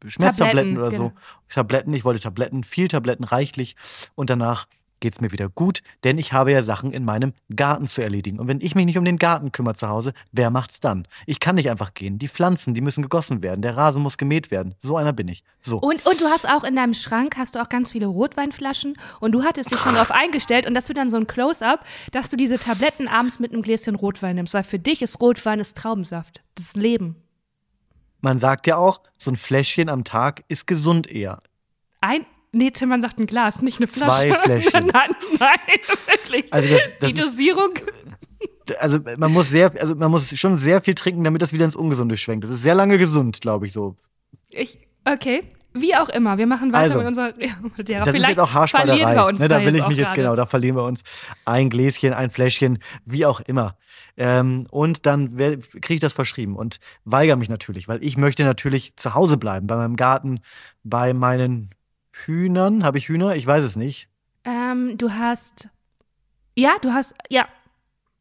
Schmerztabletten 0.07 0.75
Tabletten, 0.75 0.79
oder 0.79 0.91
so. 0.91 1.09
genau. 1.09 1.21
Tabletten, 1.49 1.93
ich 1.95 2.05
wollte 2.05 2.21
Tabletten, 2.21 2.63
viel 2.63 2.89
Tabletten, 2.89 3.25
reichlich. 3.25 3.75
Und 4.15 4.31
danach 4.31 4.67
geht's 5.01 5.21
mir 5.21 5.33
wieder 5.33 5.49
gut, 5.49 5.81
denn 6.05 6.19
ich 6.19 6.33
habe 6.33 6.53
ja 6.53 6.63
Sachen 6.63 6.93
in 6.93 7.05
meinem 7.05 7.33
Garten 7.55 7.87
zu 7.87 8.03
erledigen. 8.03 8.39
Und 8.39 8.49
wenn 8.49 8.61
ich 8.61 8.75
mich 8.75 8.87
nicht 8.87 8.99
um 8.99 9.05
den 9.05 9.19
Garten 9.19 9.53
kümmere 9.53 9.75
zu 9.75 9.89
Hause, 9.89 10.13
wer 10.33 10.51
macht's 10.51 10.81
dann? 10.81 11.07
Ich 11.27 11.41
kann 11.41 11.57
nicht 11.57 11.71
einfach 11.71 11.95
gehen. 11.95 12.19
Die 12.19 12.29
Pflanzen, 12.29 12.75
die 12.75 12.81
müssen 12.81 13.03
gegossen 13.03 13.43
werden. 13.43 13.63
Der 13.63 13.77
Rasen 13.77 14.03
muss 14.03 14.19
gemäht 14.19 14.51
werden. 14.51 14.75
So 14.81 14.97
einer 14.97 15.13
bin 15.13 15.29
ich. 15.29 15.45
So. 15.63 15.79
Und, 15.79 16.07
und 16.07 16.21
du 16.21 16.27
hast 16.27 16.49
auch 16.49 16.65
in 16.65 16.77
deinem 16.77 16.95
Schrank 16.95 17.37
hast 17.37 17.55
du 17.55 17.63
auch 17.63 17.69
ganz 17.69 17.93
viele 17.93 18.07
Rotweinflaschen 18.07 18.95
und 19.21 19.33
du 19.33 19.45
hattest 19.45 19.71
dich 19.71 19.79
schon 19.79 19.95
darauf 19.95 20.11
eingestellt 20.11 20.67
und 20.67 20.75
das 20.75 20.89
wird 20.89 20.99
dann 20.99 21.11
so 21.11 21.17
ein 21.17 21.27
Close-up, 21.27 21.85
dass 22.13 22.29
du 22.29 22.37
diese 22.37 22.59
Tabletten 22.59 23.09
abends 23.09 23.39
mit 23.39 23.53
einem 23.53 23.63
Gläschen 23.63 23.95
Rotwein 23.95 24.37
nimmst, 24.37 24.55
weil 24.55 24.65
für 24.65 24.79
dich 24.79 25.03
ist 25.03 25.21
Rotwein 25.21 25.61
ist 25.61 25.77
Traubensaft, 25.77 26.43
das 26.55 26.67
ist 26.67 26.77
Leben. 26.77 27.17
Man 28.21 28.39
sagt 28.39 28.67
ja 28.67 28.77
auch, 28.77 29.01
so 29.17 29.31
ein 29.31 29.37
Fläschchen 29.37 29.89
am 29.89 30.03
Tag 30.03 30.43
ist 30.49 30.67
gesund 30.67 31.09
eher. 31.09 31.39
Ein, 32.01 32.27
nee, 32.53 32.71
Tim, 32.71 33.01
sagt 33.01 33.19
ein 33.19 33.27
Glas, 33.27 33.63
nicht 33.63 33.79
eine 33.79 33.87
Flasche. 33.87 34.29
Zwei 34.29 34.35
Fläschchen. 34.39 34.87
nein, 34.87 35.11
nein, 35.39 35.59
wirklich. 36.07 36.53
Also 36.53 36.69
das, 36.69 36.83
das 37.01 37.11
Die 37.13 37.19
ist, 37.19 37.27
Dosierung. 37.27 37.71
also 38.81 38.99
man 39.17 39.33
muss 39.33 39.49
sehr, 39.51 39.73
also 39.81 39.95
man 39.95 40.11
muss 40.11 40.37
schon 40.39 40.57
sehr 40.57 40.81
viel 40.81 40.95
trinken, 40.95 41.25
damit 41.25 41.43
das 41.43 41.53
wieder 41.53 41.65
ins 41.65 41.77
Ungesunde 41.77 42.17
schwenkt. 42.17 42.45
Das 42.45 42.51
ist 42.51 42.63
sehr 42.63 42.75
lange 42.75 42.99
gesund, 42.99 43.41
glaube 43.41 43.67
ich 43.67 43.73
so. 43.73 43.97
Ich, 44.51 44.79
okay. 45.05 45.45
Wie 45.75 45.95
auch 45.95 46.09
immer, 46.09 46.39
wir 46.39 46.47
machen 46.47 46.73
weiter 46.73 46.85
Also, 46.85 46.99
mit 46.99 47.07
unserer. 47.09 47.35
Ja. 47.39 47.99
Das 47.99 48.09
ist 48.09 48.15
Vielleicht 48.15 48.29
jetzt 48.31 48.39
auch 48.39 48.69
verlieren 48.69 49.15
wir 49.15 49.27
uns 49.27 49.39
ne, 49.39 49.49
da 49.49 49.61
da 49.61 49.67
will 49.67 49.77
ich 49.77 49.87
mich 49.87 49.99
jetzt 49.99 50.09
gerade. 50.09 50.23
genau, 50.23 50.35
da 50.35 50.47
verlieren 50.47 50.77
wir 50.77 50.85
uns 50.85 51.03
ein 51.45 51.69
Gläschen, 51.71 52.15
ein 52.15 52.31
Fläschchen, 52.31 52.79
wie 53.05 53.27
auch 53.27 53.41
immer. 53.41 53.77
Ähm, 54.17 54.67
und 54.71 55.07
dann 55.07 55.37
kriege 55.37 55.95
ich 55.95 56.01
das 56.01 56.13
verschrieben 56.13 56.57
und 56.57 56.81
weigere 57.05 57.37
mich 57.37 57.49
natürlich, 57.49 57.87
weil 57.87 58.03
ich 58.03 58.17
möchte 58.17 58.45
natürlich 58.45 58.97
zu 58.97 59.15
Hause 59.15 59.37
bleiben, 59.37 59.67
bei 59.67 59.77
meinem 59.77 59.97
Garten, 59.97 60.41
bei 60.83 61.13
meinen 61.13 61.71
Hühnern. 62.27 62.85
Habe 62.85 62.99
ich 62.99 63.09
Hühner? 63.09 63.37
Ich 63.37 63.47
weiß 63.47 63.63
es 63.65 63.77
nicht. 63.77 64.09
Ähm, 64.45 64.97
du 64.99 65.13
hast. 65.13 65.69
Ja, 66.57 66.77
du 66.81 66.93
hast. 66.93 67.15
Ja, 67.31 67.47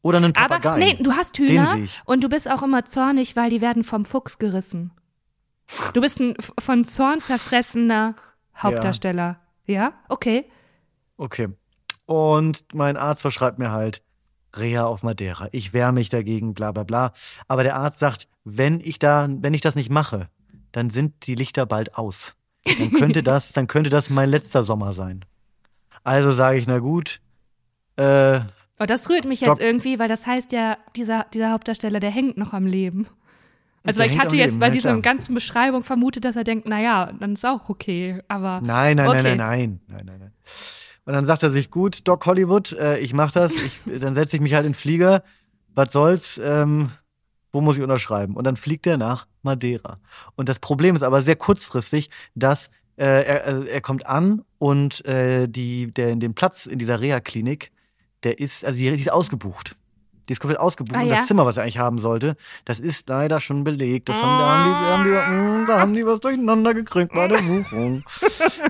Oder 0.01 0.17
einen 0.17 0.35
aber 0.35 0.59
Papagei. 0.59 0.79
nee, 0.79 1.03
du 1.03 1.13
hast 1.13 1.37
Hühner 1.37 1.77
und 2.05 2.23
du 2.23 2.29
bist 2.29 2.49
auch 2.49 2.63
immer 2.63 2.85
zornig, 2.85 3.35
weil 3.35 3.49
die 3.49 3.61
werden 3.61 3.83
vom 3.83 4.05
Fuchs 4.05 4.37
gerissen. 4.37 4.91
Du 5.93 6.01
bist 6.01 6.19
ein 6.19 6.35
von 6.59 6.85
Zorn 6.85 7.21
zerfressener 7.21 8.15
Hauptdarsteller. 8.55 9.39
Ja? 9.65 9.93
Okay. 10.07 10.45
Okay. 11.17 11.49
Und 12.05 12.63
mein 12.73 12.95
Arzt 12.95 13.21
verschreibt 13.21 13.59
mir 13.59 13.71
halt 13.71 14.01
Reha 14.55 14.85
auf 14.85 15.03
Madeira. 15.03 15.49
Ich 15.51 15.73
wehre 15.73 15.91
mich 15.91 16.07
dagegen, 16.09 16.53
bla 16.53 16.71
bla 16.71 16.83
bla. 16.83 17.11
Aber 17.49 17.63
der 17.63 17.75
Arzt 17.75 17.99
sagt, 17.99 18.29
wenn 18.45 18.79
ich 18.79 18.97
da, 18.97 19.27
wenn 19.29 19.53
ich 19.53 19.61
das 19.61 19.75
nicht 19.75 19.89
mache, 19.89 20.29
dann 20.71 20.89
sind 20.89 21.27
die 21.27 21.35
Lichter 21.35 21.65
bald 21.65 21.95
aus. 21.95 22.36
Dann 22.79 22.91
könnte 22.91 23.23
das, 23.23 23.53
dann 23.53 23.67
könnte 23.67 23.89
das 23.89 24.09
mein 24.09 24.29
letzter 24.29 24.63
Sommer 24.63 24.93
sein. 24.93 25.25
Also 26.03 26.31
sage 26.31 26.57
ich, 26.57 26.67
na 26.67 26.79
gut. 26.79 27.19
Äh, 27.95 28.41
Oh, 28.79 28.85
das 28.85 29.09
rührt 29.09 29.25
mich 29.25 29.41
jetzt 29.41 29.59
irgendwie, 29.59 29.97
weil 29.97 30.07
das 30.07 30.27
heißt 30.27 30.51
ja, 30.51 30.77
dieser, 30.95 31.25
dieser 31.33 31.51
Hauptdarsteller, 31.51 31.99
der 31.99 32.11
hängt 32.11 32.37
noch 32.37 32.53
am 32.53 32.67
Leben. 32.67 33.07
Also 33.83 34.01
ich 34.03 34.19
hatte 34.19 34.35
jetzt 34.35 34.51
Leben, 34.51 34.59
bei 34.59 34.69
dieser 34.69 34.99
ganzen 35.01 35.33
Beschreibung 35.33 35.83
vermutet, 35.83 36.25
dass 36.25 36.35
er 36.35 36.43
denkt, 36.43 36.67
naja, 36.67 37.11
dann 37.19 37.33
ist 37.33 37.43
auch 37.45 37.69
okay. 37.69 38.21
Aber 38.27 38.61
nein, 38.61 38.97
nein, 38.97 39.07
Okay. 39.07 39.23
nein, 39.23 39.37
nein, 39.37 39.37
nein, 39.37 39.79
nein, 39.87 40.05
nein, 40.05 40.19
nein. 40.19 40.31
Und 41.05 41.13
dann 41.13 41.25
sagt 41.25 41.41
er 41.41 41.49
sich, 41.49 41.71
gut, 41.71 42.07
Doc 42.07 42.25
Hollywood, 42.27 42.73
äh, 42.73 42.99
ich 42.99 43.13
mach 43.13 43.31
das. 43.31 43.53
Ich, 43.55 43.79
dann 43.99 44.13
setze 44.13 44.35
ich 44.35 44.41
mich 44.41 44.53
halt 44.53 44.65
in 44.65 44.73
den 44.73 44.77
Flieger. 44.77 45.23
Was 45.73 45.91
soll's? 45.93 46.39
Ähm, 46.43 46.91
wo 47.57 47.61
muss 47.61 47.75
ich 47.75 47.81
unterschreiben? 47.81 48.35
Und 48.35 48.43
dann 48.43 48.55
fliegt 48.55 48.85
er 48.85 48.97
nach 48.97 49.25
Madeira. 49.41 49.95
Und 50.35 50.47
das 50.47 50.59
Problem 50.59 50.95
ist 50.95 51.01
aber 51.01 51.23
sehr 51.23 51.35
kurzfristig, 51.35 52.11
dass 52.35 52.69
äh, 52.97 53.23
er, 53.23 53.45
also 53.45 53.63
er 53.63 53.81
kommt 53.81 54.05
an 54.05 54.43
und 54.59 55.03
äh, 55.05 55.47
die, 55.47 55.91
der, 55.91 56.15
den 56.15 56.35
Platz 56.35 56.67
in 56.67 56.77
dieser 56.77 57.01
Reha-Klinik, 57.01 57.71
der 58.21 58.37
ist, 58.37 58.63
also 58.63 58.77
die, 58.77 58.91
die 58.91 59.01
ist 59.01 59.11
ausgebucht. 59.11 59.75
Die 60.29 60.33
ist 60.33 60.39
komplett 60.39 60.59
ausgebucht. 60.59 60.95
Ah, 60.95 61.01
und 61.01 61.07
ja? 61.07 61.15
das 61.15 61.25
Zimmer, 61.25 61.47
was 61.47 61.57
er 61.57 61.63
eigentlich 61.63 61.79
haben 61.79 61.97
sollte, 61.97 62.37
das 62.63 62.79
ist 62.79 63.09
leider 63.09 63.39
schon 63.39 63.63
belegt. 63.63 64.07
Das 64.07 64.21
haben, 64.21 64.37
da, 64.37 64.47
haben 64.47 65.03
die, 65.03 65.15
haben 65.15 65.33
die, 65.33 65.61
mh, 65.61 65.65
da 65.65 65.79
haben 65.79 65.93
die 65.93 66.05
was 66.05 66.19
durcheinander 66.19 66.75
gekriegt 66.75 67.11
bei 67.11 67.27
der 67.27 67.37
Buchung. 67.41 68.03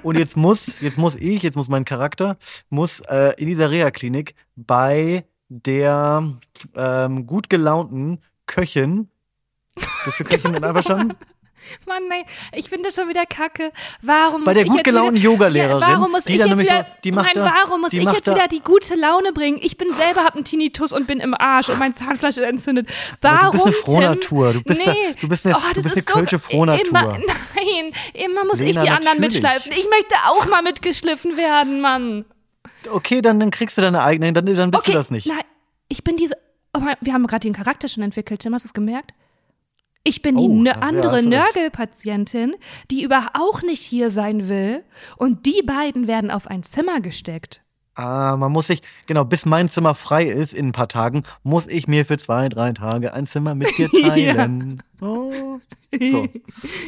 und 0.01 0.17
jetzt 0.17 0.38
muss, 0.38 0.79
jetzt 0.79 0.98
muss 0.98 1.15
ich, 1.17 1.44
jetzt 1.44 1.58
muss 1.58 1.67
mein 1.67 1.84
Charakter, 1.84 2.38
muss 2.70 3.01
äh, 3.01 3.34
in 3.38 3.48
dieser 3.48 3.70
Reha-Klinik 3.70 4.34
bei 4.56 5.25
der 5.50 6.24
ähm, 6.75 7.27
gut 7.27 7.50
gelaunten 7.50 8.20
Köchin. 8.48 9.10
Bist 10.06 10.20
du 10.20 10.24
Köchin 10.24 10.51
mit 10.51 10.63
einverstanden? 10.63 11.16
Mann, 11.88 12.04
nein, 12.08 12.24
ich 12.54 12.70
finde 12.70 12.86
das 12.86 12.96
schon 12.96 13.10
wieder 13.10 13.25
kacke. 13.25 13.74
Warum 14.04 14.44
Bei 14.44 14.51
muss 14.51 14.54
der 14.54 14.63
ich 14.63 14.70
gut 14.70 14.77
jetzt 14.77 14.86
gelaunten 14.86 15.16
wieder, 15.16 15.32
Yogalehrerin, 15.32 15.82
Ja, 15.82 15.88
warum 15.98 16.12
muss 16.12 16.24
die 16.25 16.34
ich 16.34 16.39
jetzt 16.39 16.60
wieder, 16.60 16.86
so- 16.88 16.94
die 17.04 17.12
macht 17.12 17.36
nein, 17.36 17.46
da- 17.46 17.54
warum 17.63 17.82
muss 17.82 17.94
ich 17.94 18.04
jetzt 18.04 18.27
wieder 18.30 18.48
die 18.48 18.60
gute 18.62 18.96
Laune 18.96 19.34
bringen? 19.34 19.58
Ich 19.62 19.75
bin 19.75 19.92
selber, 19.94 20.24
hab 20.24 20.36
einen 20.36 20.46
Tinnitus 20.46 20.94
und 20.94 21.08
bin 21.08 21.20
im 21.20 21.34
Arsch 21.34 21.70
und 21.70 21.80
mein 21.80 21.94
Zahnfleisch 21.96 22.38
ist 22.38 22.44
entzündet. 22.44 22.88
Warum, 23.22 23.48
Aber 23.48 23.58
du 23.58 23.63
bist 23.66 23.88
eine? 23.88 23.96
Frohnatur. 23.96 24.54
Du 24.54 24.62
bist, 24.62 24.86
nee. 24.88 24.94
da, 25.13 25.20
du 25.20 25.27
bist 25.27 25.46
eine, 25.48 25.56
Oh, 25.58 25.60
du 25.74 25.74
das 25.74 25.84
bist 25.84 25.96
eine 25.96 26.00
ist 26.00 26.08
so- 26.08 26.13
kölsche 26.13 26.39
Frohnatur. 26.39 26.88
Immer, 26.89 27.08
nein, 27.56 27.92
immer 28.13 28.46
muss 28.46 28.60
ich 28.60 28.68
Lena, 28.75 28.84
die 28.84 28.89
anderen 28.92 29.18
natürlich. 29.18 29.34
mitschleifen. 29.42 29.72
Ich 29.72 29.89
möchte 29.89 30.16
auch 30.27 30.46
mal 30.46 30.62
mitgeschliffen 30.62 31.38
werden, 31.38 31.82
Mann. 31.82 32.25
Okay, 32.92 33.22
dann, 33.22 33.39
dann 33.39 33.50
kriegst 33.51 33.77
du 33.77 33.82
deine 33.82 34.04
eigene, 34.04 34.32
dann, 34.32 34.46
dann 34.46 34.72
bist 34.72 34.84
Okay, 34.84 34.92
du 34.92 34.98
das 35.00 35.10
nicht. 35.12 35.25
nein, 35.27 35.42
ich 35.89 36.04
bin 36.04 36.16
diese. 36.18 36.36
Oh, 36.74 36.82
wir 37.02 37.14
haben 37.14 37.28
gerade 37.28 37.48
den 37.48 37.54
Charakter 37.54 37.88
schon 37.88 38.04
entwickelt, 38.04 38.42
Tim, 38.42 38.54
hast 38.54 38.66
du 38.66 38.68
es 38.68 38.74
gemerkt? 38.74 39.14
Ich 40.04 40.22
bin 40.22 40.38
die 40.38 40.44
Oh, 40.44 40.64
ja, 40.64 40.74
andere 40.74 41.18
recht. 41.18 41.28
Nörgelpatientin, 41.28 42.56
die 42.92 43.04
über 43.04 43.32
auch 43.34 43.62
nicht 43.62 43.82
hier 43.82 44.10
sein 44.10 44.48
will. 44.48 44.84
Und 45.18 45.46
die 45.46 45.62
beiden 45.64 46.08
werden 46.08 46.32
auf 46.32 46.48
ein 46.48 46.64
Zimmer 46.64 47.02
gesteckt. 47.02 47.62
Ah, 47.98 48.38
man 48.38 48.51
muss 48.51 48.68
sich, 48.68 48.84
genau, 49.08 49.25
bis 49.25 49.48
mein 49.48 49.70
Zimmer 49.70 49.96
frei 49.96 50.25
ist 50.25 50.54
in 50.54 50.68
ein 50.68 50.72
paar 50.72 50.88
Tagen, 50.88 51.24
muss 51.42 51.66
ich 51.66 51.88
mir 51.88 52.06
für 52.06 52.20
zwei, 52.20 52.48
drei 52.48 52.72
Tage 52.74 53.12
ein 53.13 53.25
Zimmer 53.25 53.56
mit 53.56 53.75
dir 53.77 53.89
teilen. 54.04 54.84
oh. 55.01 55.58
So. 55.89 56.27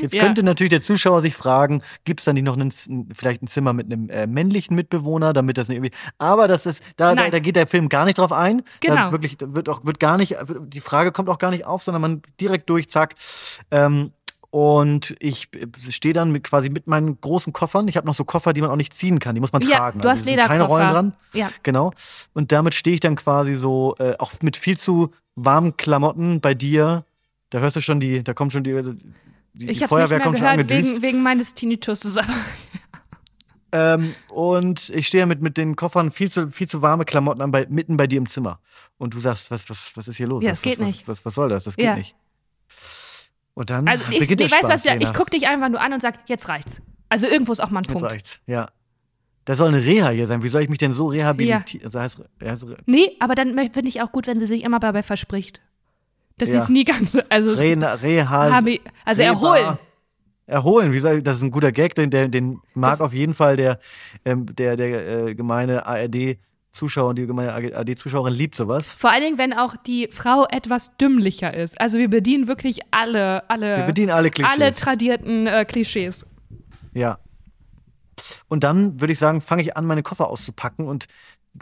Jetzt 0.01 0.13
Ja. 0.13 0.23
könnte 0.23 0.43
natürlich 0.43 0.69
der 0.71 0.81
Zuschauer 0.81 1.21
sich 1.21 1.33
fragen, 1.33 1.81
gibt 2.03 2.19
es 2.19 2.25
da 2.25 2.33
nicht 2.33 2.43
noch 2.43 2.55
einen, 2.57 2.69
vielleicht 3.13 3.41
ein 3.41 3.47
Zimmer 3.47 3.71
mit 3.73 3.85
einem 3.91 4.09
äh, 4.09 4.27
männlichen 4.27 4.75
Mitbewohner, 4.75 5.31
damit 5.33 5.57
das 5.57 5.67
nicht 5.69 5.77
irgendwie. 5.77 5.95
Aber 6.17 6.47
das 6.49 6.65
ist, 6.65 6.83
da, 6.97 7.15
da, 7.15 7.29
da 7.29 7.39
geht 7.39 7.55
der 7.55 7.65
Film 7.65 7.87
gar 7.89 8.03
nicht 8.05 8.17
drauf 8.17 8.33
ein. 8.33 8.57
Da 8.81 8.95
Genau. 8.95 9.11
wirklich, 9.13 9.37
da 9.37 9.53
wird 9.55 9.69
auch, 9.69 9.85
wird 9.85 9.99
gar 10.01 10.17
nicht, 10.17 10.35
die 10.67 10.81
Frage 10.81 11.11
kommt 11.13 11.29
auch 11.29 11.37
gar 11.37 11.49
nicht 11.49 11.65
auf, 11.65 11.81
sondern 11.83 12.01
man 12.01 12.21
direkt 12.41 12.69
durch, 12.69 12.89
zack. 12.89 13.15
Ähm, 13.71 14.11
und 14.51 15.15
ich 15.19 15.49
stehe 15.89 16.13
dann 16.13 16.31
mit, 16.31 16.43
quasi 16.43 16.69
mit 16.69 16.87
meinen 16.87 17.19
großen 17.21 17.53
Koffern. 17.53 17.87
Ich 17.87 17.97
habe 17.97 18.07
noch 18.07 18.15
so 18.15 18.23
Koffer, 18.25 18.51
die 18.53 18.61
man 18.61 18.71
auch 18.71 18.75
nicht 18.75 18.93
ziehen 18.93 19.19
kann. 19.19 19.35
Die 19.35 19.41
muss 19.41 19.51
man 19.51 19.61
Ja, 19.61 19.77
tragen. 19.77 20.01
du 20.01 20.09
hast 20.09 20.19
es 20.19 20.25
sind 20.25 20.37
keine 20.37 20.53
Lederkoffer. 20.63 20.73
Rollen 20.81 20.93
dran. 20.93 21.13
Ja. 21.33 21.51
Genau. 21.63 21.91
Und 22.33 22.51
damit 22.51 22.73
stehe 22.73 22.93
ich 22.95 22.99
dann 22.99 23.15
quasi 23.15 23.55
so, 23.55 23.95
äh, 23.99 24.15
auch 24.17 24.31
mit 24.41 24.57
viel 24.57 24.77
zu 24.77 25.11
warmen 25.35 25.77
Klamotten 25.77 26.41
bei 26.41 26.53
dir. 26.55 27.05
Da 27.51 27.59
hörst 27.59 27.75
du 27.75 27.81
schon 27.81 27.99
die, 27.99 28.23
da 28.23 28.33
kommt 28.33 28.51
schon 28.51 28.63
die, 28.63 28.71
die, 29.53 29.69
Ich 29.69 29.77
die 29.79 29.83
es 29.83 29.89
Feuerwehr 29.89 30.03
nicht 30.03 30.09
mehr 30.17 30.19
kommt 30.21 30.37
schon 30.39 30.47
angedüst. 30.47 30.89
wegen, 30.93 31.01
wegen 31.01 31.23
meines 31.23 31.53
Tinnituses. 31.53 32.17
aber- 32.17 32.27
Ähm, 33.71 34.13
und 34.29 34.89
ich 34.89 35.05
stehe 35.05 35.27
mit, 35.27 35.41
mit 35.43 35.55
den 35.55 35.75
Koffern 35.75 36.09
viel 36.09 36.31
zu, 36.31 36.49
viel 36.49 36.67
zu 36.67 36.81
warme 36.81 37.05
Klamotten 37.05 37.41
an, 37.43 37.51
bei, 37.51 37.67
mitten 37.69 37.97
bei 37.97 38.07
dir 38.07 38.17
im 38.17 38.27
Zimmer. 38.27 38.59
Und 38.97 39.13
du 39.13 39.19
sagst, 39.19 39.51
was, 39.51 39.69
was, 39.69 39.91
was 39.93 40.07
ist 40.07 40.17
hier 40.17 40.25
los? 40.25 40.43
Ja, 40.43 40.49
was, 40.49 40.57
es 40.57 40.61
geht 40.63 40.79
was, 40.79 40.87
nicht. 40.87 41.07
Was, 41.07 41.19
was, 41.19 41.25
was 41.27 41.35
soll 41.35 41.49
das? 41.49 41.65
Das 41.65 41.75
geht 41.75 41.85
Ja. 41.85 41.95
nicht. 41.95 42.15
Und 43.59 43.69
dann 43.71 43.85
Also 43.89 44.05
ich, 44.09 44.19
beginnt 44.19 44.39
nee, 44.39 44.47
der 44.47 44.51
weißt 44.57 44.63
du 44.63 44.67
was, 44.73 44.83
Spaß, 44.83 45.01
ja, 45.01 45.01
ich 45.09 45.13
gucke 45.13 45.31
dich 45.31 45.49
einfach 45.49 45.67
nur 45.67 45.81
an 45.81 45.91
und 45.91 46.01
sag, 46.01 46.15
jetzt 46.29 46.47
reicht's. 46.47 46.81
Also 47.09 47.27
irgendwo 47.27 47.51
ist 47.51 47.59
auch 47.59 47.71
mal 47.71 47.79
ein 47.81 47.83
Jetzt 47.83 47.91
Punkt. 47.91 48.09
reicht's. 48.09 48.39
Ja. 48.47 48.67
Da 49.43 49.55
soll 49.55 49.67
eine 49.67 49.83
Reha 49.83 50.09
hier 50.11 50.27
sein. 50.27 50.43
Wie 50.43 50.47
soll 50.47 50.61
ich 50.61 50.69
mich 50.69 50.77
denn 50.77 50.93
so 50.93 51.07
rehabilitieren? 51.07 51.83
Also 51.85 51.99
heißt, 51.99 52.21
heißt, 52.41 52.65
Nee, 52.85 53.17
aber 53.19 53.35
dann 53.35 53.49
finde 53.73 53.89
ich 53.89 54.01
auch 54.01 54.13
gut, 54.13 54.27
wenn 54.27 54.39
sie 54.39 54.45
sich 54.45 54.63
immer 54.63 54.79
dabei 54.79 55.03
verspricht. 55.03 55.59
Dass 56.37 56.47
sie 56.47 56.55
Ja. 56.55 56.63
es 56.63 56.69
nie 56.69 56.85
ganz, 56.85 57.17
also, 57.27 57.49
Re, 57.51 58.01
Reha, 58.01 58.29
habe, 58.29 58.79
also 59.03 59.21
Reha- 59.21 59.25
erholen. 59.25 59.77
Erholen, 60.45 60.93
wie 60.93 60.99
soll 60.99 61.17
ich, 61.17 61.23
das 61.23 61.37
ist 61.37 61.43
ein 61.43 61.51
guter 61.51 61.73
Gag, 61.73 61.95
den, 61.95 62.11
den, 62.11 62.31
den 62.31 62.61
mag 62.73 62.91
Das- 62.93 63.01
auf 63.01 63.11
jeden 63.13 63.33
Fall 63.33 63.57
der, 63.57 63.77
ähm, 64.23 64.45
der, 64.55 64.77
der 64.77 65.27
äh, 65.27 65.35
gemeine 65.35 65.86
ARD-Zuschauer 66.73 67.10
und 67.10 67.17
die 67.17 67.25
gemeine 67.25 67.53
ARD-Zuschauerin 67.53 68.34
liebt 68.34 68.55
sowas. 68.55 68.88
Vor 68.97 69.12
allen 69.12 69.23
Dingen, 69.23 69.38
wenn 69.38 69.53
auch 69.53 69.75
die 69.75 70.10
Frau 70.12 70.45
etwas 70.49 70.95
dümmlicher 70.97 71.53
ist. 71.53 71.79
Also 71.82 71.97
wir 71.97 72.10
bedienen 72.10 72.47
wirklich 72.47 72.79
alle, 72.91 73.49
alle, 73.49 73.77
Wir 73.77 73.84
bedienen 73.86 74.12
alle 74.12 74.29
Klischees. 74.32 74.53
alle 74.55 74.73
tradierten 74.73 75.47
äh, 75.47 75.65
Klischees. 75.65 76.25
Ja. 76.93 77.19
Und 78.47 78.63
dann 78.63 78.99
würde 78.99 79.13
ich 79.13 79.19
sagen, 79.19 79.41
fange 79.41 79.62
ich 79.62 79.77
an, 79.77 79.86
meine 79.86 80.03
Koffer 80.03 80.29
auszupacken 80.29 80.88
und 80.88 81.08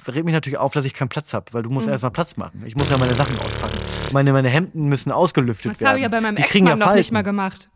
reg 0.07 0.25
mich 0.25 0.33
natürlich 0.33 0.57
auf, 0.57 0.73
dass 0.73 0.85
ich 0.85 0.93
keinen 0.93 1.09
Platz 1.09 1.33
habe, 1.33 1.45
weil 1.53 1.63
du 1.63 1.69
Mhm. 1.69 1.75
musst 1.75 1.87
erstmal 1.87 2.11
Platz 2.11 2.35
machen. 2.37 2.63
Ich 2.65 2.75
muss 2.75 2.89
ja 2.89 2.97
meine 2.97 3.13
Sachen 3.13 3.37
auspacken. 3.39 3.77
Meine, 4.13 4.33
meine 4.33 4.49
Hemden 4.49 4.85
müssen 4.87 5.11
ausgelüftet 5.11 5.71
Das 5.71 5.79
werden. 5.79 5.89
habe 5.89 5.99
ich 5.99 6.03
ja 6.03 6.09
bei 6.09 6.21
meinem 6.21 6.35
kriegen 6.35 6.65
ja 6.67 6.73
Ex-Mann 6.73 6.89
noch 6.89 6.95
nicht 6.95 7.11
mal 7.11 7.23
gemacht. 7.23 7.69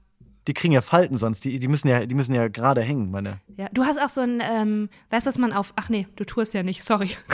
Die 0.47 0.53
kriegen 0.53 0.73
ja 0.73 0.81
Falten 0.81 1.17
sonst. 1.17 1.45
Die, 1.45 1.59
die 1.59 1.67
müssen 1.67 1.87
ja, 1.87 2.05
die 2.05 2.15
müssen 2.15 2.33
ja 2.33 2.47
gerade 2.47 2.81
hängen, 2.81 3.11
meine. 3.11 3.39
Ja, 3.57 3.69
du 3.71 3.83
hast 3.85 3.99
auch 4.01 4.09
so 4.09 4.21
ein, 4.21 4.41
ähm, 4.41 4.89
weißt 5.11 5.25
du, 5.25 5.29
was 5.29 5.37
man 5.37 5.53
auf, 5.53 5.73
ach 5.75 5.89
nee, 5.89 6.07
du 6.15 6.23
tust 6.23 6.53
ja 6.53 6.63
nicht, 6.63 6.83
sorry. 6.83 7.11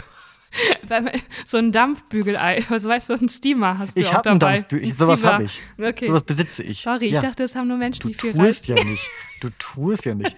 So 1.45 1.57
ein 1.57 1.73
Dampfbügelei, 1.73 2.63
also 2.69 2.87
weißt 2.87 3.09
du, 3.09 3.17
so 3.17 3.23
ein 3.25 3.27
Steamer 3.27 3.77
hast 3.79 3.95
du 3.97 3.99
Ich 3.99 4.07
auch 4.07 4.13
habe 4.13 4.29
einen 4.31 4.39
dabei. 4.39 4.55
Dampfbügel. 4.59 4.87
Ein 4.87 4.93
Sowas 4.93 5.19
Steamer. 5.19 5.33
habe 5.33 5.43
ich. 5.43 5.59
Okay. 5.77 6.05
Sowas 6.07 6.23
besitze 6.23 6.63
ich. 6.63 6.81
Sorry, 6.81 7.09
ja. 7.09 7.19
ich 7.19 7.25
dachte, 7.27 7.43
das 7.43 7.53
haben 7.55 7.67
nur 7.67 7.75
Menschen, 7.77 8.01
Du 8.03 8.07
die 8.07 8.13
viel 8.13 8.31
tust 8.31 8.69
reisen. 8.69 8.77
ja 8.77 8.83
nicht. 8.85 9.09
Du 9.41 9.49
tust 9.59 10.05
ja 10.05 10.15
nicht. 10.15 10.35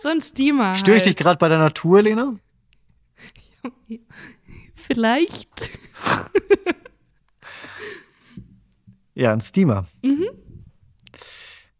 So 0.00 0.08
ein 0.08 0.22
Steamer. 0.22 0.74
Störe 0.74 0.96
ich 0.96 1.00
halt. 1.02 1.06
dich 1.06 1.16
gerade 1.16 1.36
bei 1.38 1.48
deiner 1.48 1.72
Tour, 1.74 2.00
Lena? 2.02 2.36
Vielleicht. 4.74 5.70
Ja, 9.14 9.32
ein 9.34 9.40
Steamer. 9.42 9.86
Mhm. 10.02 10.28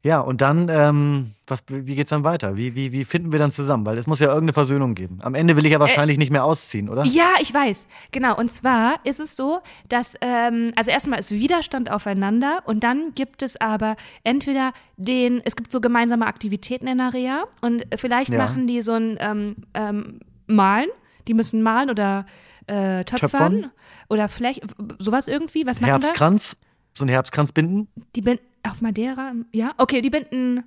Ja, 0.02 0.20
und 0.20 0.40
dann, 0.40 0.68
ähm, 0.70 1.32
was, 1.46 1.62
wie 1.68 1.94
geht's 1.94 2.08
dann 2.08 2.24
weiter? 2.24 2.56
Wie, 2.56 2.74
wie, 2.74 2.90
wie 2.90 3.04
finden 3.04 3.32
wir 3.32 3.38
dann 3.38 3.50
zusammen? 3.50 3.84
Weil 3.84 3.98
es 3.98 4.06
muss 4.06 4.18
ja 4.18 4.28
irgendeine 4.28 4.54
Versöhnung 4.54 4.94
geben. 4.94 5.18
Am 5.20 5.34
Ende 5.34 5.56
will 5.56 5.66
ich 5.66 5.72
ja 5.72 5.80
wahrscheinlich 5.80 6.16
nicht 6.16 6.32
mehr 6.32 6.42
ausziehen, 6.44 6.88
oder? 6.88 7.04
Äh, 7.04 7.08
Ja, 7.08 7.34
ich 7.40 7.52
weiß. 7.52 7.86
Genau. 8.10 8.34
Und 8.38 8.50
zwar 8.50 8.94
ist 9.04 9.20
es 9.20 9.36
so, 9.36 9.60
dass, 9.90 10.14
ähm, 10.22 10.72
also 10.74 10.90
erstmal 10.90 11.18
ist 11.18 11.32
Widerstand 11.32 11.90
aufeinander 11.90 12.62
und 12.64 12.82
dann 12.82 13.12
gibt 13.14 13.42
es 13.42 13.60
aber 13.60 13.96
entweder 14.24 14.72
den, 14.96 15.42
es 15.44 15.54
gibt 15.54 15.70
so 15.70 15.82
gemeinsame 15.82 16.26
Aktivitäten 16.26 16.86
in 16.86 16.96
der 16.96 17.12
Reha 17.12 17.44
und 17.60 17.84
vielleicht 17.96 18.32
Ja. 18.32 18.38
machen 18.38 18.66
die 18.66 18.80
so 18.80 18.92
ein 18.92 19.18
ähm, 19.20 19.56
ähm, 19.74 20.20
Malen. 20.46 20.88
Die 21.28 21.34
müssen 21.34 21.62
malen 21.62 21.90
oder 21.90 22.24
äh, 22.66 23.04
töpfern, 23.04 23.20
Töpfern? 23.30 23.70
oder 24.08 24.28
vielleicht 24.28 24.62
sowas 24.98 25.28
irgendwie. 25.28 25.66
Was 25.66 25.80
machen 25.82 26.00
da? 26.00 26.06
Herbstkranz? 26.06 26.56
So 26.96 27.04
ein 27.04 27.08
Herbstkranz 27.08 27.52
binden? 27.52 27.88
Die 28.16 28.22
binden 28.22 28.42
auf 28.68 28.80
Madeira, 28.80 29.32
ja? 29.52 29.72
Okay, 29.78 30.00
die 30.02 30.10
binden 30.10 30.64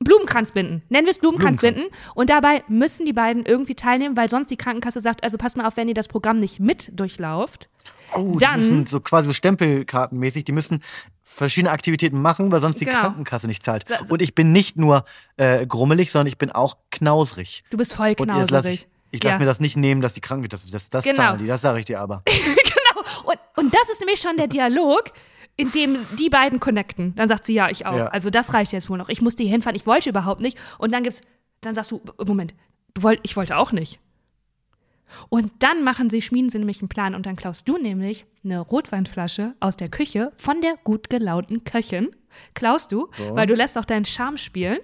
Blumenkranz 0.00 0.52
binden. 0.52 0.82
Nennen 0.90 1.06
wir 1.06 1.12
es 1.12 1.18
Blumenkranz, 1.18 1.60
Blumenkranz. 1.60 1.88
binden. 1.90 2.12
Und 2.14 2.28
dabei 2.30 2.62
müssen 2.68 3.06
die 3.06 3.12
beiden 3.12 3.46
irgendwie 3.46 3.74
teilnehmen, 3.74 4.16
weil 4.16 4.28
sonst 4.28 4.50
die 4.50 4.56
Krankenkasse 4.56 5.00
sagt, 5.00 5.22
also 5.24 5.38
passt 5.38 5.56
mal 5.56 5.66
auf, 5.66 5.76
wenn 5.76 5.88
ihr 5.88 5.94
das 5.94 6.08
Programm 6.08 6.40
nicht 6.40 6.60
mit 6.60 6.90
durchlauft. 6.98 7.70
Oh, 8.14 8.36
Dann- 8.38 8.60
die 8.60 8.66
müssen 8.66 8.86
so 8.86 9.00
quasi 9.00 9.28
so 9.28 9.32
Stempelkartenmäßig, 9.32 10.44
die 10.44 10.52
müssen 10.52 10.82
verschiedene 11.22 11.70
Aktivitäten 11.70 12.20
machen, 12.20 12.52
weil 12.52 12.60
sonst 12.60 12.80
die 12.80 12.84
Genau. 12.84 13.00
Krankenkasse 13.00 13.46
nicht 13.46 13.62
zahlt. 13.64 13.86
So- 13.86 13.94
so- 14.04 14.14
Und 14.14 14.20
ich 14.20 14.34
bin 14.34 14.52
nicht 14.52 14.76
nur 14.76 15.04
äh, 15.36 15.66
grummelig, 15.66 16.10
sondern 16.12 16.26
ich 16.26 16.36
bin 16.38 16.50
auch 16.50 16.76
knausrig. 16.90 17.64
Du 17.70 17.78
bist 17.78 17.94
voll 17.94 18.08
jetzt 18.08 18.20
lass 18.20 18.48
knauserig. 18.48 18.88
ich, 19.10 19.18
ich 19.18 19.22
lasse 19.24 19.34
Ja. 19.34 19.38
mir 19.38 19.46
das 19.46 19.60
nicht 19.60 19.76
nehmen, 19.76 20.00
dass 20.02 20.12
die 20.12 20.20
Krankenkasse, 20.20 20.70
das, 20.70 20.90
das 20.90 21.04
Genau. 21.04 21.16
zahlen 21.16 21.38
die, 21.38 21.46
das 21.46 21.62
sage 21.62 21.78
ich 21.78 21.86
dir 21.86 22.00
aber. 22.00 22.22
genau. 22.26 23.06
Und, 23.24 23.38
und 23.56 23.72
das 23.74 23.88
ist 23.90 24.00
nämlich 24.00 24.20
schon 24.20 24.36
der 24.36 24.48
Dialog, 24.48 25.04
in 25.56 25.70
dem 25.72 25.96
die 26.18 26.28
beiden 26.28 26.60
connecten. 26.60 27.14
Dann 27.14 27.28
sagt 27.28 27.46
sie, 27.46 27.54
ja, 27.54 27.70
ich 27.70 27.86
auch. 27.86 27.96
Ja. 27.96 28.06
Also 28.06 28.30
das 28.30 28.52
reicht 28.52 28.72
jetzt 28.72 28.90
wohl 28.90 28.98
noch. 28.98 29.08
Ich 29.08 29.22
musste 29.22 29.42
hier 29.42 29.52
hinfahren, 29.52 29.76
ich 29.76 29.86
wollte 29.86 30.10
überhaupt 30.10 30.40
nicht. 30.40 30.58
Und 30.78 30.92
dann 30.92 31.02
gibt's, 31.02 31.22
dann 31.60 31.74
sagst 31.74 31.90
du, 31.92 32.00
Moment, 32.26 32.54
du 32.94 33.02
wollt, 33.02 33.20
ich 33.22 33.36
wollte 33.36 33.56
auch 33.56 33.72
nicht. 33.72 34.00
Und 35.28 35.52
dann 35.60 35.84
machen 35.84 36.10
sie, 36.10 36.22
schmieden 36.22 36.50
sie 36.50 36.58
nämlich 36.58 36.80
einen 36.80 36.88
Plan 36.88 37.14
und 37.14 37.26
dann 37.26 37.36
klaust 37.36 37.68
du 37.68 37.78
nämlich 37.78 38.26
eine 38.42 38.58
Rotweinflasche 38.60 39.54
aus 39.60 39.76
der 39.76 39.88
Küche 39.88 40.32
von 40.36 40.60
der 40.60 40.74
gut 40.82 41.08
gelaunten 41.08 41.62
Köchin. 41.64 42.10
Klaust 42.54 42.90
du, 42.90 43.08
So. 43.16 43.36
weil 43.36 43.46
du 43.46 43.54
lässt 43.54 43.78
auch 43.78 43.84
deinen 43.84 44.04
Charme 44.06 44.38
spielen. 44.38 44.78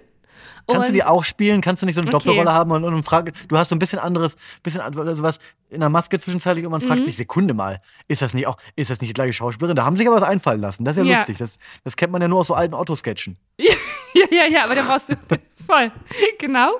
Kannst 0.67 0.83
du 0.83 0.87
Und- 0.87 0.93
die 0.93 1.03
auch 1.03 1.23
spielen? 1.23 1.61
Kannst 1.61 1.81
du 1.81 1.85
nicht 1.85 1.95
so 1.95 2.01
eine 2.01 2.07
Okay. 2.13 2.25
Doppelrolle 2.25 2.51
haben 2.53 2.71
und, 2.71 2.83
und 2.83 3.03
frage, 3.03 3.31
du 3.47 3.57
hast 3.57 3.69
so 3.69 3.75
ein 3.75 3.79
bisschen 3.79 3.99
anderes, 3.99 4.35
bisschen 4.63 4.81
also 4.81 5.23
was 5.23 5.39
in 5.69 5.79
der 5.79 5.89
Maske 5.89 6.19
zwischenzeitlich 6.19 6.65
und 6.65 6.71
man 6.71 6.81
Mhm. 6.81 6.87
fragt 6.87 7.05
sich, 7.05 7.15
Sekunde 7.17 7.53
mal, 7.53 7.79
ist 8.07 8.21
das 8.21 8.33
nicht 8.33 8.47
auch, 8.47 8.57
ist 8.75 8.89
das 8.89 8.99
nicht 9.01 9.09
die 9.09 9.13
gleiche 9.13 9.33
Schauspielerin? 9.33 9.75
Da 9.75 9.85
haben 9.85 9.95
sich 9.95 10.07
aber 10.07 10.17
was 10.17 10.23
einfallen 10.23 10.61
lassen. 10.61 10.83
Das 10.85 10.97
ist 10.97 11.05
ja, 11.05 11.11
Ja. 11.11 11.17
lustig. 11.19 11.37
Das, 11.37 11.57
das 11.83 11.95
kennt 11.95 12.11
man 12.11 12.21
ja 12.21 12.27
nur 12.27 12.39
aus 12.39 12.47
so 12.47 12.53
alten 12.53 12.73
Otto-Sketchen. 12.73 13.37
Ja, 14.13 14.25
ja, 14.29 14.45
ja, 14.45 14.63
aber 14.65 14.75
dann 14.75 14.85
brauchst 14.87 15.07
du 15.09 15.13
voll. 15.65 15.89
Genau. 16.37 16.71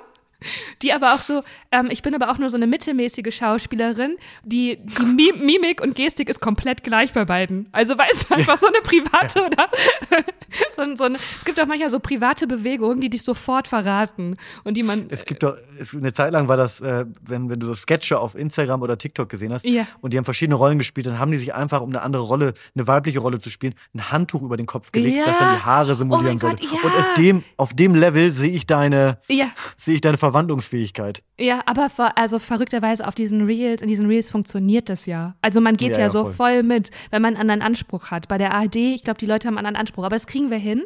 Die 0.82 0.92
aber 0.92 1.14
auch 1.14 1.20
so, 1.20 1.42
ähm, 1.70 1.88
ich 1.90 2.02
bin 2.02 2.14
aber 2.14 2.30
auch 2.30 2.38
nur 2.38 2.50
so 2.50 2.56
eine 2.56 2.66
mittelmäßige 2.66 3.34
Schauspielerin, 3.34 4.16
die, 4.44 4.78
die 4.82 5.02
Mi 5.02 5.32
Mimik 5.32 5.80
und 5.82 5.94
Gestik 5.94 6.28
ist 6.28 6.40
komplett 6.40 6.82
gleich 6.84 7.12
bei 7.12 7.24
beiden. 7.24 7.68
Also 7.72 7.96
weißt 7.98 8.30
du, 8.30 8.34
einfach 8.34 8.56
so 8.56 8.66
eine 8.66 8.78
private 8.82 9.44
oder 9.46 9.68
so, 10.76 10.96
so 10.96 11.04
eine, 11.04 11.16
es 11.16 11.44
gibt 11.44 11.60
auch 11.60 11.66
manchmal 11.66 11.90
so 11.90 11.98
private 12.00 12.46
Bewegungen, 12.46 13.00
die 13.00 13.10
dich 13.10 13.22
sofort 13.22 13.68
verraten 13.68 14.36
und 14.64 14.74
die 14.76 14.82
man, 14.82 15.06
Es 15.08 15.24
gibt 15.24 15.42
doch, 15.42 15.56
es, 15.78 15.94
eine 15.94 16.12
Zeit 16.12 16.32
lang 16.32 16.48
war 16.48 16.56
das, 16.56 16.80
äh, 16.80 17.04
wenn, 17.22 17.48
wenn 17.48 17.60
du 17.60 17.66
so 17.66 17.74
Sketche 17.74 18.18
auf 18.18 18.34
Instagram 18.34 18.82
oder 18.82 18.98
TikTok 18.98 19.28
gesehen 19.28 19.52
hast 19.52 19.64
Ja. 19.64 19.86
und 20.00 20.12
die 20.12 20.18
haben 20.18 20.24
verschiedene 20.24 20.56
Rollen 20.56 20.78
gespielt, 20.78 21.06
dann 21.06 21.18
haben 21.18 21.30
die 21.32 21.38
sich 21.38 21.54
einfach, 21.54 21.80
um 21.80 21.88
eine 21.90 22.02
andere 22.02 22.22
Rolle, 22.22 22.54
eine 22.74 22.86
weibliche 22.86 23.18
Rolle 23.20 23.40
zu 23.40 23.50
spielen, 23.50 23.74
ein 23.94 24.10
Handtuch 24.10 24.42
über 24.42 24.56
den 24.56 24.66
Kopf 24.66 24.92
gelegt, 24.92 25.16
Ja. 25.18 25.24
das 25.24 25.38
dann 25.38 25.56
die 25.56 25.62
Haare 25.62 25.94
simulieren 25.94 26.36
Oh 26.36 26.40
soll. 26.40 26.56
Ja. 26.60 26.68
Und 26.82 26.94
auf 26.96 27.14
dem, 27.14 27.44
auf 27.56 27.74
dem 27.74 27.94
Level 27.94 28.30
sehe 28.32 28.50
ich 28.52 28.66
deine, 28.66 29.18
ja, 29.28 29.46
sehe 29.76 29.94
ich 29.94 30.00
deine 30.00 30.18
Verwandlungsfähigkeit. 30.32 31.22
Ja, 31.38 31.60
aber 31.66 31.90
ver 31.90 32.16
also 32.16 32.38
verrückterweise 32.38 33.06
auf 33.06 33.14
diesen 33.14 33.44
Reels, 33.44 33.82
in 33.82 33.88
diesen 33.88 34.06
Reels 34.06 34.30
funktioniert 34.30 34.88
das 34.88 35.06
ja. 35.06 35.34
Also 35.42 35.60
man 35.60 35.76
geht 35.76 35.92
Ja, 35.92 35.98
ja, 35.98 36.04
ja, 36.04 36.10
so 36.10 36.24
voll. 36.24 36.32
voll. 36.32 36.62
mit, 36.62 36.90
wenn 37.10 37.22
man 37.22 37.34
einen 37.34 37.50
anderen 37.50 37.62
Anspruch 37.62 38.10
hat. 38.10 38.28
Bei 38.28 38.38
der 38.38 38.52
ARD, 38.54 38.76
ich 38.76 39.04
glaube, 39.04 39.18
die 39.18 39.26
Leute 39.26 39.46
haben 39.46 39.58
einen 39.58 39.66
anderen 39.66 39.80
Anspruch, 39.80 40.04
aber 40.04 40.16
das 40.16 40.26
kriegen 40.26 40.50
wir 40.50 40.58
hin. 40.58 40.84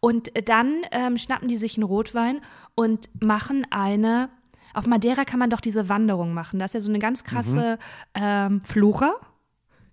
Und 0.00 0.30
dann 0.48 0.82
ähm, 0.92 1.16
schnappen 1.18 1.48
die 1.48 1.56
sich 1.56 1.76
einen 1.76 1.84
Rotwein 1.84 2.40
und 2.74 3.08
machen 3.20 3.66
eine. 3.70 4.28
Auf 4.74 4.86
Madeira 4.86 5.24
kann 5.24 5.38
man 5.38 5.50
doch 5.50 5.60
diese 5.60 5.88
Wanderung 5.88 6.34
machen. 6.34 6.58
Das 6.58 6.70
ist 6.70 6.74
ja 6.74 6.80
so 6.80 6.90
eine 6.90 6.98
ganz 6.98 7.24
krasse 7.24 7.78
ähm, 8.14 8.60
Flora. 8.64 9.14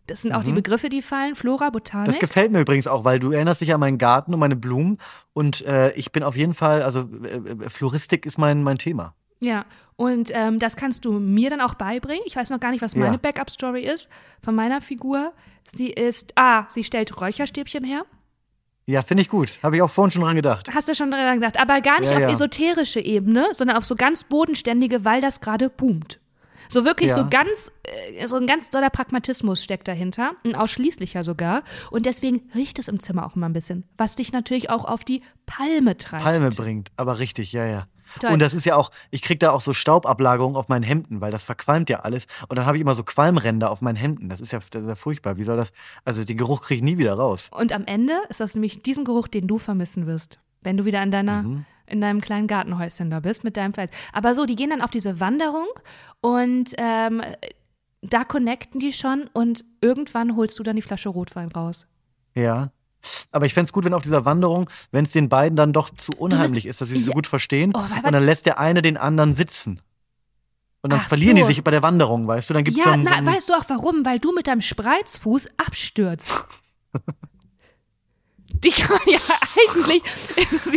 Das 0.08 0.22
sind 0.22 0.34
auch 0.34 0.44
die 0.44 0.52
Begriffe, 0.52 0.90
die 0.90 1.02
fallen. 1.02 1.36
Flora, 1.36 1.70
Botanik. 1.72 2.06
Das 2.06 2.20
gefällt 2.20 2.52
mir 2.52 2.60
übrigens 2.62 2.86
auch, 2.88 3.04
weil 3.06 3.20
du 3.20 3.32
erinnerst 3.32 3.62
dich 3.62 3.74
an 3.74 3.80
meinen 3.80 3.98
Garten 3.98 4.34
und 4.34 4.40
meine 4.40 4.56
Blumen 4.56 4.98
und 5.34 5.62
äh, 5.66 5.92
ich 5.94 6.12
bin 6.12 6.22
auf 6.24 6.36
jeden 6.36 6.54
Fall, 6.54 6.84
also 6.84 7.10
äh, 7.24 7.38
äh, 7.38 7.70
Floristik 7.70 8.26
ist 8.26 8.38
mein, 8.38 8.62
mein 8.64 8.78
Thema. 8.78 9.16
Ja, 9.40 9.66
und 9.96 10.32
ähm, 10.34 10.60
das 10.60 10.76
kannst 10.76 11.06
du 11.06 11.14
mir 11.20 11.50
dann 11.50 11.60
auch 11.62 11.74
beibringen. 11.74 12.24
Ich 12.26 12.36
weiß 12.36 12.50
noch 12.52 12.60
gar 12.60 12.72
nicht, 12.72 12.82
was 12.82 12.94
Ja. 12.94 13.02
meine 13.02 13.18
Backup-Story 13.18 13.82
ist 13.82 14.10
von 14.44 14.56
meiner 14.56 14.80
Figur. 14.80 15.34
Sie 15.76 15.90
ist, 15.90 16.34
ah, 16.36 16.66
sie 16.70 16.84
stellt 16.84 17.20
Räucherstäbchen 17.20 17.84
her. 17.84 18.06
Ja, 18.88 19.02
finde 19.02 19.22
ich 19.24 19.30
gut. 19.30 19.58
Habe 19.64 19.76
ich 19.78 19.82
auch 19.82 19.90
vorhin 19.90 20.12
schon 20.12 20.22
dran 20.22 20.36
gedacht. 20.36 20.70
Hast 20.74 20.88
du 20.88 20.94
schon 20.94 21.10
dran 21.10 21.40
gedacht, 21.40 21.60
aber 21.60 21.82
gar 21.82 22.00
nicht 22.00 22.12
Ja, 22.12 22.18
auf 22.18 22.22
ja. 22.24 22.30
esoterische 22.30 23.00
Ebene, 23.00 23.48
sondern 23.54 23.78
auf 23.78 23.84
so 23.86 23.96
ganz 23.96 24.24
bodenständige, 24.24 25.04
weil 25.04 25.22
das 25.22 25.42
gerade 25.42 25.70
boomt. 25.70 26.20
So 26.70 26.86
wirklich 26.86 27.10
Ja. 27.10 27.16
so 27.16 27.28
ganz, 27.30 27.72
äh, 27.84 28.28
so 28.28 28.36
ein 28.36 28.48
ganz 28.48 28.70
doller 28.70 28.90
Pragmatismus 28.90 29.64
steckt 29.64 29.88
dahinter, 29.88 30.32
ein 30.44 30.56
ausschließlicher 30.56 31.24
sogar. 31.24 31.64
Und 31.92 32.06
deswegen 32.06 32.50
riecht 32.54 32.80
es 32.80 32.88
im 32.88 33.00
Zimmer 33.00 33.26
auch 33.26 33.36
immer 33.36 33.48
ein 33.48 33.54
bisschen, 33.54 33.84
was 33.98 34.16
dich 34.16 34.32
natürlich 34.34 34.70
auch 34.70 34.86
auf 34.86 35.04
die 35.04 35.22
Palme 35.46 35.98
treibt. 35.98 36.24
Palme 36.24 36.50
bringt, 36.50 36.92
aber 36.98 37.20
richtig, 37.20 37.52
ja, 37.52 37.66
ja. 37.66 37.88
Toll. 38.20 38.32
Und 38.34 38.42
das 38.42 38.54
ist 38.54 38.66
ja 38.66 38.76
auch, 38.76 38.92
ich 39.12 39.22
krieg 39.24 39.40
da 39.40 39.52
auch 39.52 39.62
so 39.62 39.74
Staubablagerungen 39.74 40.56
auf 40.56 40.70
meinen 40.70 40.84
Hemden, 40.84 41.22
weil 41.22 41.32
das 41.32 41.44
verqualmt 41.44 41.90
ja 41.90 42.02
alles. 42.02 42.28
Und 42.48 42.58
dann 42.58 42.66
habe 42.66 42.78
ich 42.78 42.82
immer 42.82 42.96
so 42.96 43.04
Qualmränder 43.04 43.70
auf 43.72 43.82
meinen 43.82 43.96
Hemden. 43.96 44.30
Das 44.30 44.40
ist 44.40 44.52
ja, 44.52 44.60
das 44.70 44.84
ist 44.84 44.88
ja 44.88 44.96
furchtbar. 44.96 45.38
Wie 45.38 45.44
soll 45.44 45.58
das? 45.58 45.74
Also 46.06 46.24
den 46.24 46.38
Geruch 46.38 46.62
kriege 46.62 46.78
ich 46.78 46.84
nie 46.84 46.98
wieder 46.98 47.16
raus. 47.16 47.50
Und 47.52 47.74
am 47.74 47.84
Ende 47.86 48.14
ist 48.30 48.40
das 48.40 48.54
nämlich 48.54 48.84
diesen 48.84 49.06
Geruch, 49.06 49.28
den 49.28 49.48
du 49.48 49.58
vermissen 49.58 50.06
wirst, 50.08 50.40
wenn 50.62 50.78
du 50.78 50.86
wieder 50.86 51.02
in 51.04 51.12
deiner 51.12 51.44
Mhm. 51.44 51.66
In 51.88 52.02
deinem 52.02 52.22
kleinen 52.22 52.48
Gartenhäuschen 52.48 53.10
da 53.10 53.20
bist 53.20 53.44
mit 53.44 53.58
deinem 53.58 53.74
Feld. 53.74 53.92
Aber 54.14 54.36
so, 54.36 54.46
die 54.46 54.56
gehen 54.56 54.70
dann 54.70 54.82
auf 54.82 54.92
diese 54.92 55.20
Wanderung 55.20 55.68
und 56.22 56.74
ähm, 56.78 57.22
da 58.02 58.24
connecten 58.24 58.80
die 58.80 58.94
schon 58.94 59.30
und 59.34 59.66
irgendwann 59.82 60.36
holst 60.36 60.58
du 60.60 60.64
dann 60.64 60.76
die 60.76 60.82
Flasche 60.82 61.10
Rotwein 61.10 61.52
raus. 61.52 61.88
Ja. 62.36 62.72
Aber 63.32 63.46
ich 63.46 63.54
fänd's 63.54 63.72
gut, 63.72 63.86
wenn 63.86 63.94
auf 63.94 64.02
dieser 64.02 64.26
Wanderung, 64.26 64.70
wenn 64.92 65.06
es 65.06 65.12
den 65.12 65.30
beiden 65.30 65.56
dann 65.56 65.74
doch 65.74 65.92
zu 65.92 66.12
unheimlich 66.18 66.66
ist, 66.66 66.82
dass 66.82 66.90
sie 66.90 66.96
sich 66.96 67.06
so 67.06 67.12
gut 67.12 67.28
verstehen. 67.28 67.72
Oh, 67.76 67.80
und 67.80 68.12
dann 68.12 68.26
lässt 68.26 68.48
der 68.48 68.60
eine 68.60 68.82
den 68.82 68.98
anderen 68.98 69.34
sitzen. 69.34 69.80
Und 70.82 70.92
dann 70.92 71.02
Ach 71.04 71.08
verlieren 71.08 71.36
die 71.36 71.42
so. 71.42 71.48
sich 71.48 71.64
bei 71.64 71.72
der 71.72 71.82
Wanderung, 71.82 72.28
weißt 72.28 72.50
du? 72.50 72.54
Dann 72.54 72.64
gibt's 72.64 72.84
so 72.84 72.90
Ja, 72.90 72.96
so 72.96 73.02
na, 73.02 73.14
ein 73.14 73.26
weißt 73.26 73.50
du 73.50 73.54
auch 73.54 73.66
warum? 73.68 74.06
Weil 74.06 74.20
du 74.20 74.32
mit 74.34 74.48
deinem 74.48 74.62
Spreizfuß 74.62 75.50
abstürzt. 75.58 76.32
Dich 78.66 78.90
man 78.90 79.00
ja 79.06 79.20
eigentlich. 79.56 80.02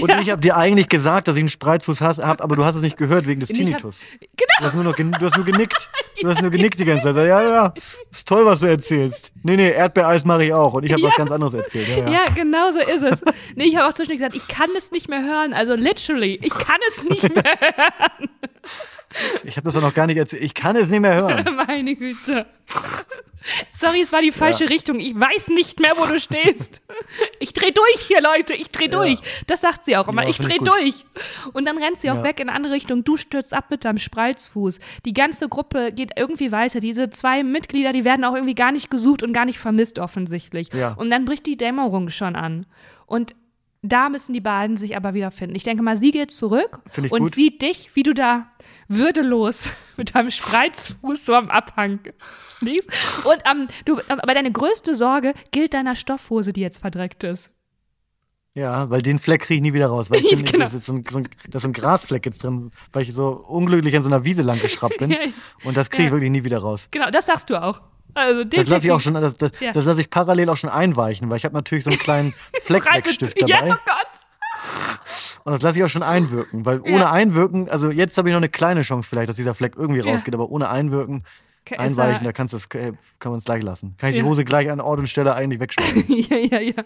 Und 0.03 0.09
ja, 0.11 0.21
ich 0.21 0.31
habe 0.31 0.41
dir 0.43 0.57
eigentlich 0.57 0.89
gesagt, 0.89 1.27
dass 1.27 1.37
ich 1.37 1.41
einen 1.41 1.49
Spreizfuß 1.49 2.01
habe, 2.03 2.43
aber 2.45 2.55
du 2.55 2.65
hast 2.65 2.75
es 2.75 2.83
nicht 2.83 2.97
gehört 2.99 3.27
wegen 3.27 3.41
des 3.41 3.49
Ich 3.51 3.59
hab- 3.59 3.65
Tinnitus. 3.65 3.97
genau. 4.21 4.53
Du 4.59 4.65
hast 4.67 4.75
nur 4.75 4.85
noch 4.85 4.95
du 4.97 5.21
hast 5.27 5.37
nur 5.37 5.45
genickt. 5.47 5.89
Du 6.21 6.29
hast 6.29 6.41
nur 6.43 6.51
genickt 6.51 6.81
die 6.81 6.85
ganze 6.85 7.15
Zeit. 7.15 7.29
Ja, 7.29 7.41
ja, 7.43 7.73
ist 8.11 8.27
toll, 8.27 8.45
was 8.45 8.59
du 8.59 8.67
erzählst. 8.67 9.31
Nee, 9.45 9.55
nee, 9.57 9.71
Erdbeereis 9.71 10.25
mache 10.25 10.47
ich 10.47 10.53
auch. 10.53 10.75
Und 10.75 10.83
ich 10.85 10.93
habe 10.93 11.01
was 11.05 11.15
ganz 11.15 11.31
anderes 11.31 11.55
erzählt. 11.55 11.87
Ja, 11.87 11.99
ja. 11.99 12.11
Ja, 12.11 12.25
genau 12.35 12.73
so 12.73 12.81
ist 12.81 13.03
es. 13.03 13.23
Nee, 13.55 13.67
ich 13.67 13.77
habe 13.77 13.87
auch 13.89 13.95
zwischendurch 13.95 14.19
gesagt, 14.19 14.35
ich 14.35 14.49
kann 14.49 14.69
es 14.77 14.91
nicht 14.91 15.09
mehr 15.09 15.23
hören. 15.23 15.53
Also 15.53 15.77
literally, 15.77 16.35
ich 16.43 16.53
kann 16.53 16.79
es 16.89 17.05
nicht 17.05 17.23
mehr 17.37 17.45
hören. 17.61 18.29
Ich 19.45 19.57
habe 19.57 19.65
das 19.65 19.75
doch 19.75 19.83
noch 19.83 19.95
gar 19.95 20.07
nicht 20.07 20.17
erzählt. 20.19 20.43
Ich 20.43 20.55
kann 20.55 20.77
es 20.77 20.89
nicht 20.89 21.01
mehr 21.01 21.15
hören. 21.15 21.57
Meine 21.67 21.97
Güte. 21.97 22.47
Sorry, 23.73 24.03
es 24.03 24.13
war 24.13 24.21
die 24.21 24.33
falsche 24.33 24.69
Richtung. 24.69 25.01
Ich 25.01 25.19
weiß 25.19 25.49
nicht 25.49 25.81
mehr, 25.81 25.93
wo 25.97 26.05
du 26.05 26.21
stehst. 26.21 26.83
Ich 27.39 27.53
dreh 27.55 27.71
durch 27.71 28.01
hier, 28.07 28.21
Leute. 28.21 28.53
Ich 28.53 28.71
dreh 28.71 28.89
durch. 28.89 29.19
Das 29.47 29.63
sagt 29.63 29.87
sie 29.87 29.97
auch 29.97 30.09
immer. 30.09 30.25
Ja, 30.25 30.29
ich 30.29 30.39
dreh 30.39 30.57
ich 30.57 30.63
durch. 30.63 31.07
Und 31.55 31.67
dann 31.67 31.79
rennt 31.79 31.99
sie 31.99 32.11
auch 32.11 32.17
Ja. 32.17 32.25
weg 32.25 32.41
in 32.41 32.49
eine 32.49 32.57
andere 32.57 32.75
Richtung. 32.75 33.05
Du 33.05 33.17
stürzt 33.17 33.55
ab 33.55 33.67
mit 33.71 33.85
deinem 33.85 33.99
Spreizfuß. 33.99 34.81
Die 35.07 35.15
ganze 35.15 35.49
Gruppe 35.49 35.93
geht 35.93 36.13
irgendwie 36.17 36.53
weiter. 36.53 36.81
Diese 36.81 37.09
zwei 37.09 37.43
Mitglieder, 37.43 37.93
die 37.93 38.05
werden 38.05 38.25
auch 38.25 38.35
irgendwie 38.35 38.55
gar 38.57 38.73
nicht 38.73 38.91
gesucht 38.91 39.23
und 39.23 39.33
gar 39.33 39.47
nicht 39.47 39.59
vermisst, 39.59 39.99
offensichtlich. 39.99 40.69
Ja. 40.75 40.93
Und 40.93 41.09
dann 41.11 41.25
bricht 41.25 41.47
die 41.47 41.57
Dämmerung 41.57 42.11
schon 42.11 42.37
an. 42.37 42.67
Und 43.07 43.35
da 43.83 44.09
müssen 44.09 44.33
die 44.33 44.41
beiden 44.41 44.77
sich 44.77 44.97
aber 44.97 45.15
wiederfinden. 45.15 45.55
Ich 45.57 45.63
denke 45.63 45.83
mal, 45.83 45.97
sie 45.97 46.11
geht 46.11 46.31
zurück 46.31 46.81
und 46.97 47.09
gut. 47.11 47.35
sieht 47.35 47.63
dich, 47.63 47.95
wie 47.95 48.03
du 48.03 48.13
da 48.13 48.49
würdelos 48.89 49.69
mit 49.97 50.15
deinem 50.15 50.31
Spreizfuß 50.31 51.25
so 51.25 51.35
am 51.35 51.49
Abhang 51.49 52.01
liegst. 52.61 52.89
Und 53.25 53.39
ähm, 53.51 53.69
du, 53.85 53.99
aber 54.09 54.35
deine 54.35 54.51
größte 54.53 54.95
Sorge 54.95 55.33
gilt 55.53 55.75
deiner 55.75 55.95
Stoffhose, 55.95 56.53
die 56.53 56.61
jetzt 56.61 56.81
verdreckt 56.81 57.23
ist. 57.25 57.51
Ja, 58.55 58.91
weil 58.91 59.03
den 59.03 59.21
Fleck 59.21 59.43
kriege 59.43 59.57
ich 59.57 59.63
nie 59.63 59.73
wieder 59.73 59.87
raus. 59.87 60.11
Weil 60.11 60.21
ich 60.33 60.45
Genau. 60.45 60.65
das 60.65 60.75
ist 60.75 60.87
so 60.87 60.95
ein, 60.95 61.05
so 61.09 61.19
ein, 61.19 61.29
da 61.49 61.57
ist 61.59 61.63
so 61.63 61.69
ein 61.69 61.73
Grasfleck 61.73 62.27
jetzt 62.27 62.43
drin, 62.43 62.73
weil 62.93 63.03
ich 63.03 63.15
so 63.15 63.29
unglücklich 63.29 63.95
an 63.95 64.03
so 64.03 64.09
einer 64.09 64.25
Wiese 64.25 64.43
lang 64.43 64.59
geschraubt 64.61 64.99
bin. 64.99 65.11
Ja. 65.19 65.19
Und 65.65 65.77
das 65.77 65.91
kriege 65.91 66.05
ich 66.05 66.09
Ja. 66.09 66.13
wirklich 66.13 66.31
nie 66.31 66.43
wieder 66.43 66.59
raus. 66.59 66.89
Genau, 66.91 67.11
das 67.11 67.27
sagst 67.27 67.51
du 67.51 67.63
auch. 67.63 67.81
Also 68.19 68.45
Das 68.45 68.69
lasse 68.69 68.87
ich 68.87 68.93
auch 68.93 69.01
schon, 69.01 69.15
das, 69.15 69.37
das, 69.37 69.53
Ja. 69.61 69.73
das 69.73 69.85
lasse 69.85 70.01
ich 70.01 70.11
parallel 70.11 70.49
auch 70.51 70.57
schon 70.57 70.71
einweichen, 70.71 71.31
weil 71.31 71.37
ich 71.39 71.45
habe 71.45 71.55
natürlich 71.55 71.85
so 71.85 71.91
einen 71.91 71.99
kleinen 71.99 72.35
Fleckwegstift 72.63 73.41
Ja, 73.41 73.59
dabei. 73.59 73.73
oh 73.73 73.77
Gott. 73.85 74.07
Und 75.45 75.53
das 75.53 75.63
lasse 75.63 75.79
ich 75.79 75.85
auch 75.85 75.89
schon 75.89 76.03
einwirken, 76.03 76.67
weil 76.67 76.83
Ja. 76.85 76.95
ohne 76.95 77.11
Einwirken, 77.11 77.69
also 77.71 77.91
jetzt 77.91 78.19
habe 78.19 78.29
ich 78.29 78.33
noch 78.33 78.39
eine 78.41 78.49
kleine 78.49 78.83
Chance 78.83 79.09
vielleicht, 79.09 79.29
dass 79.29 79.37
dieser 79.37 79.55
Fleck 79.55 79.75
irgendwie 79.77 80.01
Ja. 80.01 80.13
rausgeht, 80.13 80.35
aber 80.35 80.51
ohne 80.51 80.69
Einwirken, 80.69 81.25
einweichen, 81.77 82.25
da 82.25 82.33
kannst 82.33 82.55
du 82.55 82.57
das, 82.59 82.65
äh, 82.81 82.93
kann 83.19 83.31
man 83.33 83.39
es 83.39 83.45
gleich 83.45 83.63
lassen. 83.63 83.95
Kann 83.99 84.11
ich 84.11 84.17
Ja. 84.17 84.23
die 84.23 84.29
Hose 84.29 84.45
gleich 84.45 84.71
an 84.71 84.81
Ort 84.81 84.99
und 84.99 85.07
Stelle 85.09 85.35
eigentlich 85.35 85.61
wegschmeißen. 85.61 86.05
ja, 86.09 86.37
ja, 86.37 86.61
ja. 86.61 86.83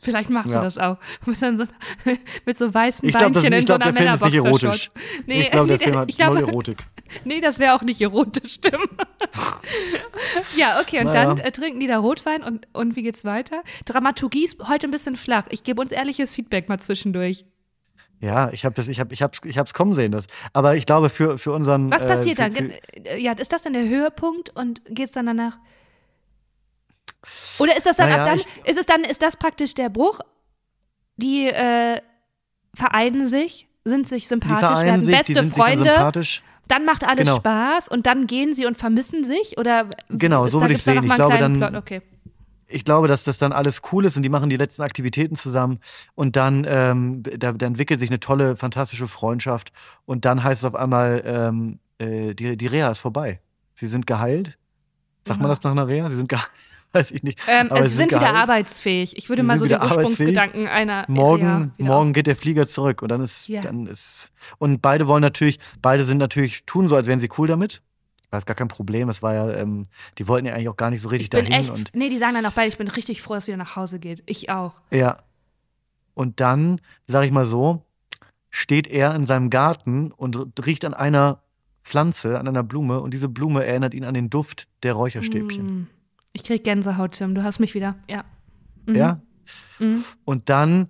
Vielleicht 0.00 0.30
machst 0.30 0.50
Ja. 0.52 0.58
du 0.58 0.64
das 0.64 0.78
auch. 0.78 0.98
Dann 1.40 1.56
so, 1.56 1.64
mit 2.46 2.58
so 2.58 2.72
weißen 2.72 3.08
Ich 3.08 3.14
glaube, 3.14 3.32
Beinchen 3.32 3.52
in 3.52 3.58
ich 3.60 3.66
so 3.66 3.74
glaub, 3.76 3.82
einer 3.82 3.92
Männerboxershort. 3.92 4.62
erotisch. 4.64 4.90
Nee, 5.26 5.42
ich 5.42 5.50
glaube, 5.50 5.68
der 5.68 5.78
nee, 5.78 5.84
Film 5.84 5.96
hat 5.96 6.08
ich 6.10 6.16
glaube- 6.16 6.40
null 6.40 6.48
Erotik. 6.48 6.78
Nee, 7.24 7.40
das 7.40 7.58
wäre 7.58 7.72
auch 7.74 7.80
nicht 7.80 8.02
erotisch, 8.02 8.52
stimmt. 8.52 8.86
ja, 10.56 10.78
okay, 10.80 10.98
und 11.00 11.06
Naja. 11.06 11.24
dann 11.34 11.38
äh, 11.38 11.50
trinken 11.52 11.80
die 11.80 11.86
da 11.86 11.98
Rotwein 11.98 12.42
und, 12.42 12.66
und 12.74 12.96
wie 12.96 13.02
geht's 13.02 13.24
weiter? 13.24 13.62
Dramaturgie 13.86 14.44
ist 14.44 14.58
heute 14.68 14.86
ein 14.88 14.90
bisschen 14.90 15.16
flach. 15.16 15.44
Ich 15.50 15.62
gebe 15.64 15.80
uns 15.80 15.92
ehrliches 15.92 16.34
Feedback 16.34 16.68
mal 16.68 16.78
zwischendurch. 16.78 17.44
Ja, 18.20 18.50
ich 18.52 18.64
habe 18.64 18.74
das, 18.74 18.88
ich 18.88 18.98
habe, 19.00 19.14
ich 19.14 19.22
hab's, 19.22 19.38
ich 19.44 19.56
hab's 19.58 19.72
kommen 19.74 19.94
sehen. 19.94 20.12
Das. 20.12 20.26
Aber 20.52 20.74
ich 20.76 20.86
glaube, 20.86 21.08
für, 21.08 21.38
für 21.38 21.52
unseren. 21.52 21.90
Was 21.92 22.02
äh, 22.04 22.08
passiert 22.08 22.36
für, 22.36 22.42
dann? 22.42 22.52
Für, 22.52 23.06
äh, 23.06 23.20
Ja, 23.22 23.32
ist 23.32 23.52
das 23.52 23.62
dann 23.62 23.72
der 23.74 23.88
Höhepunkt 23.88 24.50
und 24.56 24.82
geht's 24.88 25.12
dann 25.12 25.26
danach? 25.26 25.56
Oder 27.58 27.76
ist 27.76 27.86
das 27.86 27.96
dann 27.96 28.08
Naja, 28.08 28.22
ab 28.24 28.28
dann, 28.30 28.38
ich- 28.40 28.68
ist 28.70 28.78
es 28.78 28.86
dann, 28.86 29.02
ist 29.04 29.22
das 29.22 29.36
praktisch 29.36 29.74
der 29.74 29.88
Bruch? 29.88 30.20
Die 31.16 31.46
äh, 31.48 32.00
vereinen 32.74 33.26
sich, 33.26 33.68
sind 33.84 34.06
sich 34.06 34.28
sympathisch, 34.28 34.84
werden 34.84 35.02
sich, 35.04 35.16
beste 35.16 35.32
dann 35.32 35.50
Freunde, 35.50 35.84
sympathisch. 35.84 36.42
dann 36.68 36.84
macht 36.84 37.04
alles 37.04 37.26
Genau. 37.26 37.38
Spaß 37.38 37.88
und 37.88 38.06
dann 38.06 38.26
gehen 38.26 38.54
sie 38.54 38.66
und 38.66 38.76
vermissen 38.76 39.24
sich? 39.24 39.58
Oder 39.58 39.88
Genau, 40.10 40.46
so 40.48 40.60
würde 40.60 40.74
ich 40.74 40.82
sehen. 40.82 41.02
Ich 41.04 41.14
glaube, 41.14 41.38
dann-? 41.38 41.74
Okay. 41.76 42.02
Ich 42.70 42.84
glaube, 42.84 43.08
dass 43.08 43.24
das 43.24 43.38
dann 43.38 43.52
alles 43.52 43.80
cool 43.92 44.04
ist 44.04 44.16
und 44.18 44.22
die 44.22 44.28
machen 44.28 44.50
die 44.50 44.58
letzten 44.58 44.82
Aktivitäten 44.82 45.36
zusammen 45.36 45.80
und 46.14 46.36
dann, 46.36 46.66
ähm, 46.68 47.22
da, 47.22 47.52
da 47.52 47.66
entwickelt 47.66 47.98
sich 47.98 48.10
eine 48.10 48.20
tolle, 48.20 48.56
fantastische 48.56 49.06
Freundschaft 49.06 49.72
und 50.04 50.26
dann 50.26 50.44
heißt 50.44 50.62
es 50.62 50.64
auf 50.66 50.74
einmal, 50.74 51.22
ähm, 51.24 51.78
äh, 51.98 52.34
die, 52.34 52.58
die 52.58 52.66
Reha 52.66 52.90
ist 52.90 52.98
vorbei. 53.00 53.40
Sie 53.74 53.86
sind 53.88 54.06
geheilt. 54.06 54.58
Sagt 55.26 55.40
man 55.40 55.48
Ja. 55.48 55.54
das 55.54 55.64
nach 55.64 55.70
einer 55.70 55.88
Reha? 55.88 56.10
Sie 56.10 56.16
sind 56.16 56.28
geheilt. 56.28 56.50
Weiß 56.98 57.10
ich 57.12 57.22
nicht. 57.22 57.38
Ähm, 57.48 57.70
Aber 57.70 57.80
es 57.80 57.90
sie 57.90 57.96
sind 57.96 58.10
wieder 58.10 58.34
arbeitsfähig. 58.34 59.16
Ich 59.16 59.28
würde 59.28 59.42
mal 59.44 59.58
sind 59.58 59.68
so 59.70 59.76
den. 59.76 59.82
Ursprungsgedanken 59.82 60.66
einer 60.66 61.04
Morgen, 61.08 61.72
ja, 61.78 61.86
morgen 61.86 62.12
geht 62.12 62.26
der 62.26 62.36
Flieger 62.36 62.66
zurück 62.66 63.02
und 63.02 63.08
dann 63.08 63.20
ist, 63.20 63.46
Ja. 63.48 63.62
dann 63.62 63.86
ist, 63.86 64.32
und 64.58 64.82
beide 64.82 65.06
wollen 65.06 65.22
natürlich, 65.22 65.58
beide 65.80 66.02
sind 66.02 66.18
natürlich, 66.18 66.64
tun 66.66 66.88
so, 66.88 66.96
als 66.96 67.06
wären 67.06 67.20
sie 67.20 67.28
cool 67.38 67.46
damit. 67.46 67.82
Das 68.30 68.40
ist 68.40 68.46
gar 68.46 68.56
kein 68.56 68.68
Problem. 68.68 69.08
Es 69.08 69.22
war 69.22 69.34
ja, 69.34 69.50
ähm, 69.54 69.86
die 70.18 70.28
wollten 70.28 70.46
ja 70.46 70.54
eigentlich 70.54 70.68
auch 70.68 70.76
gar 70.76 70.90
nicht 70.90 71.00
so 71.00 71.08
richtig 71.08 71.26
Ich 71.26 71.30
bin 71.30 71.44
dahin 71.46 71.60
echt, 71.60 71.70
und 71.70 71.92
nee, 71.94 72.08
die 72.08 72.18
sagen 72.18 72.34
dann 72.34 72.44
auch 72.46 72.52
beide, 72.52 72.68
ich 72.68 72.78
bin 72.78 72.88
richtig 72.88 73.22
froh, 73.22 73.34
dass 73.34 73.44
es 73.44 73.48
wieder 73.48 73.56
nach 73.56 73.76
Hause 73.76 73.98
geht. 73.98 74.22
Ich 74.26 74.50
auch. 74.50 74.80
Ja. 74.90 75.18
Und 76.14 76.40
dann, 76.40 76.80
sag 77.06 77.24
ich 77.24 77.30
mal 77.30 77.46
so, 77.46 77.84
steht 78.50 78.86
er 78.88 79.14
in 79.14 79.24
seinem 79.24 79.50
Garten 79.50 80.10
und 80.12 80.36
riecht 80.66 80.84
an 80.84 80.94
einer 80.94 81.42
Pflanze, 81.84 82.38
an 82.38 82.46
einer 82.46 82.62
Blume 82.62 83.00
und 83.00 83.14
diese 83.14 83.28
Blume 83.28 83.64
erinnert 83.64 83.94
ihn 83.94 84.04
an 84.04 84.14
den 84.14 84.28
Duft 84.28 84.68
der 84.82 84.92
Räucherstäbchen. 84.92 85.64
Mm. 85.64 85.86
Ich 86.38 86.44
krieg 86.44 86.62
Gänsehaut, 86.62 87.12
Tim. 87.12 87.34
Du 87.34 87.42
hast 87.42 87.58
mich 87.58 87.74
wieder. 87.74 87.96
Ja. 88.08 88.24
Mhm. 88.86 88.94
Ja? 88.94 89.20
Mhm. 89.80 90.04
Und 90.24 90.48
dann 90.48 90.88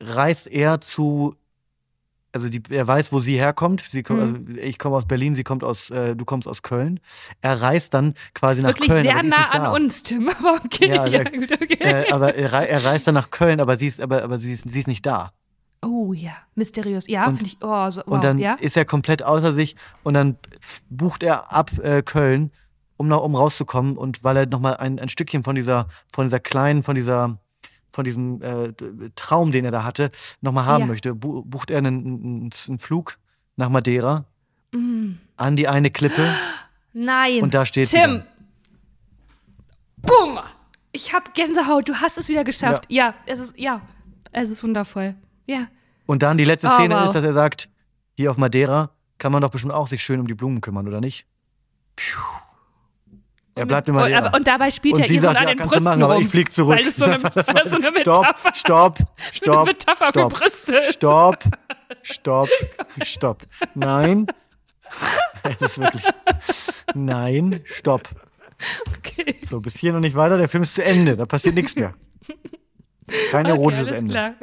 reist 0.00 0.46
er 0.50 0.80
zu, 0.80 1.36
also 2.32 2.48
die, 2.48 2.62
er 2.70 2.86
weiß, 2.86 3.12
wo 3.12 3.20
sie 3.20 3.36
herkommt. 3.36 3.82
Sie 3.82 4.02
kommt, 4.02 4.20
Mhm. 4.20 4.46
also 4.48 4.60
ich 4.60 4.78
komme 4.78 4.96
aus 4.96 5.06
Berlin, 5.06 5.34
sie 5.34 5.44
kommt 5.44 5.62
aus, 5.64 5.90
äh, 5.90 6.16
du 6.16 6.24
kommst 6.24 6.48
aus 6.48 6.62
Köln. 6.62 6.98
Er 7.42 7.60
reist 7.60 7.92
dann 7.94 8.14
quasi 8.34 8.62
nach 8.62 8.70
wirklich 8.70 8.88
Köln. 8.88 9.02
sehr 9.02 9.20
sie 9.20 9.26
ist 9.26 9.36
nah 9.36 9.44
an 9.50 9.62
da. 9.64 9.72
uns, 9.72 10.02
Tim. 10.02 10.28
Aber 10.38 10.60
okay. 10.64 10.88
Ja, 10.88 11.06
Ja, 11.06 11.10
sehr- 11.20 11.30
gut, 11.30 11.52
okay. 11.52 11.76
Äh, 11.80 12.10
aber 12.12 12.34
er, 12.34 12.52
rei- 12.52 12.76
reist 12.78 13.06
dann 13.06 13.14
nach 13.14 13.30
Köln, 13.30 13.60
aber 13.60 13.76
sie 13.76 13.86
ist, 13.86 14.00
aber, 14.00 14.22
aber 14.24 14.38
sie 14.38 14.52
ist, 14.54 14.68
sie 14.68 14.80
ist 14.80 14.88
nicht 14.88 15.04
da. 15.04 15.32
oh 15.84 16.12
ja, 16.14 16.32
mysteriös. 16.54 17.06
Ja, 17.06 17.26
Und- 17.26 17.36
finde 17.36 17.50
ich. 17.50 17.58
Oh, 17.60 17.90
so, 17.90 18.00
wow, 18.06 18.14
Und 18.14 18.24
dann 18.24 18.38
ja. 18.38 18.54
ist 18.54 18.76
er 18.76 18.84
komplett 18.86 19.22
außer 19.22 19.52
sich 19.52 19.76
und 20.04 20.14
dann 20.14 20.36
bucht 20.88 21.22
er 21.22 21.52
ab 21.52 21.70
äh, 21.82 22.02
Köln, 22.02 22.50
um 23.02 23.08
noch 23.08 23.22
um 23.22 23.34
rauszukommen 23.34 23.96
und 23.96 24.22
weil 24.24 24.36
er 24.36 24.46
nochmal 24.46 24.76
ein, 24.76 24.98
ein 25.00 25.08
Stückchen 25.08 25.42
von 25.44 25.54
dieser, 25.56 25.88
von 26.12 26.24
dieser 26.26 26.38
kleinen, 26.40 26.82
von 26.84 26.94
dieser, 26.94 27.38
von 27.92 28.04
diesem 28.04 28.40
äh, 28.42 28.72
Traum, 29.16 29.50
den 29.50 29.64
er 29.64 29.70
da 29.72 29.82
hatte, 29.84 30.10
nochmal 30.40 30.64
haben 30.66 30.82
Ja. 30.82 30.86
möchte, 30.86 31.08
möchte, 31.10 31.14
bu 31.26 31.42
bucht 31.44 31.70
er 31.70 31.78
einen, 31.78 32.06
einen, 32.06 32.50
einen 32.68 32.78
Flug 32.78 33.18
nach 33.56 33.68
Madeira 33.68 34.24
Mm. 34.74 35.18
an 35.36 35.56
die 35.56 35.68
eine 35.68 35.90
Klippe 35.90 36.26
Nein. 36.94 37.42
und 37.42 37.52
da 37.52 37.66
steht 37.66 37.90
Tim. 37.90 38.22
Bumm. 39.98 40.38
Ich 40.92 41.12
hab 41.12 41.34
Gänsehaut. 41.34 41.88
Du 41.88 41.94
hast 41.96 42.16
es 42.18 42.28
wieder 42.28 42.44
geschafft. 42.44 42.84
Ja, 42.88 43.14
es 43.26 43.38
ist, 43.40 43.58
ja, 43.58 43.80
es 44.32 44.48
ist 44.50 44.62
wundervoll. 44.62 45.14
Ja. 45.46 45.66
Und 46.06 46.22
dann 46.22 46.38
die 46.38 46.44
letzte 46.44 46.68
Oh, 46.68 46.70
Szene 46.70 46.94
wow. 46.94 47.04
ist, 47.06 47.12
dass 47.14 47.24
er 47.24 47.32
sagt, 47.34 47.68
hier 48.16 48.30
auf 48.30 48.36
Madeira 48.38 48.90
kann 49.18 49.30
man 49.32 49.42
doch 49.42 49.50
bestimmt 49.50 49.74
auch 49.74 49.88
sich 49.88 50.02
schön 50.02 50.20
um 50.20 50.26
die 50.26 50.34
Blumen 50.34 50.60
kümmern, 50.62 50.88
oder 50.88 51.00
nicht? 51.02 51.26
Piu. 51.96 52.18
Er 53.54 53.66
bleibt 53.66 53.88
in 53.88 53.94
und, 53.96 54.12
aber, 54.12 54.34
und 54.36 54.46
dabei 54.46 54.70
spielt 54.70 54.96
Und 54.96 55.02
er 55.02 55.10
ihr 55.10 55.20
so 55.20 55.28
an 55.28 55.34
ja, 55.34 55.44
den 55.44 55.58
Brüsten 55.58 55.84
machen, 55.84 56.02
aber 56.02 56.14
rum. 56.14 56.22
ich 56.22 56.28
flieg 56.30 56.50
zurück. 56.50 56.76
Weil 56.76 56.84
das 56.84 56.96
so 56.96 57.04
eine, 57.04 57.18
Das 57.34 57.46
weil 57.48 57.54
das 57.54 57.70
so 57.70 57.76
eine 57.76 57.98
stopp, 57.98 58.22
Metapher, 58.26 58.54
stopp, 58.54 58.98
stopp, 59.32 59.56
eine 59.56 59.64
Metapher 59.66 60.06
stopp, 60.08 60.32
für 60.32 60.38
Brüste 60.38 60.76
ist. 60.76 60.94
stopp, 60.94 61.44
stopp, 62.02 62.48
stopp. 63.04 63.42
Nein. 63.74 64.26
Es 65.42 65.60
ist 65.62 65.78
wirklich. 65.78 66.04
Nein, 66.94 67.62
stopp. 67.64 68.08
Okay. 68.98 69.36
So, 69.48 69.60
bis 69.60 69.76
hier 69.76 69.92
noch 69.92 70.00
nicht 70.00 70.14
weiter. 70.14 70.36
Der 70.38 70.48
Film 70.48 70.62
ist 70.62 70.74
zu 70.74 70.84
Ende. 70.84 71.16
Da 71.16 71.24
passiert 71.24 71.54
nichts 71.54 71.74
mehr. 71.76 71.94
Kein 73.30 73.46
Okay, 73.46 73.54
erotisches 73.56 73.88
alles 73.88 74.00
Ende. 74.02 74.14
klar. 74.14 74.34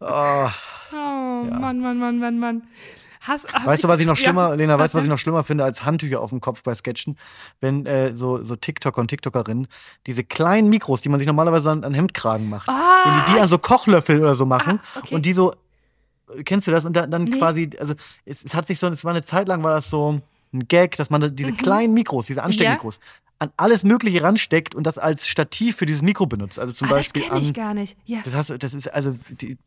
Oh, 0.00 0.50
Oh, 0.92 1.44
Mann, 1.44 1.80
Mann, 1.80 1.98
Mann, 1.98 2.18
Mann, 2.18 2.38
Mann. 2.38 2.62
Hast, 3.20 3.46
weißt 3.52 3.84
du, 3.84 3.88
was 3.88 4.00
ich 4.00 4.06
noch 4.06 4.16
schlimmer, 4.16 4.48
ja, 4.48 4.54
Lena, 4.54 4.78
weißt 4.78 4.94
du, 4.94 4.98
was 4.98 5.04
ich 5.04 5.10
noch 5.10 5.18
schlimmer 5.18 5.44
finde 5.44 5.64
als 5.64 5.84
Handtücher 5.84 6.20
auf 6.20 6.30
dem 6.30 6.40
Kopf 6.40 6.62
bei 6.62 6.74
Sketchen? 6.74 7.18
Wenn 7.60 7.84
äh, 7.84 8.14
so, 8.14 8.42
so 8.42 8.56
TikToker 8.56 9.00
und 9.00 9.08
TikTokerinnen 9.08 9.68
diese 10.06 10.24
kleinen 10.24 10.70
Mikros, 10.70 11.02
die 11.02 11.10
man 11.10 11.18
sich 11.18 11.26
normalerweise 11.26 11.70
an, 11.70 11.84
an 11.84 11.92
Hemdkragen 11.92 12.48
macht, 12.48 12.68
Ah, 12.68 13.02
wenn 13.04 13.24
die 13.26 13.32
die 13.34 13.40
an 13.40 13.48
so 13.48 13.58
Kochlöffel 13.58 14.20
oder 14.22 14.34
so 14.34 14.46
machen 14.46 14.80
Ah, 14.94 14.98
okay. 15.00 15.14
und 15.14 15.26
die 15.26 15.34
so, 15.34 15.52
kennst 16.44 16.66
du 16.66 16.70
das? 16.70 16.84
Und 16.86 16.94
da, 16.94 17.06
dann 17.06 17.24
Nee. 17.24 17.38
quasi, 17.38 17.70
also 17.78 17.94
es, 18.24 18.42
es 18.42 18.54
hat 18.54 18.66
sich 18.66 18.78
so, 18.78 18.86
es 18.88 19.04
war 19.04 19.10
eine 19.10 19.22
Zeit 19.22 19.48
lang, 19.48 19.62
war 19.62 19.74
das 19.74 19.90
so 19.90 20.20
ein 20.52 20.66
Gag, 20.68 20.96
dass 20.96 21.10
man 21.10 21.36
diese 21.36 21.52
kleinen 21.52 21.92
Mikros, 21.94 22.26
diese 22.26 22.42
Ansteckmikros, 22.42 23.00
an 23.40 23.50
alles 23.56 23.82
Mögliche 23.84 24.22
ransteckt 24.22 24.74
und 24.74 24.84
das 24.86 24.98
als 24.98 25.26
Stativ 25.26 25.76
für 25.76 25.86
dieses 25.86 26.02
Mikro 26.02 26.26
benutzt. 26.26 26.58
Also 26.58 26.72
zum 26.72 26.86
ah, 26.86 26.90
das 26.90 26.98
Beispiel 26.98 27.22
kenne 27.22 27.40
ich 27.40 27.48
an. 27.48 27.52
gar 27.54 27.74
nicht. 27.74 27.96
Ja. 28.04 28.20
Das, 28.24 28.46
du- 28.48 28.58
das 28.58 28.74
ist 28.74 28.86
also, 28.86 29.16
die, 29.30 29.58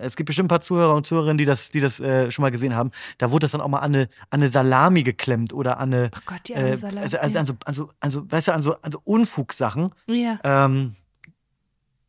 es 0.00 0.16
gibt 0.16 0.26
bestimmt 0.26 0.46
ein 0.46 0.48
paar 0.48 0.62
Zuhörer 0.62 0.94
und 0.94 1.06
Zuhörerinnen, 1.06 1.38
die 1.38 1.44
das, 1.44 1.70
die 1.70 1.80
das 1.80 2.00
äh, 2.00 2.30
schon 2.30 2.42
mal 2.42 2.50
gesehen 2.50 2.74
haben. 2.74 2.90
Da 3.18 3.30
wurde 3.30 3.44
das 3.44 3.52
dann 3.52 3.60
auch 3.60 3.68
mal 3.68 3.78
an 3.80 3.94
eine, 3.94 4.02
an 4.30 4.40
eine 4.40 4.48
Salami 4.48 5.02
geklemmt 5.02 5.52
oder 5.52 5.78
an 5.78 5.92
eine, 5.94 6.10
Oh 6.16 6.20
Gott, 6.26 6.40
die 6.48 6.54
äh, 6.54 6.76
Salami. 6.76 7.00
also, 7.02 7.18
also, 7.18 7.38
an, 7.38 7.46
so, 7.46 7.54
an, 7.66 7.74
so, 7.74 7.90
an 8.00 8.10
so, 8.10 8.30
weißt 8.32 8.48
du, 8.48 8.52
an 8.54 8.62
so, 8.62 8.76
an 8.80 8.90
so 8.90 9.00
Unfugsachen. 9.04 9.88
ja. 10.06 10.38
Ähm, 10.42 10.96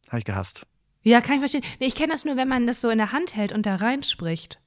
Habe 0.07 0.19
ich 0.19 0.25
gehasst. 0.25 0.65
ja, 1.03 1.19
kann 1.21 1.33
ich 1.35 1.39
verstehen. 1.39 1.63
Nee, 1.79 1.87
ich 1.87 1.95
kenne 1.95 2.13
das 2.13 2.23
nur, 2.23 2.37
wenn 2.37 2.47
man 2.47 2.65
das 2.65 2.79
so 2.81 2.89
in 2.89 2.97
der 2.97 3.11
Hand 3.11 3.35
hält 3.35 3.51
und 3.51 3.65
da 3.65 3.75
reinspricht. 3.75 4.59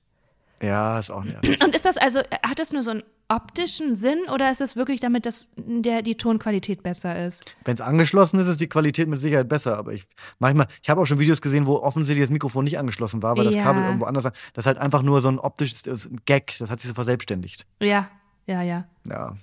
Ja, 0.62 0.98
ist 0.98 1.10
auch 1.10 1.24
nervig. 1.24 1.60
Und 1.64 1.74
ist 1.74 1.84
das 1.84 1.96
also, 1.96 2.20
hat 2.42 2.58
das 2.58 2.72
nur 2.72 2.82
so 2.82 2.90
einen 2.92 3.02
optischen 3.28 3.94
Sinn 3.96 4.18
oder 4.32 4.50
ist 4.50 4.60
es 4.60 4.76
wirklich 4.76 5.00
damit, 5.00 5.26
dass 5.26 5.50
der, 5.56 6.02
die 6.02 6.16
Tonqualität 6.16 6.82
besser 6.82 7.26
ist? 7.26 7.44
Wenn 7.64 7.74
es 7.74 7.80
angeschlossen 7.80 8.38
ist, 8.38 8.46
ist 8.46 8.60
die 8.60 8.68
Qualität 8.68 9.08
mit 9.08 9.18
Sicherheit 9.18 9.48
besser. 9.48 9.76
Aber 9.76 9.92
ich 9.92 10.04
manchmal, 10.38 10.68
ich 10.82 10.88
habe 10.88 11.00
auch 11.00 11.06
schon 11.06 11.18
Videos 11.18 11.42
gesehen, 11.42 11.66
wo 11.66 11.76
offensichtlich 11.76 12.22
das 12.24 12.30
Mikrofon 12.30 12.64
nicht 12.64 12.78
angeschlossen 12.78 13.22
war, 13.22 13.36
weil 13.36 13.44
das 13.44 13.54
Ja. 13.54 13.64
Kabel 13.64 13.82
irgendwo 13.84 14.04
anders 14.06 14.24
war. 14.24 14.32
Das 14.54 14.62
ist 14.62 14.66
halt 14.66 14.78
einfach 14.78 15.02
nur 15.02 15.20
so 15.20 15.28
ein 15.28 15.38
optisches 15.38 15.82
das 15.82 16.04
ein 16.06 16.20
Gag. 16.24 16.54
Das 16.58 16.70
hat 16.70 16.80
sich 16.80 16.88
so 16.88 16.94
verselbstständigt. 16.94 17.66
Ja, 17.82 18.08
ja, 18.46 18.62
ja. 18.62 18.86
Ja. 19.08 19.36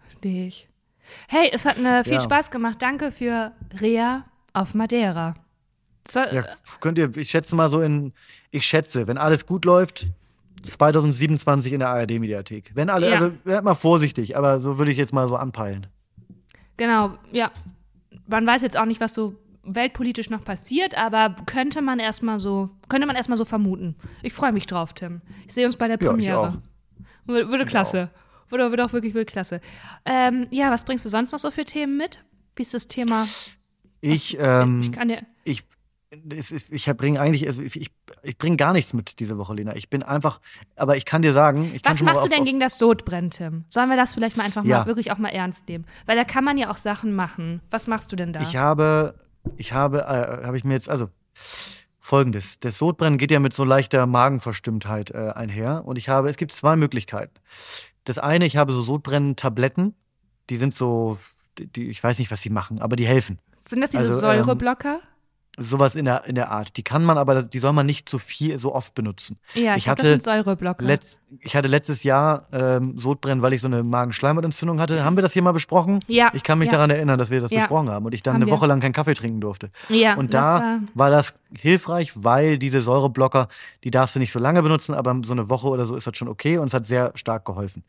Verstehe 0.00 0.46
ich. 0.48 0.68
Hey, 1.28 1.48
es 1.52 1.64
hat 1.64 1.78
mir 1.78 2.04
viel 2.04 2.14
Ja. 2.14 2.20
Spaß 2.20 2.50
gemacht. 2.50 2.76
Danke 2.80 3.10
für 3.10 3.52
Rea 3.80 4.24
auf 4.52 4.74
Madeira. 4.74 5.34
Das 6.04 6.14
war, 6.14 6.32
ja. 6.32 6.44
Könnt 6.80 6.98
ihr, 6.98 7.14
ich 7.16 7.30
schätze 7.30 7.56
mal 7.56 7.70
so 7.70 7.80
in, 7.80 8.12
ich 8.50 8.66
schätze, 8.66 9.06
wenn 9.06 9.16
alles 9.18 9.46
gut 9.46 9.64
läuft, 9.64 10.06
2027 10.62 11.72
in 11.72 11.80
der 11.80 11.88
ARD-Mediathek. 11.88 12.72
Wenn 12.74 12.90
alle, 12.90 13.08
Ja. 13.10 13.14
also 13.20 13.32
werd 13.44 13.64
mal 13.64 13.74
vorsichtig, 13.74 14.36
aber 14.36 14.60
so 14.60 14.78
würde 14.78 14.90
ich 14.90 14.98
jetzt 14.98 15.12
mal 15.12 15.28
so 15.28 15.36
anpeilen. 15.36 15.86
Genau, 16.76 17.14
ja. 17.32 17.50
Man 18.26 18.46
weiß 18.46 18.62
jetzt 18.62 18.76
auch 18.76 18.84
nicht, 18.84 19.00
was 19.00 19.14
so 19.14 19.34
weltpolitisch 19.64 20.30
noch 20.30 20.44
passiert, 20.44 20.96
aber 20.96 21.34
könnte 21.46 21.82
man 21.82 21.98
erstmal 21.98 22.38
so, 22.40 22.70
könnte 22.88 23.06
man 23.06 23.16
erstmal 23.16 23.36
so 23.38 23.44
vermuten. 23.44 23.96
Ich 24.22 24.32
freue 24.32 24.52
mich 24.52 24.66
drauf, 24.66 24.92
Tim. 24.94 25.20
Ich 25.46 25.52
sehe 25.54 25.66
uns 25.66 25.76
bei 25.76 25.88
der 25.88 25.98
Ja, 26.00 26.10
Premiere. 26.10 26.38
auch. 26.38 26.54
Würde, 27.26 27.48
würde 27.50 27.66
klasse. 27.66 28.10
Würde, 28.48 28.70
würde 28.70 28.84
auch 28.84 28.92
wirklich, 28.94 29.12
wirklich 29.14 29.32
klasse. 29.32 29.60
Ähm, 30.06 30.46
ja, 30.50 30.70
was 30.70 30.84
bringst 30.84 31.04
du 31.04 31.10
sonst 31.10 31.32
noch 31.32 31.38
so 31.38 31.50
für 31.50 31.64
Themen 31.66 31.96
mit? 31.98 32.24
Wie 32.56 32.62
ist 32.62 32.72
das 32.72 32.88
Thema? 32.88 33.26
Ich, 34.00 34.38
ähm, 34.40 34.80
ich 34.80 34.92
kann 34.92 35.08
dir. 35.08 35.18
ich, 35.44 35.64
ist- 36.10 36.72
ich 36.72 36.86
bringe 36.96 37.20
eigentlich, 37.20 37.46
also 37.46 37.62
ich, 37.62 37.90
ich, 38.22 38.38
bringe 38.38 38.56
gar 38.56 38.72
nichts 38.72 38.94
mit 38.94 39.20
diese 39.20 39.38
Woche, 39.38 39.54
Lena. 39.54 39.76
Ich 39.76 39.90
bin 39.90 40.02
einfach, 40.02 40.40
aber 40.76 40.96
ich 40.96 41.04
kann 41.04 41.22
dir 41.22 41.32
sagen, 41.32 41.78
Was 41.84 42.00
machst 42.02 42.24
du 42.24 42.28
denn 42.28 42.40
auf, 42.40 42.46
gegen 42.46 42.60
das 42.60 42.78
Sodbrennen, 42.78 43.30
Tim? 43.30 43.64
Sollen 43.70 43.90
wir 43.90 43.96
das 43.96 44.14
vielleicht 44.14 44.36
mal 44.36 44.44
einfach 44.44 44.64
Ja. 44.64 44.80
mal 44.80 44.86
wirklich 44.86 45.12
auch 45.12 45.18
mal 45.18 45.28
ernst 45.28 45.68
nehmen? 45.68 45.84
Weil 46.06 46.16
da 46.16 46.24
kann 46.24 46.44
man 46.44 46.56
ja 46.56 46.70
auch 46.70 46.78
Sachen 46.78 47.14
machen. 47.14 47.60
Was 47.70 47.86
machst 47.86 48.10
du 48.12 48.16
denn 48.16 48.32
da? 48.32 48.40
Ich 48.40 48.56
habe, 48.56 49.14
ich 49.56 49.72
habe, 49.72 50.00
äh, 50.00 50.46
habe 50.46 50.56
ich 50.56 50.64
mir 50.64 50.74
jetzt, 50.74 50.88
also 50.88 51.10
folgendes: 52.00 52.58
Das 52.60 52.78
Sodbrennen 52.78 53.18
geht 53.18 53.30
ja 53.30 53.40
mit 53.40 53.52
so 53.52 53.64
leichter 53.64 54.06
Magenverstimmtheit 54.06 55.10
äh, 55.10 55.32
einher. 55.34 55.82
Und 55.84 55.96
ich 55.98 56.08
habe, 56.08 56.28
es 56.30 56.36
gibt 56.36 56.52
zwei 56.52 56.76
Möglichkeiten. 56.76 57.34
Das 58.04 58.18
eine, 58.18 58.46
ich 58.46 58.56
habe 58.56 58.72
so 58.72 58.82
Sodbrennen-Tabletten, 58.82 59.94
die 60.48 60.56
sind 60.56 60.72
so, 60.72 61.18
die, 61.58 61.88
ich 61.88 62.02
weiß 62.02 62.18
nicht, 62.18 62.30
was 62.30 62.40
sie 62.40 62.48
machen, 62.50 62.80
aber 62.80 62.96
die 62.96 63.06
helfen. 63.06 63.38
Sind 63.60 63.82
das 63.82 63.90
diese 63.90 64.04
also, 64.04 64.26
ähm, 64.26 64.44
Säureblocker? 64.44 65.00
Sowas 65.58 65.94
in 65.94 66.04
der, 66.04 66.24
in 66.26 66.34
der 66.36 66.50
Art. 66.50 66.76
Die 66.76 66.82
kann 66.84 67.04
man 67.04 67.18
aber, 67.18 67.42
die 67.42 67.58
soll 67.58 67.72
man 67.72 67.84
nicht 67.84 68.08
so 68.08 68.18
viel, 68.18 68.58
so 68.58 68.74
oft 68.74 68.94
benutzen. 68.94 69.38
ja, 69.54 69.72
ich, 69.72 69.78
ich 69.78 69.84
das 69.84 69.90
hatte 69.92 70.02
sind 70.02 70.22
Säureblocker. 70.22 70.84
Letz, 70.84 71.18
ich 71.40 71.56
hatte 71.56 71.68
letztes 71.68 72.04
Jahr 72.04 72.46
ähm, 72.52 72.96
Sodbrennen, 72.98 73.42
weil 73.42 73.52
ich 73.52 73.60
so 73.60 73.66
eine 73.66 73.82
Magenschleimhautentzündung 73.82 74.80
hatte. 74.80 75.04
Haben 75.04 75.16
wir 75.16 75.22
das 75.22 75.32
hier 75.32 75.42
mal 75.42 75.52
besprochen? 75.52 76.00
ja. 76.06 76.30
Ich 76.34 76.42
kann 76.42 76.58
mich 76.58 76.66
ja. 76.66 76.72
daran 76.72 76.90
erinnern, 76.90 77.18
dass 77.18 77.30
wir 77.30 77.40
das 77.40 77.50
Ja. 77.50 77.60
besprochen 77.60 77.90
haben 77.90 78.06
und 78.06 78.14
ich 78.14 78.22
dann 78.22 78.34
Haben 78.34 78.42
eine 78.42 78.50
wir. 78.50 78.54
Woche 78.56 78.66
lang 78.66 78.80
keinen 78.80 78.92
Kaffee 78.92 79.14
trinken 79.14 79.40
durfte. 79.40 79.70
Ja, 79.88 80.14
Und 80.14 80.32
das 80.34 80.44
da 80.46 80.60
war, 80.60 80.80
war 80.94 81.10
das 81.10 81.40
hilfreich, 81.58 82.12
weil 82.14 82.58
diese 82.58 82.80
Säureblocker, 82.82 83.48
die 83.84 83.90
darfst 83.90 84.14
du 84.14 84.20
nicht 84.20 84.32
so 84.32 84.38
lange 84.38 84.62
benutzen, 84.62 84.94
aber 84.94 85.20
so 85.24 85.32
eine 85.32 85.48
Woche 85.48 85.68
oder 85.68 85.86
so 85.86 85.96
ist 85.96 86.06
das 86.06 86.16
schon 86.16 86.28
okay 86.28 86.58
und 86.58 86.68
es 86.68 86.74
hat 86.74 86.84
sehr 86.86 87.12
stark 87.14 87.44
geholfen. 87.44 87.82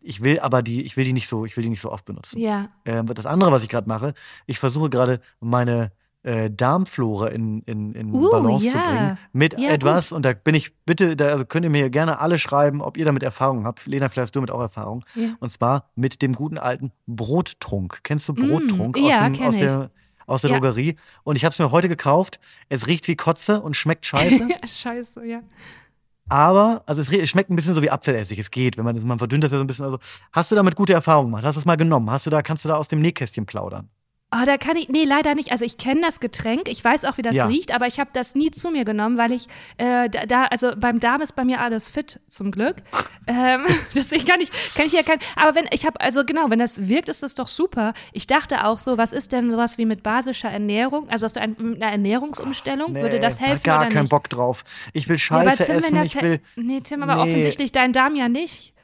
Ich 0.00 0.22
will 0.22 0.38
aber 0.40 0.62
die, 0.62 0.82
ich 0.82 0.96
will 0.96 1.04
die 1.04 1.12
nicht 1.12 1.26
so, 1.28 1.44
ich 1.44 1.56
will 1.56 1.64
die 1.64 1.70
nicht 1.70 1.80
so 1.80 1.90
oft 1.90 2.04
benutzen. 2.04 2.38
ja. 2.38 2.68
Ähm, 2.84 3.06
das 3.06 3.26
andere, 3.26 3.50
was 3.50 3.62
ich 3.62 3.68
gerade 3.68 3.88
mache, 3.88 4.14
ich 4.46 4.58
versuche 4.58 4.88
gerade 4.90 5.20
meine 5.40 5.90
äh, 6.26 6.50
Darmflora 6.50 7.28
in, 7.28 7.60
in, 7.62 7.94
in 7.94 8.12
Uh, 8.12 8.30
Balance 8.30 8.68
zu 8.68 8.76
ja. 8.76 8.82
bringen 8.90 9.18
mit 9.32 9.58
Ja, 9.58 9.70
etwas 9.70 10.10
und 10.12 10.24
da 10.24 10.32
bin 10.32 10.54
ich 10.54 10.74
bitte, 10.84 11.16
da 11.16 11.26
also 11.28 11.44
könnt 11.46 11.64
ihr 11.64 11.70
mir 11.70 11.88
gerne 11.88 12.18
alle 12.18 12.36
schreiben, 12.36 12.82
ob 12.82 12.96
ihr 12.96 13.04
damit 13.04 13.22
Erfahrung 13.22 13.64
habt. 13.64 13.86
Lena, 13.86 14.08
vielleicht 14.08 14.26
hast 14.26 14.36
du 14.36 14.40
mit 14.40 14.50
auch 14.50 14.60
Erfahrung. 14.60 15.04
ja. 15.14 15.36
Und 15.40 15.50
zwar 15.50 15.88
mit 15.94 16.20
dem 16.22 16.32
guten 16.34 16.58
alten 16.58 16.90
Brottrunk. 17.06 18.00
Kennst 18.02 18.28
du 18.28 18.34
Brottrunk 18.34 18.96
Mm, 18.96 19.04
ja, 19.06 19.14
aus, 19.16 19.22
dem, 19.24 19.32
kenn 19.34 19.46
aus, 19.46 19.56
der, 19.56 19.90
aus 20.26 20.40
der 20.42 20.50
Ja. 20.50 20.56
Drogerie? 20.58 20.96
Und 21.22 21.36
ich 21.36 21.44
habe 21.44 21.52
es 21.52 21.58
mir 21.58 21.70
heute 21.70 21.88
gekauft. 21.88 22.40
Es 22.68 22.86
riecht 22.88 23.06
wie 23.08 23.16
Kotze 23.16 23.60
und 23.62 23.76
schmeckt 23.76 24.04
scheiße. 24.06 24.48
Scheiße, 24.66 25.24
ja. 25.24 25.40
aber, 26.28 26.82
also 26.86 27.00
es, 27.00 27.12
es 27.12 27.28
schmeckt 27.30 27.50
ein 27.50 27.56
bisschen 27.56 27.74
so 27.74 27.82
wie 27.82 27.90
Apfelessig. 27.90 28.38
Es 28.38 28.50
geht, 28.50 28.76
wenn 28.76 28.84
man, 28.84 29.00
man 29.06 29.18
verdünnt 29.18 29.44
das 29.44 29.52
ja 29.52 29.58
so 29.58 29.64
ein 29.64 29.66
bisschen. 29.68 29.84
Also, 29.84 29.98
hast 30.32 30.50
du 30.50 30.56
damit 30.56 30.74
gute 30.74 30.92
Erfahrungen 30.92 31.28
gemacht? 31.30 31.44
Hast 31.44 31.54
du 31.54 31.60
es 31.60 31.66
mal 31.66 31.76
genommen? 31.76 32.10
Hast 32.10 32.26
du 32.26 32.30
da, 32.30 32.42
kannst 32.42 32.64
du 32.64 32.68
da 32.68 32.76
aus 32.76 32.88
dem 32.88 33.00
Nähkästchen 33.00 33.46
plaudern? 33.46 33.88
Oh, 34.34 34.44
da 34.44 34.58
kann 34.58 34.76
ich, 34.76 34.88
nee, 34.88 35.04
leider 35.04 35.36
nicht. 35.36 35.52
Also 35.52 35.64
ich 35.64 35.78
kenne 35.78 36.00
das 36.00 36.18
Getränk, 36.18 36.68
ich 36.68 36.82
weiß 36.82 37.04
auch, 37.04 37.16
wie 37.16 37.22
das 37.22 37.36
Ja. 37.36 37.46
riecht, 37.46 37.72
aber 37.72 37.86
ich 37.86 38.00
habe 38.00 38.10
das 38.12 38.34
nie 38.34 38.50
zu 38.50 38.70
mir 38.72 38.84
genommen, 38.84 39.16
weil 39.16 39.30
ich 39.30 39.46
äh, 39.76 40.08
da, 40.08 40.46
also 40.46 40.72
beim 40.76 40.98
Darm 40.98 41.20
ist 41.20 41.36
bei 41.36 41.44
mir 41.44 41.60
alles 41.60 41.88
fit, 41.88 42.18
zum 42.28 42.50
Glück. 42.50 42.74
ähm, 43.28 43.64
deswegen 43.94 44.24
kann 44.24 44.40
ich, 44.40 44.50
kann 44.74 44.86
ich 44.86 44.92
ja 44.92 45.04
kein, 45.04 45.20
aber 45.36 45.54
wenn, 45.54 45.66
ich 45.70 45.86
habe, 45.86 46.00
also 46.00 46.24
genau, 46.24 46.50
wenn 46.50 46.58
das 46.58 46.88
wirkt, 46.88 47.08
ist 47.08 47.22
das 47.22 47.36
doch 47.36 47.46
super. 47.46 47.94
Ich 48.12 48.26
dachte 48.26 48.64
auch 48.66 48.80
so, 48.80 48.98
was 48.98 49.12
ist 49.12 49.30
denn 49.30 49.52
sowas 49.52 49.78
wie 49.78 49.86
mit 49.86 50.02
basischer 50.02 50.50
Ernährung? 50.50 51.08
Also 51.08 51.24
hast 51.24 51.36
du 51.36 51.40
ein, 51.40 51.54
mit 51.60 51.80
einer 51.80 51.92
Ernährungsumstellung, 51.92 52.96
würde 52.96 53.20
das 53.20 53.38
Nee, 53.40 53.46
helfen 53.46 53.62
Gar 53.62 53.80
oder 53.82 53.90
keinen 53.90 54.02
nicht? 54.02 54.10
Bock 54.10 54.28
drauf. 54.28 54.64
Ich 54.92 55.08
will 55.08 55.18
Scheiße 55.18 55.64
Tim, 55.66 55.76
wenn 55.76 55.84
essen, 55.84 55.94
das 55.98 56.06
ich 56.08 56.20
will 56.20 56.40
Nee, 56.56 56.80
Tim, 56.80 57.00
aber 57.04 57.14
Nee. 57.14 57.30
offensichtlich 57.30 57.70
dein 57.70 57.92
Darm 57.92 58.16
ja 58.16 58.28
nicht. 58.28 58.74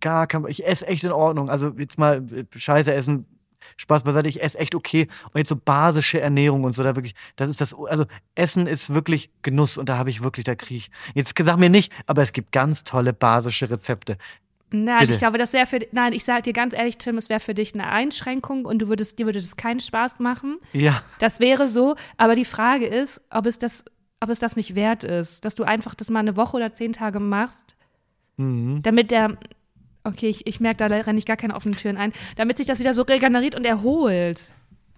gar 0.00 0.28
kein 0.28 0.46
Ich 0.46 0.64
esse 0.64 0.86
echt 0.86 1.02
in 1.02 1.10
Ordnung. 1.12 1.50
Also 1.50 1.72
jetzt 1.76 1.98
mal 1.98 2.18
äh, 2.32 2.44
Scheiße 2.56 2.94
essen. 2.94 3.26
Spaß 3.76 4.04
beiseite, 4.04 4.28
ich 4.28 4.42
esse 4.42 4.58
echt 4.58 4.74
okay. 4.74 5.08
Und 5.32 5.38
jetzt 5.38 5.48
so 5.48 5.56
basische 5.56 6.20
Ernährung 6.20 6.64
und 6.64 6.72
so, 6.72 6.82
da 6.82 6.96
wirklich, 6.96 7.14
das 7.36 7.48
ist 7.48 7.60
das, 7.60 7.74
also 7.74 8.04
Essen 8.34 8.66
ist 8.66 8.92
wirklich 8.92 9.30
Genuss 9.42 9.78
und 9.78 9.88
da 9.88 9.98
habe 9.98 10.10
ich 10.10 10.22
wirklich, 10.22 10.44
da 10.44 10.54
kriege 10.54 10.78
ich, 10.78 10.90
jetzt 11.14 11.34
sag 11.38 11.56
mir 11.56 11.70
nicht, 11.70 11.92
aber 12.06 12.22
es 12.22 12.32
gibt 12.32 12.52
ganz 12.52 12.84
tolle 12.84 13.12
basische 13.12 13.70
Rezepte. 13.70 14.16
Nein, 14.74 14.98
Bitte. 14.98 15.12
ich 15.12 15.18
glaube, 15.18 15.38
das 15.38 15.52
wäre 15.52 15.66
für, 15.66 15.78
nein, 15.92 16.12
ich 16.12 16.24
sage 16.24 16.42
dir 16.42 16.52
ganz 16.52 16.74
ehrlich, 16.74 16.98
Tim, 16.98 17.16
es 17.16 17.28
wäre 17.28 17.40
für 17.40 17.54
dich 17.54 17.74
eine 17.74 17.86
Einschränkung 17.86 18.64
und 18.64 18.80
du 18.80 18.88
würdest, 18.88 19.18
dir 19.18 19.26
würde 19.26 19.38
es 19.38 19.56
keinen 19.56 19.80
Spaß 19.80 20.18
machen. 20.18 20.58
Ja, 20.72 21.02
Das 21.20 21.38
wäre 21.38 21.68
so, 21.68 21.94
aber 22.16 22.34
die 22.34 22.44
Frage 22.44 22.86
ist, 22.86 23.20
ob 23.30 23.46
es 23.46 23.58
das, 23.58 23.84
ob 24.20 24.30
es 24.30 24.40
das 24.40 24.56
nicht 24.56 24.74
wert 24.74 25.04
ist, 25.04 25.44
dass 25.44 25.54
du 25.54 25.62
einfach 25.62 25.94
das 25.94 26.10
mal 26.10 26.20
eine 26.20 26.36
Woche 26.36 26.56
oder 26.56 26.72
zehn 26.72 26.92
Tage 26.92 27.20
machst, 27.20 27.76
mhm. 28.36 28.82
damit 28.82 29.12
der, 29.12 29.36
okay, 30.04 30.28
ich, 30.28 30.46
ich 30.46 30.60
merke, 30.60 30.86
da 30.86 30.94
renne 30.94 31.18
ich 31.18 31.26
gar 31.26 31.36
keine 31.36 31.54
offenen 31.54 31.76
Türen 31.76 31.96
ein, 31.96 32.12
damit 32.36 32.58
sich 32.58 32.66
das 32.66 32.78
wieder 32.78 32.94
so 32.94 33.02
regeneriert 33.02 33.54
und 33.54 33.66
erholt. 33.66 34.52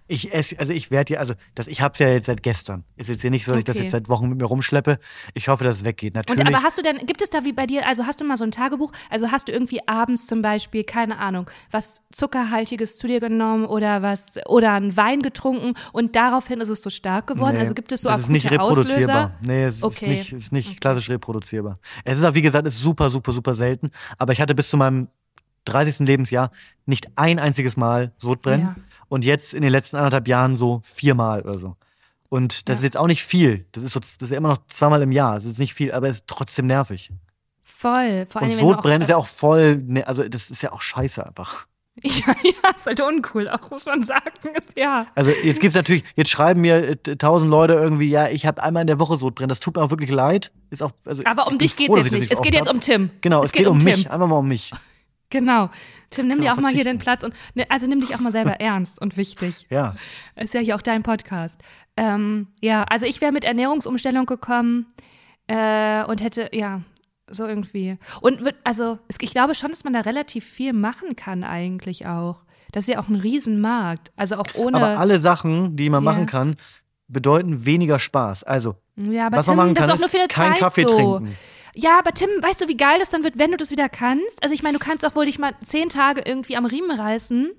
Ich 0.07 0.33
esse, 0.33 0.57
also 0.59 0.71
ich 0.73 0.89
werde 0.89 1.13
ja, 1.13 1.19
also 1.19 1.33
das, 1.55 1.67
ich 1.67 1.81
habe 1.81 1.93
es 1.93 1.99
ja 1.99 2.07
jetzt 2.07 2.25
seit 2.27 2.41
gestern. 2.41 2.85
Ist 2.95 3.09
jetzt 3.09 3.21
hier 3.21 3.31
nicht 3.31 3.43
so, 3.45 3.51
dass 3.51 3.59
ich 3.59 3.65
das 3.65 3.75
Okay. 3.75 3.83
jetzt 3.83 3.91
seit 3.91 4.07
Wochen 4.09 4.29
mit 4.29 4.37
mir 4.37 4.45
rumschleppe. 4.45 4.99
Ich 5.33 5.49
hoffe, 5.49 5.63
dass 5.63 5.77
es 5.77 5.83
weggeht. 5.83 6.13
Und 6.15 6.27
Natürlich. 6.29 6.47
aber 6.47 6.63
hast 6.63 6.77
du 6.77 6.81
denn, 6.81 6.97
gibt 7.05 7.21
es 7.21 7.29
da 7.29 7.43
wie 7.43 7.51
bei 7.53 7.65
dir, 7.67 7.85
also 7.85 8.05
hast 8.05 8.21
du 8.21 8.25
mal 8.25 8.37
so 8.37 8.43
ein 8.45 8.51
Tagebuch, 8.51 8.91
also 9.09 9.31
hast 9.31 9.47
du 9.47 9.51
irgendwie 9.51 9.85
abends 9.87 10.25
zum 10.27 10.41
Beispiel, 10.41 10.83
keine 10.83 11.17
Ahnung, 11.17 11.49
was 11.71 12.03
Zuckerhaltiges 12.11 12.97
zu 12.97 13.07
dir 13.07 13.19
genommen 13.19 13.65
oder 13.65 14.01
was, 14.01 14.37
oder 14.47 14.71
einen 14.73 14.95
Wein 14.95 15.21
getrunken 15.21 15.73
und 15.91 16.15
daraufhin 16.15 16.61
ist 16.61 16.69
es 16.69 16.81
so 16.81 16.89
stark 16.89 17.27
geworden? 17.27 17.55
Nee, 17.55 17.59
also 17.61 17.73
gibt 17.73 17.91
es 17.91 18.01
so 18.01 18.09
das 18.09 18.21
ist 18.21 18.29
nicht 18.29 18.45
akute 18.45 18.61
reproduzierbar. 18.61 19.25
Auslöser? 19.25 19.39
Nee, 19.45 19.63
es 19.65 19.75
ist 19.77 19.83
Okay. 19.83 20.07
nicht, 20.07 20.31
ist 20.31 20.51
nicht 20.53 20.79
klassisch 20.81 21.09
reproduzierbar. 21.09 21.79
Es 22.05 22.17
ist 22.17 22.23
auch, 22.23 22.33
wie 22.33 22.41
gesagt, 22.41 22.67
ist 22.67 22.79
super, 22.79 23.09
super, 23.09 23.33
super 23.33 23.55
selten. 23.55 23.91
Aber 24.17 24.31
ich 24.33 24.39
hatte 24.41 24.55
bis 24.55 24.69
zu 24.69 24.77
meinem 24.77 25.09
30. 25.67 26.07
Lebensjahr 26.07 26.51
nicht 26.85 27.07
ein 27.15 27.39
einziges 27.39 27.77
Mal 27.77 28.11
Sodbrennen. 28.17 28.67
Ja. 28.67 28.75
Und 29.09 29.23
jetzt 29.25 29.53
in 29.53 29.61
den 29.61 29.71
letzten 29.71 29.97
anderthalb 29.97 30.27
Jahren 30.27 30.55
so 30.55 30.81
viermal 30.83 31.41
oder 31.41 31.59
so. 31.59 31.75
Und 32.29 32.67
das 32.67 32.75
Ja. 32.75 32.77
ist 32.79 32.83
jetzt 32.83 32.97
auch 32.97 33.07
nicht 33.07 33.23
viel. 33.23 33.65
Das 33.71 33.83
ist, 33.83 33.93
so, 33.93 33.99
das 34.01 34.17
ist 34.19 34.31
ja 34.31 34.37
immer 34.37 34.49
noch 34.49 34.65
zweimal 34.67 35.01
im 35.01 35.11
Jahr. 35.11 35.35
Das 35.35 35.45
ist 35.45 35.59
nicht 35.59 35.73
viel, 35.73 35.91
aber 35.93 36.09
es 36.09 36.17
ist 36.17 36.27
trotzdem 36.27 36.65
nervig. 36.67 37.11
Voll. 37.63 38.25
Vor 38.29 38.41
Und 38.41 38.47
allem, 38.49 38.57
du 38.59 38.65
Sodbrennen 38.65 39.01
ist 39.01 39.09
ja 39.09 39.17
auch 39.17 39.27
voll, 39.27 39.77
ne, 39.77 40.05
also 40.07 40.27
das 40.27 40.49
ist 40.49 40.61
ja 40.61 40.71
auch 40.71 40.81
scheiße 40.81 41.25
einfach. 41.25 41.65
Ja, 42.03 42.27
ja, 42.43 42.69
ist 42.75 42.85
halt 42.85 43.01
uncool, 43.01 43.49
auch 43.49 43.71
muss 43.71 43.87
man 43.87 44.03
sagen. 44.03 44.21
Ja. 44.75 45.07
Also 45.15 45.31
jetzt 45.31 45.59
gibt's 45.59 45.75
natürlich, 45.75 46.03
jetzt 46.15 46.29
schreiben 46.29 46.61
mir 46.61 46.89
äh, 46.89 46.95
tausend 46.95 47.49
Leute 47.49 47.73
irgendwie, 47.73 48.07
ja, 48.07 48.27
ich 48.27 48.45
habe 48.45 48.61
einmal 48.61 48.81
in 48.81 48.87
der 48.87 48.99
Woche 48.99 49.17
Sodbrennen. 49.17 49.49
Das 49.49 49.59
tut 49.59 49.75
mir 49.75 49.81
auch 49.81 49.89
wirklich 49.89 50.11
leid. 50.11 50.51
Ist 50.69 50.83
auch, 50.83 50.91
also 51.05 51.23
Aber 51.25 51.47
um 51.47 51.57
dich 51.57 51.75
geht's 51.75 51.95
dass 51.95 52.03
jetzt 52.05 52.13
nicht. 52.13 52.31
Es 52.31 52.39
geht 52.43 52.53
jetzt 52.53 52.69
um 52.69 52.81
Tim. 52.81 53.09
Genau, 53.21 53.41
es, 53.41 53.51
geht, 53.51 53.65
um 53.65 53.79
Tim. 53.79 53.89
mich, 53.97 54.11
einfach 54.11 54.27
mal 54.27 54.35
um 54.35 54.47
mich. 54.47 54.71
Genau. 55.29 55.69
Tim, 56.09 56.27
nimm 56.27 56.41
dir 56.41 56.53
auch 56.53 56.57
mal 56.57 56.71
hier 56.71 56.83
den. 56.83 56.97
Platz 56.99 57.23
und 57.23 57.33
ne, 57.53 57.65
also 57.69 57.85
nimm 57.87 57.99
dich 57.99 58.15
auch 58.15 58.19
mal 58.19 58.31
selber 58.31 58.51
ernst 58.61 59.01
und 59.01 59.17
wichtig. 59.17 59.67
Ja. 59.69 59.95
Ist 60.35 60.53
ja 60.53 60.61
hier 60.61 60.75
auch 60.75 60.81
dein 60.81 61.03
Podcast. 61.03 61.61
Ähm, 61.97 62.47
ja, 62.61 62.83
also 62.83 63.05
ich 63.05 63.19
wäre 63.21 63.31
mit 63.31 63.43
Ernährungsumstellung 63.43 64.25
gekommen 64.25 64.85
äh, 65.47 66.03
und 66.05 66.23
hätte, 66.23 66.49
ja, 66.53 66.81
so 67.29 67.45
irgendwie. 67.45 67.97
Und 68.21 68.45
wird, 68.45 68.55
also 68.63 68.99
ich 69.19 69.31
glaube 69.31 69.53
schon, 69.55 69.69
dass 69.71 69.83
man 69.83 69.93
da 69.93 70.01
relativ 70.01 70.45
viel 70.45 70.73
machen 70.73 71.15
kann 71.15 71.43
eigentlich 71.43 72.07
auch. 72.07 72.45
Das 72.71 72.87
ist 72.87 72.93
ja 72.93 72.99
auch 72.99 73.09
ein 73.09 73.15
Riesenmarkt. 73.15 74.11
Also 74.15 74.37
auch 74.37 74.47
ohne. 74.55 74.77
Aber 74.77 74.99
alle 74.99 75.19
Sachen, 75.19 75.75
die 75.75 75.89
man 75.89 76.03
Ja. 76.03 76.11
machen 76.11 76.25
kann, 76.25 76.55
bedeuten 77.07 77.65
weniger 77.65 77.99
Spaß. 77.99 78.43
Also, 78.43 78.75
ja, 78.95 79.27
aber 79.27 79.37
was 79.37 79.45
Tim, 79.45 79.55
man 79.55 79.73
machen 79.73 79.75
das 79.75 80.01
kann, 80.01 80.21
ist 80.21 80.29
keinen 80.29 80.51
Zeit 80.53 80.59
Kaffee 80.59 80.85
so. 80.87 80.95
trinken. 80.95 81.37
Ja, 81.79 81.99
aber 81.99 82.11
Tim, 82.11 82.29
weißt 82.41 82.61
du, 82.61 82.67
wie 82.67 82.75
geil 82.77 82.97
das 82.99 83.09
dann 83.11 83.23
wird, 83.23 83.37
wenn 83.37 83.51
du 83.51 83.57
das 83.57 83.69
wieder 83.69 83.87
kannst? 83.87 84.41
Also 84.41 84.53
ich 84.53 84.63
meine, 84.63 84.79
du 84.79 84.83
kannst 84.83 85.05
auch 85.05 85.15
wohl 85.15 85.25
dich 85.25 85.37
mal 85.37 85.53
zehn 85.63 85.89
Tage 85.89 86.23
irgendwie 86.25 86.57
am 86.57 86.65
Riemen 86.65 86.97
reißen. 86.99 87.51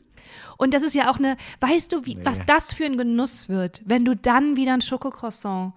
Und 0.57 0.75
das 0.75 0.83
ist 0.83 0.95
ja 0.95 1.09
auch 1.11 1.19
eine, 1.19 1.37
weißt 1.61 1.93
du, 1.93 2.05
wie, 2.05 2.17
Nee. 2.17 2.25
was 2.25 2.41
das 2.47 2.73
für 2.75 2.85
ein 2.85 2.97
Genuss 2.97 3.49
wird, 3.49 3.81
wenn 3.85 4.05
du 4.05 4.17
dann 4.17 4.57
wieder 4.57 4.75
ein 4.75 4.81
Schokocroissant 4.83 5.73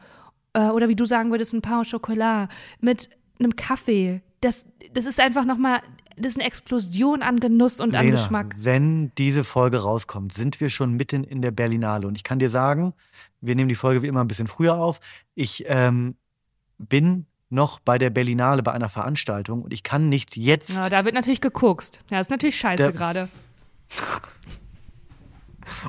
äh, 0.54 0.70
oder 0.70 0.90
wie 0.90 0.96
du 0.96 1.06
sagen 1.06 1.30
würdest, 1.30 1.54
ein 1.54 1.62
Pain 1.62 1.82
au 1.82 1.84
Chocolat 1.84 2.50
mit 2.80 3.10
einem 3.40 3.56
Kaffee. 3.56 4.22
Das, 4.42 4.66
das 4.94 5.06
ist 5.06 5.20
einfach 5.20 5.46
nochmal, 5.46 5.82
das 6.18 6.32
ist 6.32 6.38
eine 6.40 6.48
Explosion 6.48 7.22
an 7.22 7.40
Genuss 7.40 7.80
und 7.80 7.96
an 7.96 8.06
Lena, 8.06 8.16
Geschmack. 8.20 8.56
wenn 8.58 9.12
diese 9.20 9.44
Folge 9.44 9.78
rauskommt, 9.84 10.34
sind 10.34 10.60
wir 10.60 10.72
schon 10.72 10.94
mitten 10.94 11.24
in 11.24 11.44
der 11.44 11.52
Berlinale. 11.52 12.08
Und 12.08 12.16
ich 12.18 12.24
kann 12.24 12.40
dir 12.40 12.50
sagen, 12.50 12.94
wir 13.40 13.54
nehmen 13.56 13.70
die 13.70 13.76
Folge 13.76 14.02
wie 14.02 14.08
immer 14.08 14.22
ein 14.22 14.28
bisschen 14.28 14.48
früher 14.48 14.76
auf. 14.78 15.00
Ich 15.36 15.64
ähm, 15.68 16.16
bin 16.80 17.28
noch 17.52 17.80
bei 17.80 17.98
der 17.98 18.10
Berlinale 18.10 18.64
bei 18.64 18.72
einer 18.72 18.90
Veranstaltung 18.90 19.62
und 19.62 19.74
ich 19.74 19.84
kann 19.84 20.10
nicht 20.10 20.38
jetzt. 20.38 20.70
Ja, 20.70 20.90
da 20.90 21.06
wird 21.06 21.16
natürlich 21.16 21.42
geguckt. 21.42 22.00
Ja, 22.10 22.20
ist 22.20 22.32
natürlich 22.32 22.58
scheiße 22.58 22.94
gerade. 22.94 23.28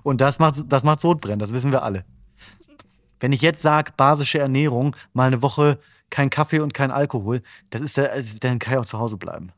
Und 0.02 0.20
das 0.20 0.38
macht, 0.38 0.62
das 0.68 0.82
macht 0.84 1.00
Sodbrennen, 1.00 1.38
das 1.38 1.52
wissen 1.52 1.72
wir 1.72 1.82
alle. 1.82 2.04
Wenn 3.20 3.32
ich 3.32 3.40
jetzt 3.42 3.62
sage, 3.62 3.92
basische 3.96 4.38
Ernährung, 4.38 4.96
mal 5.12 5.26
eine 5.26 5.42
Woche 5.42 5.78
kein 6.10 6.28
Kaffee 6.28 6.60
und 6.60 6.74
kein 6.74 6.90
Alkohol, 6.90 7.42
das 7.70 7.80
ist 7.80 7.96
der, 7.96 8.12
also, 8.12 8.36
dann 8.38 8.58
kann 8.58 8.74
ich 8.74 8.78
auch 8.80 8.86
zu 8.86 8.98
Hause 8.98 9.16
bleiben. 9.16 9.50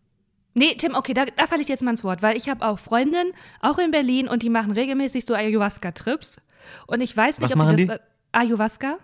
Nee, 0.55 0.77
Tim, 0.77 0.95
okay, 0.95 1.15
da, 1.15 1.25
da 1.25 1.47
falle 1.47 1.63
ich 1.63 1.69
jetzt 1.69 1.83
mal 1.83 1.91
ins 1.91 2.05
Wort, 2.05 2.23
weil 2.23 2.37
ich 2.37 2.49
habe 2.49 2.65
auch 2.65 2.79
Freundinnen, 2.79 3.33
auch 3.61 3.79
in 3.79 3.91
Berlin, 3.91 4.29
und 4.29 4.43
die 4.43 4.51
machen 4.51 4.71
regelmäßig 4.71 5.25
so 5.25 5.35
Ayahuasca-Trips. 5.35 6.37
Und 6.87 7.01
ich 7.01 7.17
weiß 7.17 7.41
nicht, 7.41 7.55
Was 7.57 7.61
ob 7.61 7.71
die 7.71 7.77
die? 7.77 7.87
das. 7.89 8.01
Ayahuasca? 8.33 8.99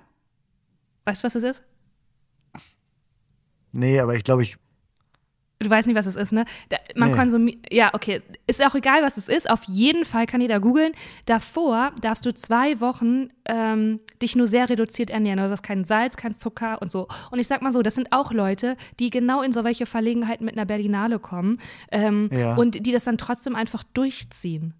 Weißt 1.05 1.23
du, 1.23 1.27
was 1.27 1.33
das 1.33 1.43
ist? 1.43 1.63
Nee, 3.73 4.01
aber 4.01 4.15
ich 4.15 4.25
glaube, 4.25 4.43
ich. 4.43 4.57
Du 5.63 5.69
weißt 5.69 5.87
nicht, 5.87 5.97
was 5.97 6.07
es 6.07 6.17
ist, 6.17 6.33
ne? 6.33 6.47
Da, 6.71 6.79
man 6.97 7.11
Nee. 7.11 7.17
konsumiert. 7.19 7.59
Ja, 7.71 7.91
okay. 7.93 8.23
Ist 8.47 8.65
auch 8.65 8.75
egal, 8.75 9.03
was 9.03 9.19
es 9.19 9.29
ist. 9.29 9.51
Auf 9.51 9.63
jeden 9.65 10.07
Fall 10.07 10.25
kann 10.25 10.41
jeder 10.41 10.59
googeln. 10.59 10.93
Davor 11.27 11.93
darfst 12.01 12.25
du 12.25 12.33
zwei 12.33 12.81
Wochen 12.81 13.29
ähm, 13.45 14.01
dich 14.23 14.35
nur 14.37 14.47
sehr 14.47 14.71
reduziert 14.71 15.11
ernähren. 15.11 15.39
Also 15.39 15.51
das 15.53 15.59
ist 15.61 15.67
kein 15.67 15.85
Salz, 15.85 16.17
kein 16.17 16.35
Zucker 16.35 16.81
und 16.81 16.91
so. 16.91 17.09
Und 17.31 17.41
ich 17.41 17.47
sag 17.47 17.61
mal 17.61 17.73
so, 17.73 17.83
das 17.83 17.95
sind 17.95 18.11
auch 18.11 18.33
Leute, 18.33 18.79
die 19.01 19.11
genau 19.11 19.43
in 19.43 19.53
so 19.53 19.63
welche 19.63 19.85
Verlegenheiten 19.85 20.47
mit 20.47 20.57
einer 20.57 20.65
Berlinale 20.65 21.19
kommen 21.19 21.59
ähm, 21.93 22.31
Ja. 22.33 22.55
und 22.55 22.87
die 22.87 22.93
das 22.93 23.05
dann 23.05 23.19
trotzdem 23.19 23.55
einfach 23.55 23.83
durchziehen. 23.93 24.73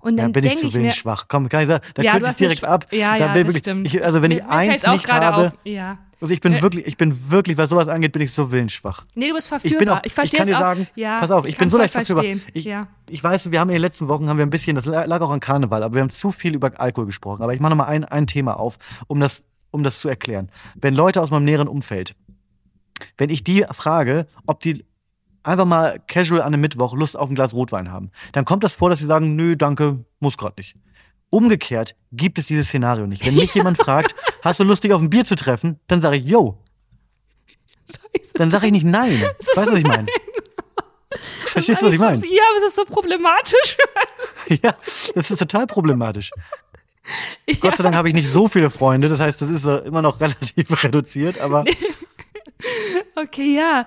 Und 0.00 0.16
Da 0.16 0.24
dann 0.24 0.32
bin 0.32 0.44
ich 0.44 0.56
zu 0.58 0.66
ich 0.66 0.74
wenig 0.74 0.94
schwach. 0.96 1.26
Komm, 1.28 1.48
kann 1.48 1.62
ich 1.62 1.68
sagen, 1.68 1.84
da 1.94 2.02
Ja, 2.02 2.12
kürze 2.12 2.20
du 2.20 2.24
ich 2.24 2.30
hast 2.30 2.40
direkt 2.40 2.64
ab. 2.64 2.86
Ja, 2.92 3.12
da 3.12 3.16
ja, 3.18 3.32
bin 3.32 3.34
das 3.34 3.46
wirklich, 3.54 3.58
stimmt. 3.62 3.86
Ich, 3.86 4.02
also 4.04 4.20
wenn 4.20 4.32
ich 4.32 4.38
Mir- 4.38 4.48
eins 4.50 4.84
nicht 4.84 5.12
habe, 5.12 5.46
Auf. 5.48 5.52
Ja. 5.62 5.98
Also 6.20 6.34
ich 6.34 6.40
bin 6.40 6.54
Äh, 6.54 6.62
wirklich, 6.62 6.86
ich 6.86 6.96
bin 6.96 7.30
wirklich, 7.30 7.56
was 7.56 7.70
sowas 7.70 7.88
angeht, 7.88 8.12
bin 8.12 8.22
ich 8.22 8.32
so 8.32 8.50
willensschwach. 8.50 9.04
Nee, 9.14 9.28
du 9.28 9.34
bist 9.34 9.46
Ich 9.46 9.48
verführbar. 9.50 9.78
bin 9.78 9.88
auch, 9.90 9.98
ich 10.00 10.06
ich, 10.06 10.12
verstehe 10.14 10.38
kann 10.38 10.48
es 10.48 10.54
dir 10.54 10.58
sagen, 10.58 10.86
ja, 10.94 11.20
pass 11.20 11.30
auf, 11.30 11.44
ich, 11.44 11.52
bin 11.52 11.58
kann's 11.60 11.72
so 11.72 11.78
leicht 11.78 11.92
verführbar. 11.92 12.24
Ich, 12.52 12.64
ja. 12.64 12.88
ich 13.08 13.22
weiß, 13.22 13.50
wir 13.52 13.60
haben 13.60 13.68
in 13.68 13.74
den 13.74 13.82
letzten 13.82 14.08
Wochen 14.08 14.28
haben 14.28 14.38
wir 14.38 14.46
ein 14.46 14.50
bisschen, 14.50 14.74
das 14.76 14.84
lag 14.86 15.20
auch 15.20 15.30
an 15.30 15.40
Karneval, 15.40 15.82
aber 15.82 15.94
wir 15.94 16.02
haben 16.02 16.10
zu 16.10 16.32
viel 16.32 16.54
über 16.54 16.72
Alkohol 16.80 17.06
gesprochen. 17.06 17.42
Aber 17.42 17.54
ich 17.54 17.60
mache 17.60 17.70
noch 17.70 17.76
mal 17.76 17.84
ein, 17.86 18.04
ein 18.04 18.26
Thema 18.26 18.58
auf, 18.58 18.78
um 19.06 19.20
das, 19.20 19.44
um 19.70 19.82
das 19.82 20.00
zu 20.00 20.08
erklären. 20.08 20.50
Wenn 20.74 20.94
Leute 20.94 21.22
aus 21.22 21.30
meinem 21.30 21.44
näheren 21.44 21.68
Umfeld, 21.68 22.14
wenn 23.16 23.30
ich 23.30 23.44
die 23.44 23.64
frage, 23.70 24.26
ob 24.46 24.60
die 24.60 24.84
einfach 25.44 25.64
mal 25.66 26.00
casual 26.08 26.40
an 26.40 26.48
einem 26.48 26.60
Mittwoch 26.60 26.94
Lust 26.94 27.16
auf 27.16 27.30
ein 27.30 27.34
Glas 27.34 27.54
Rotwein 27.54 27.90
haben, 27.90 28.10
dann 28.32 28.44
kommt 28.44 28.64
das 28.64 28.72
vor, 28.72 28.90
dass 28.90 28.98
sie 28.98 29.06
sagen, 29.06 29.36
nö, 29.36 29.56
danke, 29.56 30.04
muss 30.20 30.36
gerade 30.36 30.54
nicht. 30.58 30.76
Umgekehrt 31.30 31.94
gibt 32.12 32.38
es 32.38 32.46
dieses 32.46 32.68
Szenario 32.68 33.06
nicht. 33.06 33.24
Wenn 33.26 33.34
mich 33.34 33.54
jemand 33.54 33.78
fragt, 33.78 34.14
hast 34.42 34.60
du 34.60 34.64
Lust, 34.64 34.84
dich 34.84 34.92
auf 34.92 35.00
ein 35.00 35.10
Bier 35.10 35.24
zu 35.24 35.36
treffen, 35.36 35.78
dann 35.86 36.00
sage 36.00 36.16
ich, 36.16 36.24
yo. 36.24 36.58
Dann 38.34 38.50
sage 38.50 38.66
ich 38.66 38.72
nicht 38.72 38.86
nein. 38.86 39.22
Weißt 39.54 39.68
du, 39.68 39.72
was 39.72 39.78
ich 39.78 39.86
meine? 39.86 40.06
Verstehst 41.46 41.82
du, 41.82 41.86
was 41.86 41.92
ich 41.92 41.98
meine? 41.98 42.24
Ja, 42.26 42.42
aber 42.50 42.58
es 42.58 42.68
ist 42.68 42.76
so 42.76 42.84
problematisch. 42.84 43.76
Ja, 44.62 44.74
das 45.14 45.30
ist 45.30 45.38
total 45.38 45.66
problematisch. 45.66 46.30
Gott 47.60 47.76
sei 47.76 47.82
Dank 47.82 47.96
habe 47.96 48.08
ich 48.08 48.14
nicht 48.14 48.28
so 48.28 48.48
viele 48.48 48.70
Freunde, 48.70 49.08
das 49.08 49.20
heißt, 49.20 49.40
das 49.40 49.48
ist 49.48 49.64
äh, 49.64 49.78
immer 49.78 50.02
noch 50.02 50.20
relativ 50.20 50.84
reduziert, 50.84 51.40
aber 51.40 51.64
Okay, 53.22 53.56
ja. 53.56 53.84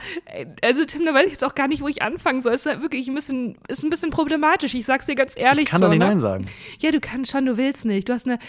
Also 0.62 0.84
Tim, 0.86 1.06
da 1.06 1.14
weiß 1.14 1.26
ich 1.26 1.32
jetzt 1.32 1.44
auch 1.44 1.56
gar 1.56 1.68
nicht, 1.68 1.82
wo 1.82 1.88
ich 1.88 2.02
anfangen 2.02 2.42
soll. 2.42 2.54
Es 2.54 2.66
ist 2.66 2.74
ja 2.74 2.82
wirklich 2.82 3.08
ein 3.08 3.16
bisschen, 3.16 3.58
ist 3.68 3.84
ein 3.84 3.90
bisschen 3.90 4.10
problematisch. 4.10 4.74
Ich 4.74 4.86
sag's 4.86 5.06
dir 5.06 5.16
ganz 5.16 5.34
ehrlich 5.38 5.64
ich 5.64 5.70
kann 5.70 5.80
so. 5.80 5.86
doch 5.86 5.92
nicht 5.92 6.00
ne? 6.00 6.06
Nein 6.06 6.20
sagen. 6.20 6.46
Ja, 6.80 6.92
du 6.92 7.00
kannst 7.00 7.32
schon, 7.32 7.46
du 7.46 7.56
willst 7.58 7.86
nicht. 7.86 8.10
Du 8.10 8.14
hast 8.14 8.28
eine, 8.28 8.40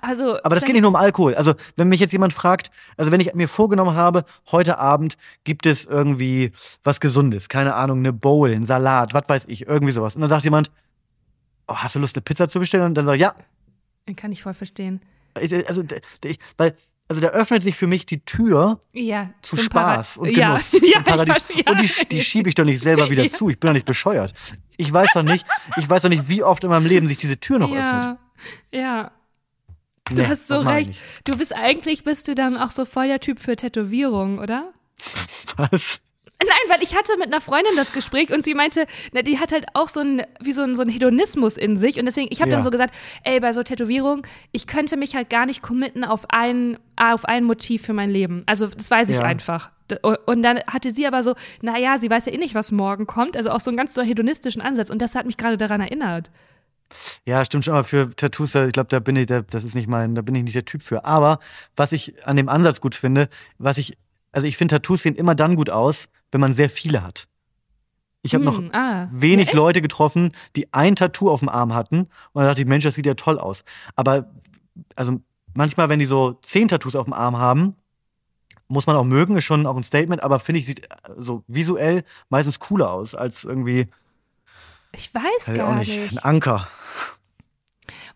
also. 0.00 0.42
Aber 0.42 0.54
das 0.54 0.64
geht 0.64 0.72
nicht 0.72 0.82
nur 0.82 0.90
um 0.90 0.96
Alkohol. 0.96 1.34
Also, 1.34 1.54
wenn 1.76 1.88
mich 1.88 2.00
jetzt 2.00 2.12
jemand 2.12 2.32
fragt, 2.32 2.70
also 2.96 3.12
wenn 3.12 3.20
ich 3.20 3.32
mir 3.34 3.48
vorgenommen 3.48 3.94
habe, 3.94 4.24
heute 4.50 4.78
Abend 4.78 5.16
gibt 5.44 5.66
es 5.66 5.84
irgendwie 5.84 6.52
was 6.82 7.00
Gesundes, 7.00 7.48
keine 7.48 7.74
Ahnung, 7.74 7.98
eine 7.98 8.12
Bowl, 8.12 8.50
ein 8.50 8.66
Salat, 8.66 9.14
was 9.14 9.28
weiß 9.28 9.44
ich, 9.48 9.66
irgendwie 9.66 9.92
sowas. 9.92 10.16
Und 10.16 10.22
dann 10.22 10.30
sagt 10.30 10.44
jemand, 10.44 10.70
oh, 11.68 11.76
hast 11.76 11.94
du 11.94 12.00
Lust, 12.00 12.16
eine 12.16 12.22
Pizza 12.22 12.48
zu 12.48 12.58
bestellen? 12.58 12.84
Und 12.84 12.94
dann 12.94 13.06
sage 13.06 13.16
ich, 13.16 13.22
ja. 13.22 13.34
Den 14.08 14.16
kann 14.16 14.32
ich 14.32 14.42
voll 14.42 14.54
verstehen. 14.54 15.00
Also, 15.34 15.84
ich, 16.24 16.38
weil, 16.58 16.74
also 17.12 17.20
da 17.20 17.28
öffnet 17.28 17.62
sich 17.62 17.76
für 17.76 17.86
mich 17.86 18.06
die 18.06 18.24
Tür 18.24 18.80
Ja, 18.94 19.30
zu 19.42 19.56
Spaß 19.58 20.14
Para- 20.14 20.26
und 20.28 20.34
Genuss. 20.34 20.72
ja, 20.80 20.80
ich 20.98 21.04
Paradies. 21.04 21.36
ja. 21.54 21.70
Und 21.72 21.80
die, 21.80 22.08
die 22.08 22.22
schiebe 22.22 22.48
ich 22.48 22.54
doch 22.54 22.64
nicht 22.64 22.82
selber 22.82 23.10
wieder 23.10 23.28
zu. 23.30 23.50
Ich 23.50 23.60
bin 23.60 23.68
doch 23.68 23.74
nicht 23.74 23.84
bescheuert. 23.86 24.32
Ich 24.78 24.90
weiß 24.92 25.10
doch 25.14 25.22
nicht, 25.22 25.44
ich 25.76 25.88
weiß 25.88 26.02
doch 26.02 26.08
nicht, 26.08 26.28
wie 26.28 26.42
oft 26.42 26.64
in 26.64 26.70
meinem 26.70 26.86
Leben 26.86 27.06
sich 27.06 27.18
diese 27.18 27.38
Tür 27.38 27.58
noch 27.58 27.70
öffnet. 27.70 28.16
Ja. 28.72 29.10
Du 30.06 30.14
Nee, 30.14 30.26
hast 30.26 30.46
so 30.48 30.56
recht. 30.60 30.94
Du 31.24 31.36
bist 31.36 31.54
eigentlich, 31.54 32.02
bist 32.02 32.26
du 32.28 32.34
dann 32.34 32.56
auch 32.56 32.70
so 32.70 32.84
voll 32.84 33.06
der 33.08 33.20
Typ 33.20 33.38
für 33.38 33.54
Tätowierungen, 33.56 34.38
oder? 34.38 34.72
Was? 35.56 36.00
Nein, 36.46 36.76
weil 36.76 36.82
ich 36.82 36.96
hatte 36.96 37.16
mit 37.18 37.26
einer 37.26 37.40
Freundin 37.40 37.72
das 37.76 37.92
Gespräch 37.92 38.32
und 38.32 38.42
sie 38.44 38.54
meinte, 38.54 38.86
na, 39.12 39.22
die 39.22 39.38
hat 39.38 39.52
halt 39.52 39.66
auch 39.74 39.88
so 39.88 40.00
ein, 40.00 40.22
wie 40.40 40.52
so 40.52 40.62
ein, 40.62 40.74
so 40.74 40.82
ein 40.82 40.88
Hedonismus 40.88 41.56
in 41.56 41.76
sich. 41.76 41.98
Und 41.98 42.06
deswegen, 42.06 42.28
ich 42.30 42.40
habe 42.40 42.50
Ja. 42.50 42.56
dann 42.56 42.64
so 42.64 42.70
gesagt, 42.70 42.94
ey, 43.24 43.40
bei 43.40 43.52
so 43.52 43.62
Tätowierungen, 43.62 44.22
ich 44.52 44.66
könnte 44.66 44.96
mich 44.96 45.14
halt 45.16 45.30
gar 45.30 45.46
nicht 45.46 45.62
committen 45.62 46.04
auf 46.04 46.26
ein, 46.30 46.78
auf 46.96 47.24
ein 47.24 47.44
Motiv 47.44 47.82
für 47.84 47.92
mein 47.92 48.10
Leben. 48.10 48.42
Also, 48.46 48.66
das 48.66 48.90
weiß 48.90 49.08
ich 49.10 49.16
Ja. 49.16 49.22
einfach. 49.22 49.70
Und 50.26 50.42
dann 50.42 50.60
hatte 50.66 50.90
sie 50.90 51.06
aber 51.06 51.22
so, 51.22 51.34
naja, 51.60 51.98
sie 51.98 52.08
weiß 52.08 52.24
ja 52.26 52.32
eh 52.32 52.38
nicht, 52.38 52.54
was 52.54 52.72
morgen 52.72 53.06
kommt. 53.06 53.36
Also 53.36 53.50
auch 53.50 53.60
so 53.60 53.70
einen 53.70 53.76
ganz 53.76 53.92
so 53.92 54.00
hedonistischen 54.02 54.62
Ansatz. 54.62 54.88
Und 54.90 55.02
das 55.02 55.14
hat 55.14 55.26
mich 55.26 55.36
gerade 55.36 55.56
daran 55.58 55.80
erinnert. 55.82 56.30
Ja, 57.26 57.44
stimmt 57.44 57.64
schon, 57.64 57.74
aber 57.74 57.84
für 57.84 58.14
Tattoos, 58.16 58.54
ich 58.54 58.72
glaube, 58.72 58.88
da 58.88 59.00
bin 59.00 59.16
ich, 59.16 59.26
da, 59.26 59.42
das 59.42 59.64
ist 59.64 59.74
nicht 59.74 59.88
mein, 59.88 60.14
da 60.14 60.22
bin 60.22 60.34
ich 60.34 60.42
nicht 60.44 60.54
der 60.54 60.64
Typ 60.64 60.82
für. 60.82 61.04
Aber 61.04 61.38
was 61.76 61.92
ich 61.92 62.26
an 62.26 62.36
dem 62.36 62.48
Ansatz 62.48 62.80
gut 62.80 62.94
finde, 62.94 63.28
was 63.58 63.78
ich, 63.78 63.96
also 64.30 64.46
ich 64.46 64.56
finde, 64.56 64.74
Tattoos 64.76 65.02
sehen 65.02 65.14
immer 65.14 65.34
dann 65.34 65.56
gut 65.56 65.70
aus, 65.70 66.08
wenn 66.32 66.40
man 66.40 66.52
sehr 66.52 66.68
viele 66.70 67.02
hat. 67.04 67.28
Ich 68.22 68.34
habe 68.34 68.44
noch 68.44 68.58
Hm, 68.58 68.70
ah. 68.72 69.08
wenig 69.12 69.48
Ja? 69.48 69.54
Leute 69.54 69.82
getroffen, 69.82 70.32
die 70.56 70.72
ein 70.72 70.96
Tattoo 70.96 71.30
auf 71.30 71.40
dem 71.40 71.48
Arm 71.48 71.74
hatten 71.74 72.00
und 72.00 72.08
dann 72.34 72.44
dachte 72.46 72.60
ich, 72.62 72.66
Mensch, 72.68 72.84
das 72.84 72.94
sieht 72.94 73.06
ja 73.06 73.14
toll 73.14 73.38
aus. 73.38 73.64
Aber 73.96 74.30
also 74.96 75.20
manchmal, 75.54 75.88
wenn 75.88 75.98
die 75.98 76.04
so 76.04 76.32
zehn 76.42 76.68
Tattoos 76.68 76.96
auf 76.96 77.04
dem 77.06 77.12
Arm 77.14 77.36
haben, 77.36 77.76
muss 78.68 78.86
man 78.86 78.96
auch 78.96 79.04
mögen, 79.04 79.36
ist 79.36 79.44
schon 79.44 79.66
auch 79.66 79.76
ein 79.76 79.82
Statement, 79.84 80.22
aber 80.22 80.38
finde 80.38 80.60
ich, 80.60 80.66
sieht 80.66 80.84
äh, 80.84 80.88
so 81.16 81.42
visuell 81.46 82.04
meistens 82.30 82.58
cooler 82.58 82.90
aus 82.90 83.14
als 83.14 83.44
irgendwie, 83.44 83.88
Ich 84.92 85.12
weiß 85.14 85.48
ich 85.48 85.54
gar 85.54 85.74
nicht, 85.74 86.12
ein 86.12 86.18
Anker. 86.18 86.68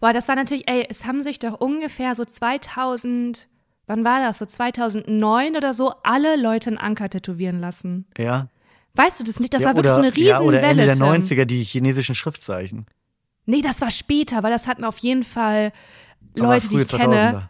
Boah, 0.01 0.13
das 0.13 0.29
war 0.29 0.37
natürlich, 0.37 0.69
ey, 0.69 0.87
es 0.89 1.05
haben 1.05 1.23
sich 1.23 1.39
doch 1.39 1.61
ungefähr 1.61 2.15
so 2.15 2.25
2000, 2.25 3.49
wann 3.87 4.05
war 4.05 4.21
das? 4.21 4.39
So 4.39 4.47
2009 4.47 5.57
oder 5.57 5.75
so, 5.75 5.93
alle 6.03 6.37
Leute 6.41 6.71
einen 6.71 6.79
Anker 6.79 7.09
tätowieren 7.09 7.59
lassen. 7.61 8.07
Ja. 8.17 8.49
Weißt 8.95 9.21
du 9.21 9.25
das 9.25 9.41
nicht? 9.41 9.53
Das 9.53 9.63
ja, 9.63 9.69
war 9.69 9.77
wirklich 9.77 9.93
oder, 9.93 10.03
so 10.03 10.09
eine 10.09 10.19
Ja, 10.19 10.41
oder 10.41 10.59
Riesenwelle. 10.59 10.83
Ende 10.83 10.85
der 10.87 10.95
Tim. 10.95 11.39
90er, 11.39 11.45
die 11.45 11.63
chinesischen 11.65 12.15
Schriftzeichen. 12.15 12.87
Nee, 13.45 13.61
das 13.61 13.81
war 13.81 13.91
später, 13.91 14.43
weil 14.43 14.51
das 14.51 14.67
hatten 14.67 14.85
auf 14.85 14.99
jeden 14.99 15.23
Fall 15.23 15.73
Leute, 16.35 16.69
die 16.69 16.81
ich 16.81 16.89
kenne. 16.89 17.15
2000er. 17.15 17.43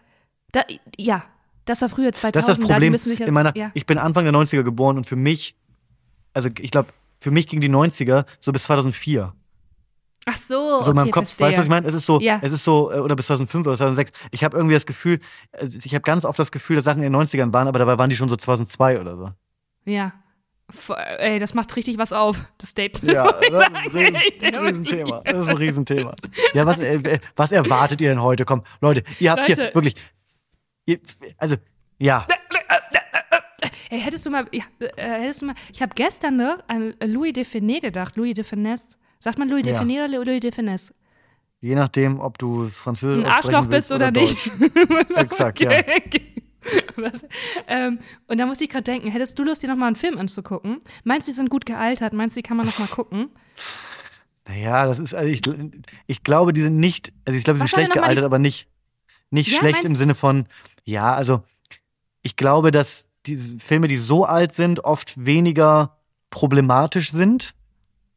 Da, 0.52 0.62
ja, 0.98 1.24
das 1.64 1.82
war 1.82 1.88
früher 1.88 2.12
2000. 2.12 2.36
Das 2.36 2.44
ist 2.44 2.48
das 2.48 2.58
da, 2.68 2.74
Problem 2.74 2.94
ja- 2.94 3.26
in 3.26 3.34
meiner, 3.34 3.56
ja. 3.56 3.70
ich 3.74 3.86
bin 3.86 3.98
Anfang 3.98 4.24
der 4.24 4.32
90er 4.32 4.62
geboren 4.62 4.96
und 4.96 5.04
für 5.04 5.16
mich, 5.16 5.56
also 6.32 6.48
ich 6.60 6.70
glaube, 6.70 6.90
für 7.20 7.30
mich 7.30 7.46
ging 7.46 7.60
die 7.60 7.70
90er 7.70 8.26
so 8.40 8.52
bis 8.52 8.64
2004. 8.64 9.32
Ach 10.28 10.36
so, 10.36 10.54
so 10.54 10.78
okay, 10.80 10.90
in 10.90 10.96
meinem 10.96 11.10
Kopf, 11.12 11.28
verstehe. 11.28 11.46
weißt 11.46 11.56
du, 11.56 11.58
was 11.60 11.66
ich 11.66 11.70
meine? 11.70 11.86
Es 11.86 11.94
ist 11.94 12.04
so, 12.06 12.20
Ja. 12.20 12.40
es 12.42 12.50
ist 12.52 12.64
so, 12.64 12.90
äh, 12.92 12.98
oder 12.98 13.14
bis 13.14 13.26
2005 13.26 13.66
oder 13.66 13.76
2006. 13.76 14.10
Ich 14.32 14.42
habe 14.42 14.56
irgendwie 14.56 14.74
das 14.74 14.84
Gefühl, 14.84 15.20
also 15.52 15.78
ich 15.82 15.94
habe 15.94 16.02
ganz 16.02 16.24
oft 16.24 16.38
das 16.38 16.50
Gefühl, 16.50 16.74
dass 16.76 16.84
Sachen 16.84 17.02
in 17.02 17.12
den 17.12 17.14
90ern 17.14 17.52
waren, 17.52 17.68
aber 17.68 17.78
dabei 17.78 17.96
waren 17.96 18.10
die 18.10 18.16
schon 18.16 18.28
so 18.28 18.34
2002 18.36 19.00
oder 19.00 19.16
so. 19.16 19.30
Ja. 19.84 20.12
Voll- 20.68 20.96
Ey, 21.18 21.38
das 21.38 21.54
macht 21.54 21.76
richtig 21.76 21.96
was 21.96 22.12
auf, 22.12 22.44
das 22.58 22.70
Statement. 22.70 23.14
Ja, 23.14 23.30
das 23.40 23.40
ist 23.40 23.54
ein, 23.54 23.76
riesen, 23.86 24.56
Riesenthema. 24.66 25.20
Das 25.24 25.38
ist 25.42 25.48
ein 25.48 25.56
Riesenthema. 25.58 26.14
Ja, 26.54 26.66
was, 26.66 26.80
äh, 26.80 27.20
was 27.36 27.52
erwartet 27.52 28.00
ihr 28.00 28.08
denn 28.08 28.20
heute? 28.20 28.44
Komm, 28.44 28.64
Leute, 28.80 29.04
ihr 29.20 29.30
habt 29.30 29.46
hier 29.46 29.56
Leute. 29.56 29.74
wirklich, 29.76 29.94
ihr, 30.86 30.98
also, 31.38 31.54
ja, 31.98 32.26
Ey, 33.88 34.00
hättest 34.00 34.26
du 34.26 34.30
mal, 34.30 34.46
ja, 34.50 34.64
äh, 34.80 35.20
hättest 35.20 35.42
du 35.42 35.46
mal, 35.46 35.54
ich 35.72 35.80
habe 35.80 35.92
gestern 35.94 36.36
noch 36.36 36.58
an 36.66 36.94
Louis 37.04 37.32
de 37.32 37.44
Finet 37.44 37.82
gedacht, 37.82 38.16
Louis 38.16 38.34
de 38.34 38.42
Finesse. 38.42 38.96
Sagt 39.18 39.38
man 39.38 39.48
Louis 39.48 39.66
Ja. 39.66 39.78
Finet 39.78 40.08
oder 40.10 40.24
Louis 40.24 40.40
de 40.40 40.52
Finesse? 40.52 40.92
je 41.60 41.74
nachdem, 41.74 42.20
ob 42.20 42.38
du 42.38 42.68
Französisch 42.68 43.24
Ein 43.26 43.32
Arschloch 43.32 43.66
bist 43.66 43.90
oder, 43.90 44.12
Deutsch. 44.12 44.50
nicht. 44.58 45.10
Exakt, 45.16 45.58
ja. 45.60 45.70
Was? 46.96 47.24
Ähm, 47.66 47.98
und 48.28 48.38
da 48.38 48.46
musste 48.46 48.64
ich 48.64 48.70
gerade 48.70 48.84
denken, 48.84 49.08
hättest 49.10 49.38
du 49.38 49.42
Lust, 49.44 49.62
dir 49.62 49.68
nochmal 49.68 49.88
einen 49.88 49.96
Film 49.96 50.18
anzugucken? 50.18 50.80
Meinst 51.04 51.26
du, 51.26 51.32
die 51.32 51.36
sind 51.36 51.48
gut 51.50 51.64
gealtert? 51.66 52.12
Meinst 52.12 52.36
du, 52.36 52.40
die 52.40 52.42
kann 52.46 52.56
man 52.56 52.66
nochmal 52.66 52.88
gucken? 52.88 53.30
Naja, 54.48 54.86
das 54.86 54.98
ist, 54.98 55.14
also 55.14 55.28
ich, 55.28 55.42
ich 56.06 56.22
glaube, 56.22 56.52
die 56.52 56.62
sind 56.62 56.76
nicht, 56.78 57.12
also 57.24 57.36
ich 57.36 57.42
glaube, 57.44 57.58
sie 57.58 57.64
Was 57.64 57.70
sind 57.70 57.78
schlecht 57.80 57.94
die- 57.94 57.98
gealtert, 57.98 58.24
aber 58.24 58.38
nicht, 58.38 58.68
nicht 59.30 59.50
Ja, 59.50 59.58
schlecht 59.58 59.84
im 59.84 59.96
Sinne 59.96 60.14
von, 60.14 60.46
ja, 60.84 61.14
also 61.14 61.42
ich 62.22 62.36
glaube, 62.36 62.70
dass 62.70 63.08
diese 63.26 63.58
Filme, 63.58 63.88
die 63.88 63.96
so 63.96 64.24
alt 64.24 64.52
sind, 64.54 64.84
oft 64.84 65.24
weniger 65.24 65.98
problematisch 66.30 67.10
sind, 67.10 67.54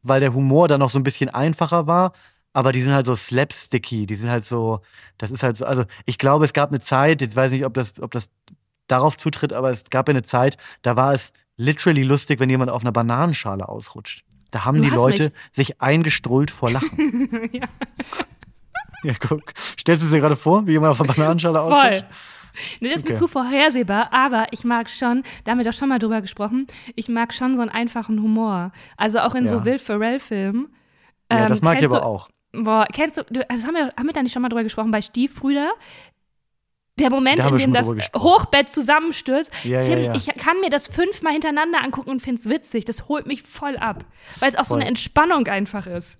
weil 0.02 0.20
der 0.20 0.34
Humor 0.34 0.68
dann 0.68 0.80
noch 0.80 0.90
so 0.90 0.98
ein 0.98 1.02
bisschen 1.02 1.28
einfacher 1.28 1.86
war. 1.86 2.12
Aber 2.52 2.72
die 2.72 2.82
sind 2.82 2.92
halt 2.92 3.06
so 3.06 3.14
slapsticky, 3.14 4.06
die 4.06 4.16
sind 4.16 4.28
halt 4.28 4.44
so, 4.44 4.80
das 5.18 5.30
ist 5.30 5.44
halt 5.44 5.56
so, 5.56 5.64
also 5.64 5.84
ich 6.04 6.18
glaube, 6.18 6.44
es 6.44 6.52
gab 6.52 6.70
eine 6.70 6.80
Zeit, 6.80 7.20
jetzt 7.20 7.36
weiß 7.36 7.52
ich 7.52 7.58
nicht, 7.58 7.66
ob 7.66 7.74
das, 7.74 7.94
ob 8.00 8.10
das 8.10 8.28
darauf 8.88 9.16
zutritt, 9.16 9.52
aber 9.52 9.70
es 9.70 9.84
gab 9.84 10.08
ja 10.08 10.12
eine 10.12 10.22
Zeit, 10.22 10.56
da 10.82 10.96
war 10.96 11.14
es 11.14 11.32
literally 11.56 12.02
lustig, 12.02 12.40
wenn 12.40 12.50
jemand 12.50 12.72
auf 12.72 12.82
einer 12.82 12.90
Bananenschale 12.90 13.68
ausrutscht. 13.68 14.24
Da 14.50 14.64
haben 14.64 14.78
Du 14.78 14.84
die 14.84 14.90
Leute 14.90 15.32
sich 15.52 15.80
eingestrullt 15.80 16.50
vor 16.50 16.72
Lachen. 16.72 17.50
ja, 17.52 17.68
ja, 19.02 19.14
guck. 19.20 19.52
Stellst 19.78 20.04
du 20.04 20.08
dir 20.08 20.20
gerade 20.20 20.36
vor, 20.36 20.66
wie 20.66 20.72
jemand 20.72 20.92
auf 20.92 21.00
einer 21.00 21.12
Bananenschale 21.12 21.60
voll. 21.60 22.04
Nee, 22.80 22.88
das 22.88 22.98
ist 22.98 23.04
mir 23.04 23.10
Okay. 23.12 23.18
zu 23.20 23.28
vorhersehbar, 23.28 24.12
aber 24.12 24.46
ich 24.50 24.64
mag 24.64 24.88
schon, 24.90 25.22
da 25.44 25.52
haben 25.52 25.58
wir 25.58 25.64
doch 25.64 25.72
schon 25.76 25.88
mal 25.88 25.98
drüber 25.98 26.20
gesprochen, 26.20 26.66
ich 26.96 27.08
mag 27.08 27.32
schon 27.32 27.56
so 27.56 27.62
einen 27.62 27.70
einfachen 27.70 28.20
Humor. 28.22 28.72
Also 28.96 29.20
auch 29.20 29.34
in 29.34 29.46
so 29.48 29.56
Ja. 29.56 29.64
Will 29.64 29.78
Ferrell-Filmen. 29.78 30.68
Ja, 31.30 31.42
Ähm, 31.42 31.48
das 31.48 31.62
mag 31.62 31.78
ich 31.80 31.86
aber 31.86 32.00
du, 32.00 32.04
auch. 32.06 32.28
Boah, 32.52 32.86
kennst 32.92 33.16
du, 33.16 33.22
also 33.48 33.66
haben 33.66 33.74
wir, 33.74 33.92
haben 33.96 34.06
wir 34.06 34.12
da 34.12 34.22
nicht 34.22 34.32
schon 34.32 34.42
mal 34.42 34.48
drüber 34.48 34.64
gesprochen 34.64 34.90
bei 34.90 35.00
Stiefbrüder? 35.02 35.70
Der 36.98 37.08
Moment, 37.10 37.38
Da 37.38 37.48
in 37.48 37.56
dem 37.56 37.72
das. 37.72 37.86
Hochbett 38.14 38.68
zusammenstürzt. 38.68 39.50
Ja, 39.64 39.80
Tim, 39.80 39.98
ja, 39.98 40.04
ja. 40.06 40.14
ich 40.14 40.26
kann 40.36 40.60
mir 40.60 40.68
das 40.68 40.86
fünfmal 40.88 41.32
hintereinander 41.32 41.82
angucken 41.82 42.10
und 42.10 42.20
find's 42.20 42.44
witzig. 42.46 42.84
Das 42.84 43.08
holt 43.08 43.26
mich 43.26 43.42
voll 43.44 43.76
ab. 43.78 44.04
Weil 44.40 44.50
es 44.50 44.56
auch 44.56 44.64
so 44.64 44.70
Voll. 44.74 44.80
eine 44.80 44.88
Entspannung 44.88 45.46
einfach 45.46 45.86
ist. 45.86 46.18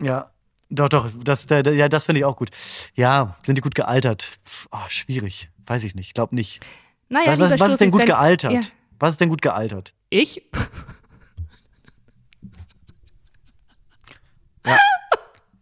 Ja, 0.00 0.30
doch, 0.70 0.88
doch, 0.88 1.10
das, 1.22 1.46
da- 1.46 1.62
da- 1.62 1.70
ja, 1.70 1.88
das 1.88 2.04
finde 2.04 2.20
ich 2.20 2.24
auch 2.24 2.36
gut. 2.36 2.50
Ja, 2.94 3.36
sind 3.44 3.56
die 3.56 3.62
gut 3.62 3.74
gealtert? 3.74 4.38
Oh, 4.70 4.78
schwierig. 4.88 5.50
Weiß 5.66 5.82
ich 5.84 5.94
nicht. 5.94 6.14
Glaub 6.14 6.32
nicht. 6.32 6.60
Naja, 7.08 7.38
was, 7.38 7.52
was, 7.52 7.60
was 7.60 7.68
ist 7.72 7.80
denn 7.80 7.90
gut 7.90 8.00
wenn- 8.00 8.06
gealtert? 8.06 8.52
Ja. 8.52 8.60
Was 8.98 9.12
ist 9.12 9.20
denn 9.20 9.28
gut 9.28 9.42
gealtert? 9.42 9.94
Ich? 10.10 10.42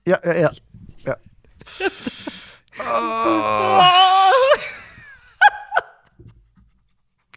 Ja, 0.06 0.18
ja, 0.24 0.34
ja. 0.34 0.50
ja. 1.04 1.16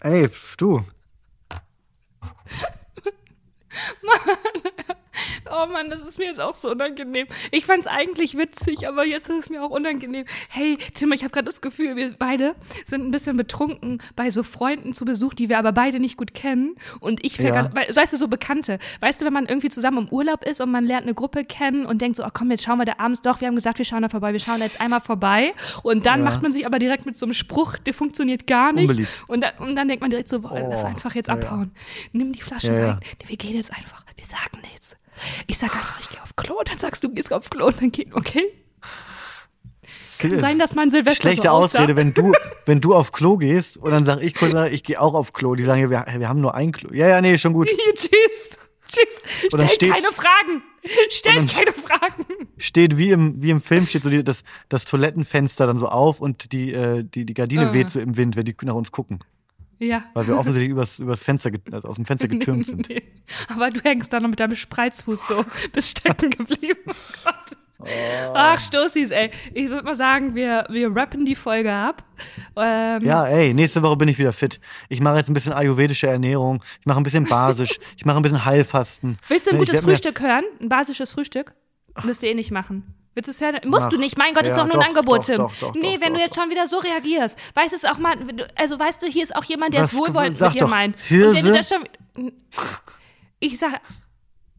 Ey, 0.02 0.28
pf, 0.30 0.56
du. 0.56 0.86
Oh 5.52 5.66
Mann, 5.80 5.90
das 5.90 6.02
ist 6.08 6.18
mir 6.18 6.26
jetzt 6.26 6.40
auch 6.42 6.56
so 6.56 6.72
unangenehm. 6.72 7.28
Ich 7.52 7.66
fand's 7.66 7.88
eigentlich 7.88 8.38
witzig, 8.38 8.88
aber 8.88 9.06
jetzt 9.06 9.30
ist 9.30 9.40
es 9.40 9.50
mir 9.50 9.64
auch 9.64 9.70
unangenehm. 9.70 10.26
Hey, 10.50 10.78
Tim, 10.94 11.12
ich 11.14 11.24
habe 11.24 11.32
gerade 11.32 11.46
das 11.46 11.62
Gefühl, 11.62 11.96
wir 11.96 12.14
beide 12.20 12.56
sind 12.86 13.06
ein 13.06 13.12
bisschen 13.12 13.38
betrunken 13.38 14.02
bei 14.18 14.30
so 14.30 14.44
Freunden 14.44 14.94
zu 14.94 15.06
Besuch, 15.06 15.34
die 15.34 15.48
wir 15.48 15.58
aber 15.58 15.72
beide 15.72 16.00
nicht 16.00 16.18
gut 16.18 16.34
kennen. 16.34 16.76
Und 17.00 17.24
ich 17.26 17.38
Ja. 17.38 17.56
ja. 17.56 17.72
weißt 17.96 18.12
du, 18.14 18.18
so 18.18 18.28
Bekannte. 18.28 18.78
Weißt 19.00 19.22
du, 19.22 19.26
wenn 19.26 19.32
man 19.34 19.46
irgendwie 19.46 19.70
zusammen 19.70 20.00
im 20.00 20.10
Urlaub 20.10 20.44
ist 20.46 20.60
und 20.60 20.70
man 20.72 20.86
lernt 20.86 21.04
eine 21.04 21.14
Gruppe 21.14 21.46
kennen 21.46 21.86
und 21.86 22.02
denkt 22.02 22.18
so, 22.18 22.26
oh 22.26 22.30
komm, 22.34 22.52
jetzt 22.52 22.64
schauen 22.64 22.78
wir 22.78 22.86
da 22.86 22.96
abends 22.98 23.22
doch, 23.22 23.40
wir 23.40 23.48
haben 23.48 23.56
gesagt, 23.56 23.78
wir 23.78 23.86
schauen 23.86 24.02
da 24.02 24.10
vorbei, 24.10 24.34
wir 24.34 24.40
schauen 24.40 24.60
da 24.60 24.66
jetzt 24.66 24.82
einmal 24.82 25.00
vorbei. 25.02 25.54
Und 25.84 26.06
dann 26.06 26.20
Ja. 26.20 26.26
macht 26.26 26.42
man 26.42 26.52
sich 26.52 26.66
aber 26.66 26.80
direkt 26.80 27.06
mit 27.06 27.18
so 27.18 27.26
einem 27.26 27.34
Spruch, 27.34 27.78
der 27.78 27.94
funktioniert 27.94 28.48
gar 28.48 28.74
nicht. 28.74 28.90
Unbeliebt. 28.90 29.10
Und, 29.28 29.42
dann- 29.42 29.58
und 29.60 29.76
dann 29.76 29.88
denkt 29.88 30.02
man 30.02 30.10
direkt 30.10 30.28
so, 30.28 30.42
boah, 30.42 30.60
lass 30.60 30.84
Oh, 30.84 30.88
einfach 30.88 31.16
jetzt 31.16 31.28
ja, 31.28 31.36
abhauen. 31.36 31.72
Nimm 32.12 32.34
die 32.34 32.42
Flasche 32.42 32.72
rein. 32.72 33.00
Wir 33.26 33.38
gehen 33.38 33.56
jetzt 33.56 33.72
einfach. 33.72 34.04
Wir 34.18 34.26
sagen 34.26 34.60
nichts. 34.62 34.98
Ich 35.48 35.58
sag 35.58 35.74
einfach, 35.76 36.00
ich 36.02 36.10
gehe 36.10 36.22
auf 36.22 36.36
Klo. 36.36 36.60
Und 36.60 36.70
dann 36.70 36.78
sagst 36.80 37.04
du, 37.04 37.08
du 37.08 37.14
gehst 37.16 37.32
auf 37.34 37.50
Klo. 37.50 37.68
Und 37.68 37.82
dann 37.82 37.92
geht, 37.92 38.14
okay. 38.14 38.44
Kann 40.20 40.40
sein, 40.42 40.60
dass 40.60 40.76
mein 40.76 40.90
Silvester 40.90 41.22
Schlechte 41.22 41.44
so. 41.48 41.50
Ausrede, 41.54 41.96
wenn 41.96 42.14
du, 42.14 42.34
wenn 42.66 42.82
du 42.82 42.94
auf 42.94 43.12
Klo 43.12 43.38
gehst 43.38 43.78
und 43.78 43.92
dann 43.92 44.04
sag 44.06 44.22
ich 44.22 44.36
kurz, 44.36 44.54
ich 44.72 44.84
gehe 44.84 45.00
auch 45.00 45.14
auf 45.14 45.32
Klo. 45.34 45.56
Die 45.56 45.64
sagen, 45.64 45.82
ja, 45.82 45.90
wir, 45.90 46.06
wir 46.20 46.30
haben 46.30 46.42
nur 46.42 46.56
ein 46.56 46.72
Klo. 46.72 46.90
Ja, 46.94 47.08
ja, 47.08 47.22
nee, 47.22 47.38
schon 47.38 47.54
gut. 47.54 47.70
Tschüss. 47.96 48.58
Tschüss. 48.88 49.48
Stell 49.48 49.70
steht- 49.70 49.94
keine 49.94 50.12
Fragen. 50.12 50.64
Stell 51.10 51.46
keine 51.46 51.74
Fragen. 51.74 52.26
Steht 52.58 52.98
wie 52.98 53.12
im, 53.12 53.42
wie 53.42 53.50
im 53.52 53.62
Film, 53.62 53.86
steht 53.88 54.04
so 54.04 54.10
die, 54.10 54.24
das, 54.24 54.44
das 54.68 54.86
Toilettenfenster 54.86 55.68
dann 55.68 55.78
so 55.78 55.88
auf 55.88 56.20
und 56.22 56.52
die, 56.52 56.74
äh, 56.74 57.04
die, 57.04 57.26
die 57.26 57.34
Gardine 57.34 57.70
Ah. 57.70 57.74
weht 57.74 57.90
so 57.90 58.00
im 58.00 58.18
Wind, 58.18 58.36
wenn 58.36 58.46
die 58.46 58.56
nach 58.64 58.74
uns 58.74 58.92
gucken. 58.92 59.20
Ja. 59.80 60.04
Weil 60.14 60.28
wir 60.28 60.38
offensichtlich 60.38 60.70
übers, 60.72 61.00
übers 61.00 61.22
Fenster, 61.22 61.52
also 61.72 61.88
aus 61.88 61.96
dem 61.96 62.06
Fenster 62.06 62.28
getürmt 62.30 62.66
sind. 62.66 62.90
Nee. 62.90 63.02
Aber 63.48 63.70
du 63.70 63.80
hängst 63.82 64.12
da 64.14 64.20
noch 64.20 64.30
mit 64.30 64.40
deinem 64.40 64.56
Spreizfuß 64.56 65.28
so, 65.28 65.46
bist 65.74 65.98
stecken 66.00 66.30
geblieben. 66.30 66.80
Oh 66.86 66.94
Gott. 67.24 67.58
Ach, 68.34 68.60
Stoßis, 68.60 69.10
ey. 69.10 69.32
Ich 69.54 69.70
würde 69.70 69.84
mal 69.84 69.96
sagen, 69.96 70.36
wir, 70.36 70.66
wir 70.70 70.94
rappen 70.94 71.26
die 71.26 71.36
Folge 71.36 71.72
ab. 71.72 72.04
Ähm, 72.58 73.06
Ja, 73.06 73.26
ey, 73.26 73.54
nächste 73.54 73.82
Woche 73.82 73.96
bin 73.96 74.10
ich 74.10 74.20
wieder 74.20 74.34
fit. 74.34 74.60
Ich 74.90 75.00
mache 75.00 75.16
jetzt 75.16 75.30
ein 75.30 75.34
bisschen 75.34 75.54
ayurvedische 75.54 76.08
Ernährung. 76.08 76.62
Ich 76.82 76.86
mache 76.86 77.00
ein 77.00 77.04
bisschen 77.04 77.24
basisch. 77.24 77.80
ich 77.96 78.04
mache 78.04 78.18
ein 78.18 78.22
bisschen 78.22 78.44
Heilfasten. 78.44 79.18
Willst 79.30 79.48
du 79.48 79.52
ein 79.52 79.60
gutes 79.60 79.80
Frühstück 79.80 80.20
hören? 80.20 80.44
Ein 80.60 80.68
basisches 80.68 81.14
Frühstück? 81.14 81.54
Müsst 82.04 82.22
ihr 82.24 82.32
eh 82.32 82.34
nicht 82.34 82.52
machen. 82.52 82.99
Willst 83.20 83.28
du 83.28 83.32
es 83.32 83.42
hören? 83.42 83.60
Musst 83.70 83.82
Mach. 83.84 83.90
du 83.90 83.98
nicht. 83.98 84.18
Mein 84.18 84.34
Gott, 84.34 84.44
ist 84.46 84.56
Ja, 84.56 84.64
doch 84.64 84.66
nur 84.66 84.76
ein 84.76 84.80
doch, 84.80 84.88
Angebot, 84.88 85.20
doch, 85.20 85.26
Tim. 85.26 85.36
doch, 85.38 85.54
doch, 85.60 85.74
nee, 85.74 85.98
wenn 86.00 86.14
du 86.14 86.22
jetzt 86.22 86.38
schon 86.38 86.50
wieder 86.50 86.68
so 86.68 86.78
reagierst. 86.78 87.38
Weißt 87.54 87.74
es 87.74 87.84
auch 87.84 87.98
mal, 87.98 88.16
also 88.56 88.80
weißt 88.80 89.04
du, 89.04 89.08
hier 89.08 89.24
ist 89.24 89.36
auch 89.36 89.44
jemand, 89.44 89.74
der 89.74 89.84
es 89.84 89.94
wohlwollend 89.94 90.40
mit 90.40 90.54
dir 90.54 90.68
meint. 90.68 90.96
Und 90.96 91.02
Hirse? 91.04 91.36
wenn 91.36 91.46
du 91.46 91.52
das 91.52 91.68
schon. 91.68 91.84
Ich 93.40 93.60
sag. 93.60 93.82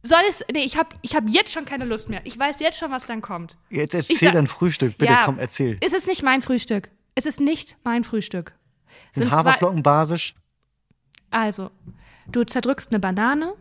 Soll 0.02 0.20
es. 0.28 0.44
Nee, 0.52 0.60
ich 0.64 0.76
habe 0.76 0.90
ich 1.00 1.14
hab 1.16 1.24
jetzt 1.26 1.52
schon 1.52 1.64
keine 1.64 1.86
Lust 1.86 2.10
mehr. 2.10 2.20
Ich 2.24 2.38
weiß 2.38 2.60
jetzt 2.60 2.76
schon, 2.78 2.90
was 2.90 3.06
dann 3.06 3.22
kommt. 3.22 3.56
Jetzt 3.70 3.94
erzähl 3.94 4.16
sag- 4.18 4.32
dein 4.34 4.46
Frühstück, 4.46 4.98
bitte, 4.98 5.10
ja, 5.10 5.22
komm, 5.24 5.38
erzähl. 5.38 5.78
Es 5.80 5.94
ist 5.94 6.06
nicht 6.06 6.22
mein 6.22 6.42
Frühstück. 6.42 6.90
Es 7.14 7.24
ist 7.24 7.40
nicht 7.40 7.78
mein 7.82 8.04
Frühstück. 8.04 8.52
Sind 9.14 9.30
zwei- 9.30 9.36
Haferflocken 9.38 9.82
basisch? 9.82 10.34
Also, 11.30 11.70
du 12.26 12.44
zerdrückst 12.44 12.90
eine 12.90 13.00
Banane, 13.00 13.54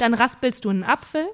dann 0.00 0.12
raspelst 0.14 0.64
du 0.64 0.70
einen 0.70 0.82
Apfel, 0.82 1.28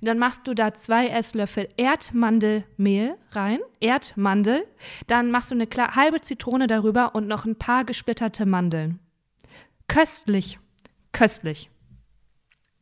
dann 0.00 0.18
machst 0.18 0.46
du 0.46 0.54
da 0.54 0.74
zwei 0.74 1.08
Esslöffel 1.08 1.68
Erdmandelmehl 1.76 3.16
rein, 3.32 3.60
Erdmandel, 3.80 4.66
dann 5.06 5.30
machst 5.30 5.50
du 5.50 5.54
eine 5.54 5.66
halbe 5.94 6.20
Zitrone 6.20 6.66
darüber 6.66 7.14
und 7.14 7.26
noch 7.26 7.44
ein 7.44 7.56
paar 7.56 7.84
gesplitterte 7.84 8.46
Mandeln. 8.46 8.98
Köstlich, 9.88 10.58
köstlich, 11.12 11.70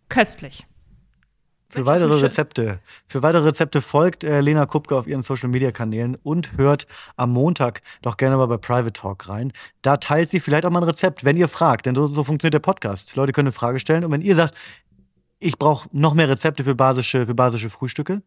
köstlich. 0.09 0.67
Für 1.75 1.87
weitere 1.87 2.15
Rezepte, 2.21 2.79
für 3.09 3.25
weitere 3.25 3.49
Rezepte 3.49 3.81
folgt 3.81 4.23
äh, 4.23 4.41
Lena 4.41 4.65
Kupke 4.65 4.95
auf 4.95 5.09
ihren 5.09 5.23
Social 5.23 5.49
Media 5.49 5.73
Kanälen 5.73 6.17
und 6.23 6.57
hört 6.57 6.87
am 7.17 7.33
Montag 7.33 7.83
doch 8.01 8.17
gerne 8.17 8.37
mal 8.37 8.47
bei 8.47 8.59
Private 8.59 8.93
Talk 8.93 9.29
rein. 9.29 9.53
Da 9.83 9.97
teilt 9.97 10.31
sie 10.31 10.39
vielleicht 10.39 10.67
auch 10.67 10.71
mal 10.71 10.83
ein 10.83 10.89
Rezept, 10.89 11.25
wenn 11.25 11.37
ihr 11.37 11.49
fragt, 11.49 11.87
denn 11.87 11.97
so, 11.97 12.07
so 12.07 12.23
funktioniert 12.23 12.55
der 12.55 12.61
Podcast. 12.61 13.17
Leute 13.17 13.33
können 13.33 13.49
eine 13.49 13.53
Frage 13.53 13.81
stellen 13.81 14.05
und 14.05 14.13
wenn 14.13 14.21
ihr 14.21 14.37
sagt, 14.37 14.55
ich 15.45 15.59
brauche 15.59 15.89
noch 15.93 16.15
mehr 16.15 16.29
Rezepte 16.29 16.65
für 16.65 16.75
basische, 16.75 17.27
für 17.27 17.35
basische 17.35 17.69
Frühstücke, 17.71 18.23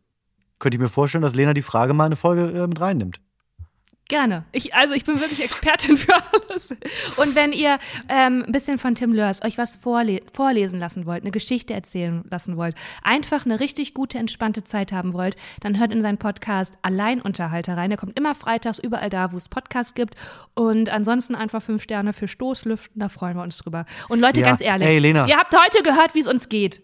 könnte 0.59 0.75
ich 0.75 0.81
mir 0.81 0.89
vorstellen, 0.89 1.21
dass 1.23 1.35
Lena 1.35 1.53
die 1.53 1.61
Frage 1.61 1.93
mal 1.93 2.03
in 2.03 2.07
eine 2.07 2.15
Folge 2.15 2.51
äh, 2.63 2.67
mit 2.67 2.79
reinnimmt. 2.79 3.19
Gerne. 4.09 4.45
Ich, 4.53 4.73
also 4.73 4.93
ich 4.93 5.03
bin 5.03 5.19
wirklich 5.19 5.43
Expertin 5.43 5.97
für 5.97 6.13
alles. 6.31 6.69
Und 7.17 7.35
wenn 7.35 7.51
ihr 7.51 7.77
ähm, 8.07 8.43
ein 8.47 8.51
bisschen 8.53 8.77
von 8.77 8.95
Tim 8.95 9.11
Lörs 9.11 9.43
euch 9.43 9.57
was 9.57 9.75
vorle 9.75 10.21
vorlesen 10.33 10.79
lassen 10.79 11.05
wollt, 11.05 11.23
eine 11.23 11.31
Geschichte 11.31 11.73
erzählen 11.73 12.23
lassen 12.29 12.55
wollt, 12.55 12.75
einfach 13.03 13.45
eine 13.45 13.59
richtig 13.59 13.93
gute, 13.93 14.17
entspannte 14.17 14.63
Zeit 14.63 14.93
haben 14.93 15.11
wollt, 15.11 15.35
dann 15.59 15.77
hört 15.77 15.91
in 15.91 16.01
seinen 16.01 16.19
Podcast 16.19 16.75
Alleinunterhalter 16.83 17.75
rein. 17.75 17.89
Der 17.89 17.97
kommt 17.97 18.17
immer 18.17 18.33
freitags 18.33 18.79
überall 18.79 19.09
da, 19.09 19.33
wo 19.33 19.37
es 19.37 19.49
Podcasts 19.49 19.93
gibt. 19.93 20.15
Und 20.53 20.89
ansonsten 20.89 21.35
einfach 21.35 21.61
fünf 21.61 21.83
Sterne 21.83 22.13
für 22.13 22.29
Stoßlüften, 22.29 22.99
da 23.01 23.09
freuen 23.09 23.35
wir 23.35 23.43
uns 23.43 23.57
drüber. 23.57 23.83
Und 24.07 24.21
Leute, 24.21 24.39
Ja. 24.39 24.45
ganz 24.47 24.61
ehrlich, 24.61 24.87
Ey, 24.87 24.99
Lena. 24.99 25.27
ihr 25.27 25.35
habt 25.37 25.53
heute 25.53 25.83
gehört, 25.83 26.15
wie 26.15 26.21
es 26.21 26.27
uns 26.27 26.47
geht. 26.47 26.81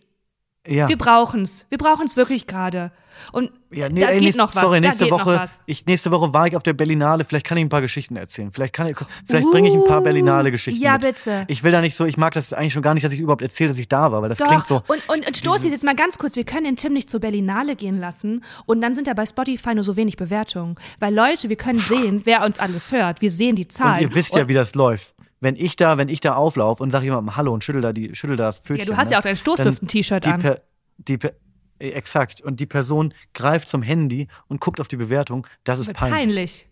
Ja. 0.66 0.88
Wir 0.88 0.98
brauchen's. 0.98 1.66
Wir 1.70 1.78
brauchen's 1.78 2.16
wirklich 2.16 2.48
gerade. 2.48 2.92
Und 3.32 3.52
Ja, 3.70 3.90
nee, 3.90 4.02
da 4.02 4.08
ey, 4.08 4.14
geht 4.16 4.24
nächste, 4.24 4.42
noch 4.42 4.56
was. 4.56 4.62
Sorry, 4.62 4.80
nächste 4.80 5.12
Woche, 5.12 5.46
ich, 5.66 5.86
nächste 5.86 6.10
Woche 6.10 6.34
war 6.34 6.48
ich 6.48 6.56
auf 6.56 6.64
der 6.64 6.74
Berlinale. 6.74 7.26
Vielleicht 7.26 7.46
kann 7.46 7.58
ich 7.58 7.66
ein 7.66 7.70
paar 7.70 7.82
Geschichten 7.82 8.16
erzählen. 8.16 8.52
Vielleicht, 8.52 8.74
kann 8.74 8.88
ich, 8.88 8.98
vielleicht 9.28 9.52
bringe 9.52 9.68
ich 9.70 9.76
ein 9.76 9.84
paar 9.84 10.00
Uh, 10.00 10.04
Berlinale-Geschichten 10.04 10.82
ja, 10.82 10.94
mit. 10.94 11.02
bitte. 11.02 11.44
Ich 11.48 11.64
will 11.64 11.72
da 11.72 11.82
nicht 11.82 11.96
so, 11.96 12.06
ich 12.06 12.18
mag 12.18 12.34
das 12.34 12.54
eigentlich 12.54 12.74
schon 12.74 12.82
gar 12.82 12.94
nicht, 12.94 13.04
dass 13.04 13.12
ich 13.12 13.20
überhaupt 13.20 13.42
erzähle, 13.42 13.70
dass 13.70 13.78
ich 13.78 13.88
da 13.90 14.12
war, 14.12 14.22
weil 14.22 14.30
das 14.30 14.40
Doch, 14.40 14.48
klingt 14.48 14.66
so. 14.66 14.82
und, 14.88 15.08
und, 15.10 15.28
und 15.28 15.38
Stoßi, 15.38 15.68
jetzt 15.70 15.84
mal 15.84 15.96
ganz 15.96 16.18
kurz, 16.18 16.36
wir 16.38 16.44
können 16.46 16.64
den 16.66 16.76
Tim 16.78 16.94
nicht 16.94 17.10
zur 17.10 17.20
Berlinale 17.20 17.76
gehen 17.76 18.00
lassen 18.00 18.44
und 18.66 18.82
dann 18.82 18.96
sind 18.96 19.08
da 19.08 19.14
bei 19.14 19.26
Spotify 19.26 19.76
nur 19.76 19.84
so 19.84 19.96
wenig 19.96 20.16
Bewertungen. 20.18 20.76
Weil 21.00 21.14
Leute, 21.14 21.50
wir 21.50 21.58
können 21.58 21.80
sehen, 21.80 22.22
wer 22.24 22.44
uns 22.44 22.58
alles 22.58 22.92
hört. 22.92 23.22
Wir 23.22 23.32
sehen 23.32 23.56
die 23.58 23.64
Und 23.66 23.72
Zahlen. 23.74 24.02
ihr 24.02 24.16
wisst 24.16 24.34
ja, 24.36 24.48
wie 24.48 24.54
das 24.54 24.76
läuft. 24.76 25.14
Wenn 25.44 25.58
ich 25.58 25.76
da, 25.76 25.98
wenn 25.98 26.08
ich 26.08 26.22
da 26.22 26.36
auflaufe 26.36 26.82
und 26.82 26.90
sage 26.90 27.04
jemandem 27.04 27.36
Hallo 27.36 27.54
und 27.54 27.66
schüttel 27.66 27.82
da 27.82 27.92
die, 27.92 28.16
schüttel 28.16 28.38
da 28.38 28.46
das 28.46 28.60
Pfötchen. 28.60 28.88
Ja, 28.88 28.94
du 28.94 28.96
hast 28.96 29.12
ja 29.12 29.18
auch 29.18 29.24
dein 29.24 29.36
Stoßlüften-T-Shirt 29.36 30.26
an. 30.26 30.40
Per, 30.42 30.62
die 30.98 31.18
per, 31.18 31.34
äh, 31.80 31.90
exakt. 31.90 32.40
Und 32.40 32.62
die 32.62 32.66
Person 32.66 33.14
greift 33.34 33.68
zum 33.68 33.82
Handy 33.82 34.30
und 34.48 34.62
guckt 34.62 34.80
auf 34.80 34.88
die 34.88 34.96
Bewertung. 34.96 35.46
Das 35.66 35.80
ist 35.80 35.94
peinlich. 35.94 36.18
peinlich. 36.18 36.70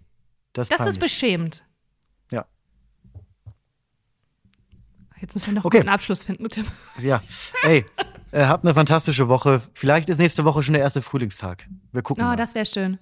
Das 0.54 0.66
ist 0.66 0.72
Das 0.72 0.78
peinlich. 0.78 0.96
ist 0.96 1.00
beschämend. 1.00 1.66
Jetzt 5.22 5.34
müssen 5.36 5.48
wir 5.48 5.54
noch 5.54 5.66
Okay. 5.66 5.80
einen 5.80 5.90
Abschluss 5.90 6.24
finden, 6.24 6.50
Tim. 6.50 6.66
Ja. 7.02 7.22
Ey, 7.64 7.86
äh, 8.32 8.46
habt 8.46 8.66
eine 8.66 8.74
fantastische 8.74 9.30
Woche. 9.30 9.62
Vielleicht 9.74 10.10
ist 10.10 10.18
nächste 10.18 10.46
Woche 10.46 10.64
schon 10.64 10.74
der 10.74 10.82
erste 10.82 11.02
Frühlingstag. 11.02 11.68
Wir 11.92 12.02
gucken 12.02 12.24
Oh, 12.24 12.28
mal. 12.28 12.36
das 12.36 12.56
wäre 12.56 12.66
schön. 12.66 12.98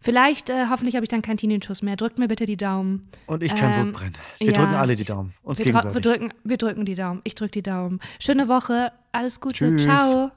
Vielleicht, 0.00 0.50
äh, 0.50 0.66
hoffentlich 0.70 0.96
habe 0.96 1.04
ich 1.04 1.08
dann 1.10 1.22
keinen 1.22 1.36
Tinnitus 1.36 1.82
mehr. 1.82 1.94
Drückt 1.96 2.18
mir 2.18 2.26
bitte 2.26 2.44
die 2.46 2.56
Daumen. 2.56 3.06
und 3.26 3.42
ich 3.42 3.54
kann 3.54 3.72
ähm, 3.72 3.86
Sodbrennen. 3.86 4.14
Wir 4.38 4.46
ja. 4.48 4.52
drücken 4.54 4.74
alle 4.74 4.96
die 4.96 5.04
Daumen. 5.04 5.34
Uns 5.42 5.58
Wir, 5.58 5.66
gegenseitig. 5.66 5.94
wir, 5.94 6.00
drücken, 6.00 6.34
wir 6.42 6.56
drücken 6.56 6.84
die 6.84 6.94
Daumen. 6.96 7.20
Ich 7.24 7.34
drücke 7.36 7.52
die 7.52 7.62
Daumen. 7.62 8.00
Schöne 8.18 8.48
Woche. 8.48 8.90
Alles 9.12 9.40
Gute. 9.40 9.54
Tschüss. 9.76 9.84
Ciao. 9.84 10.32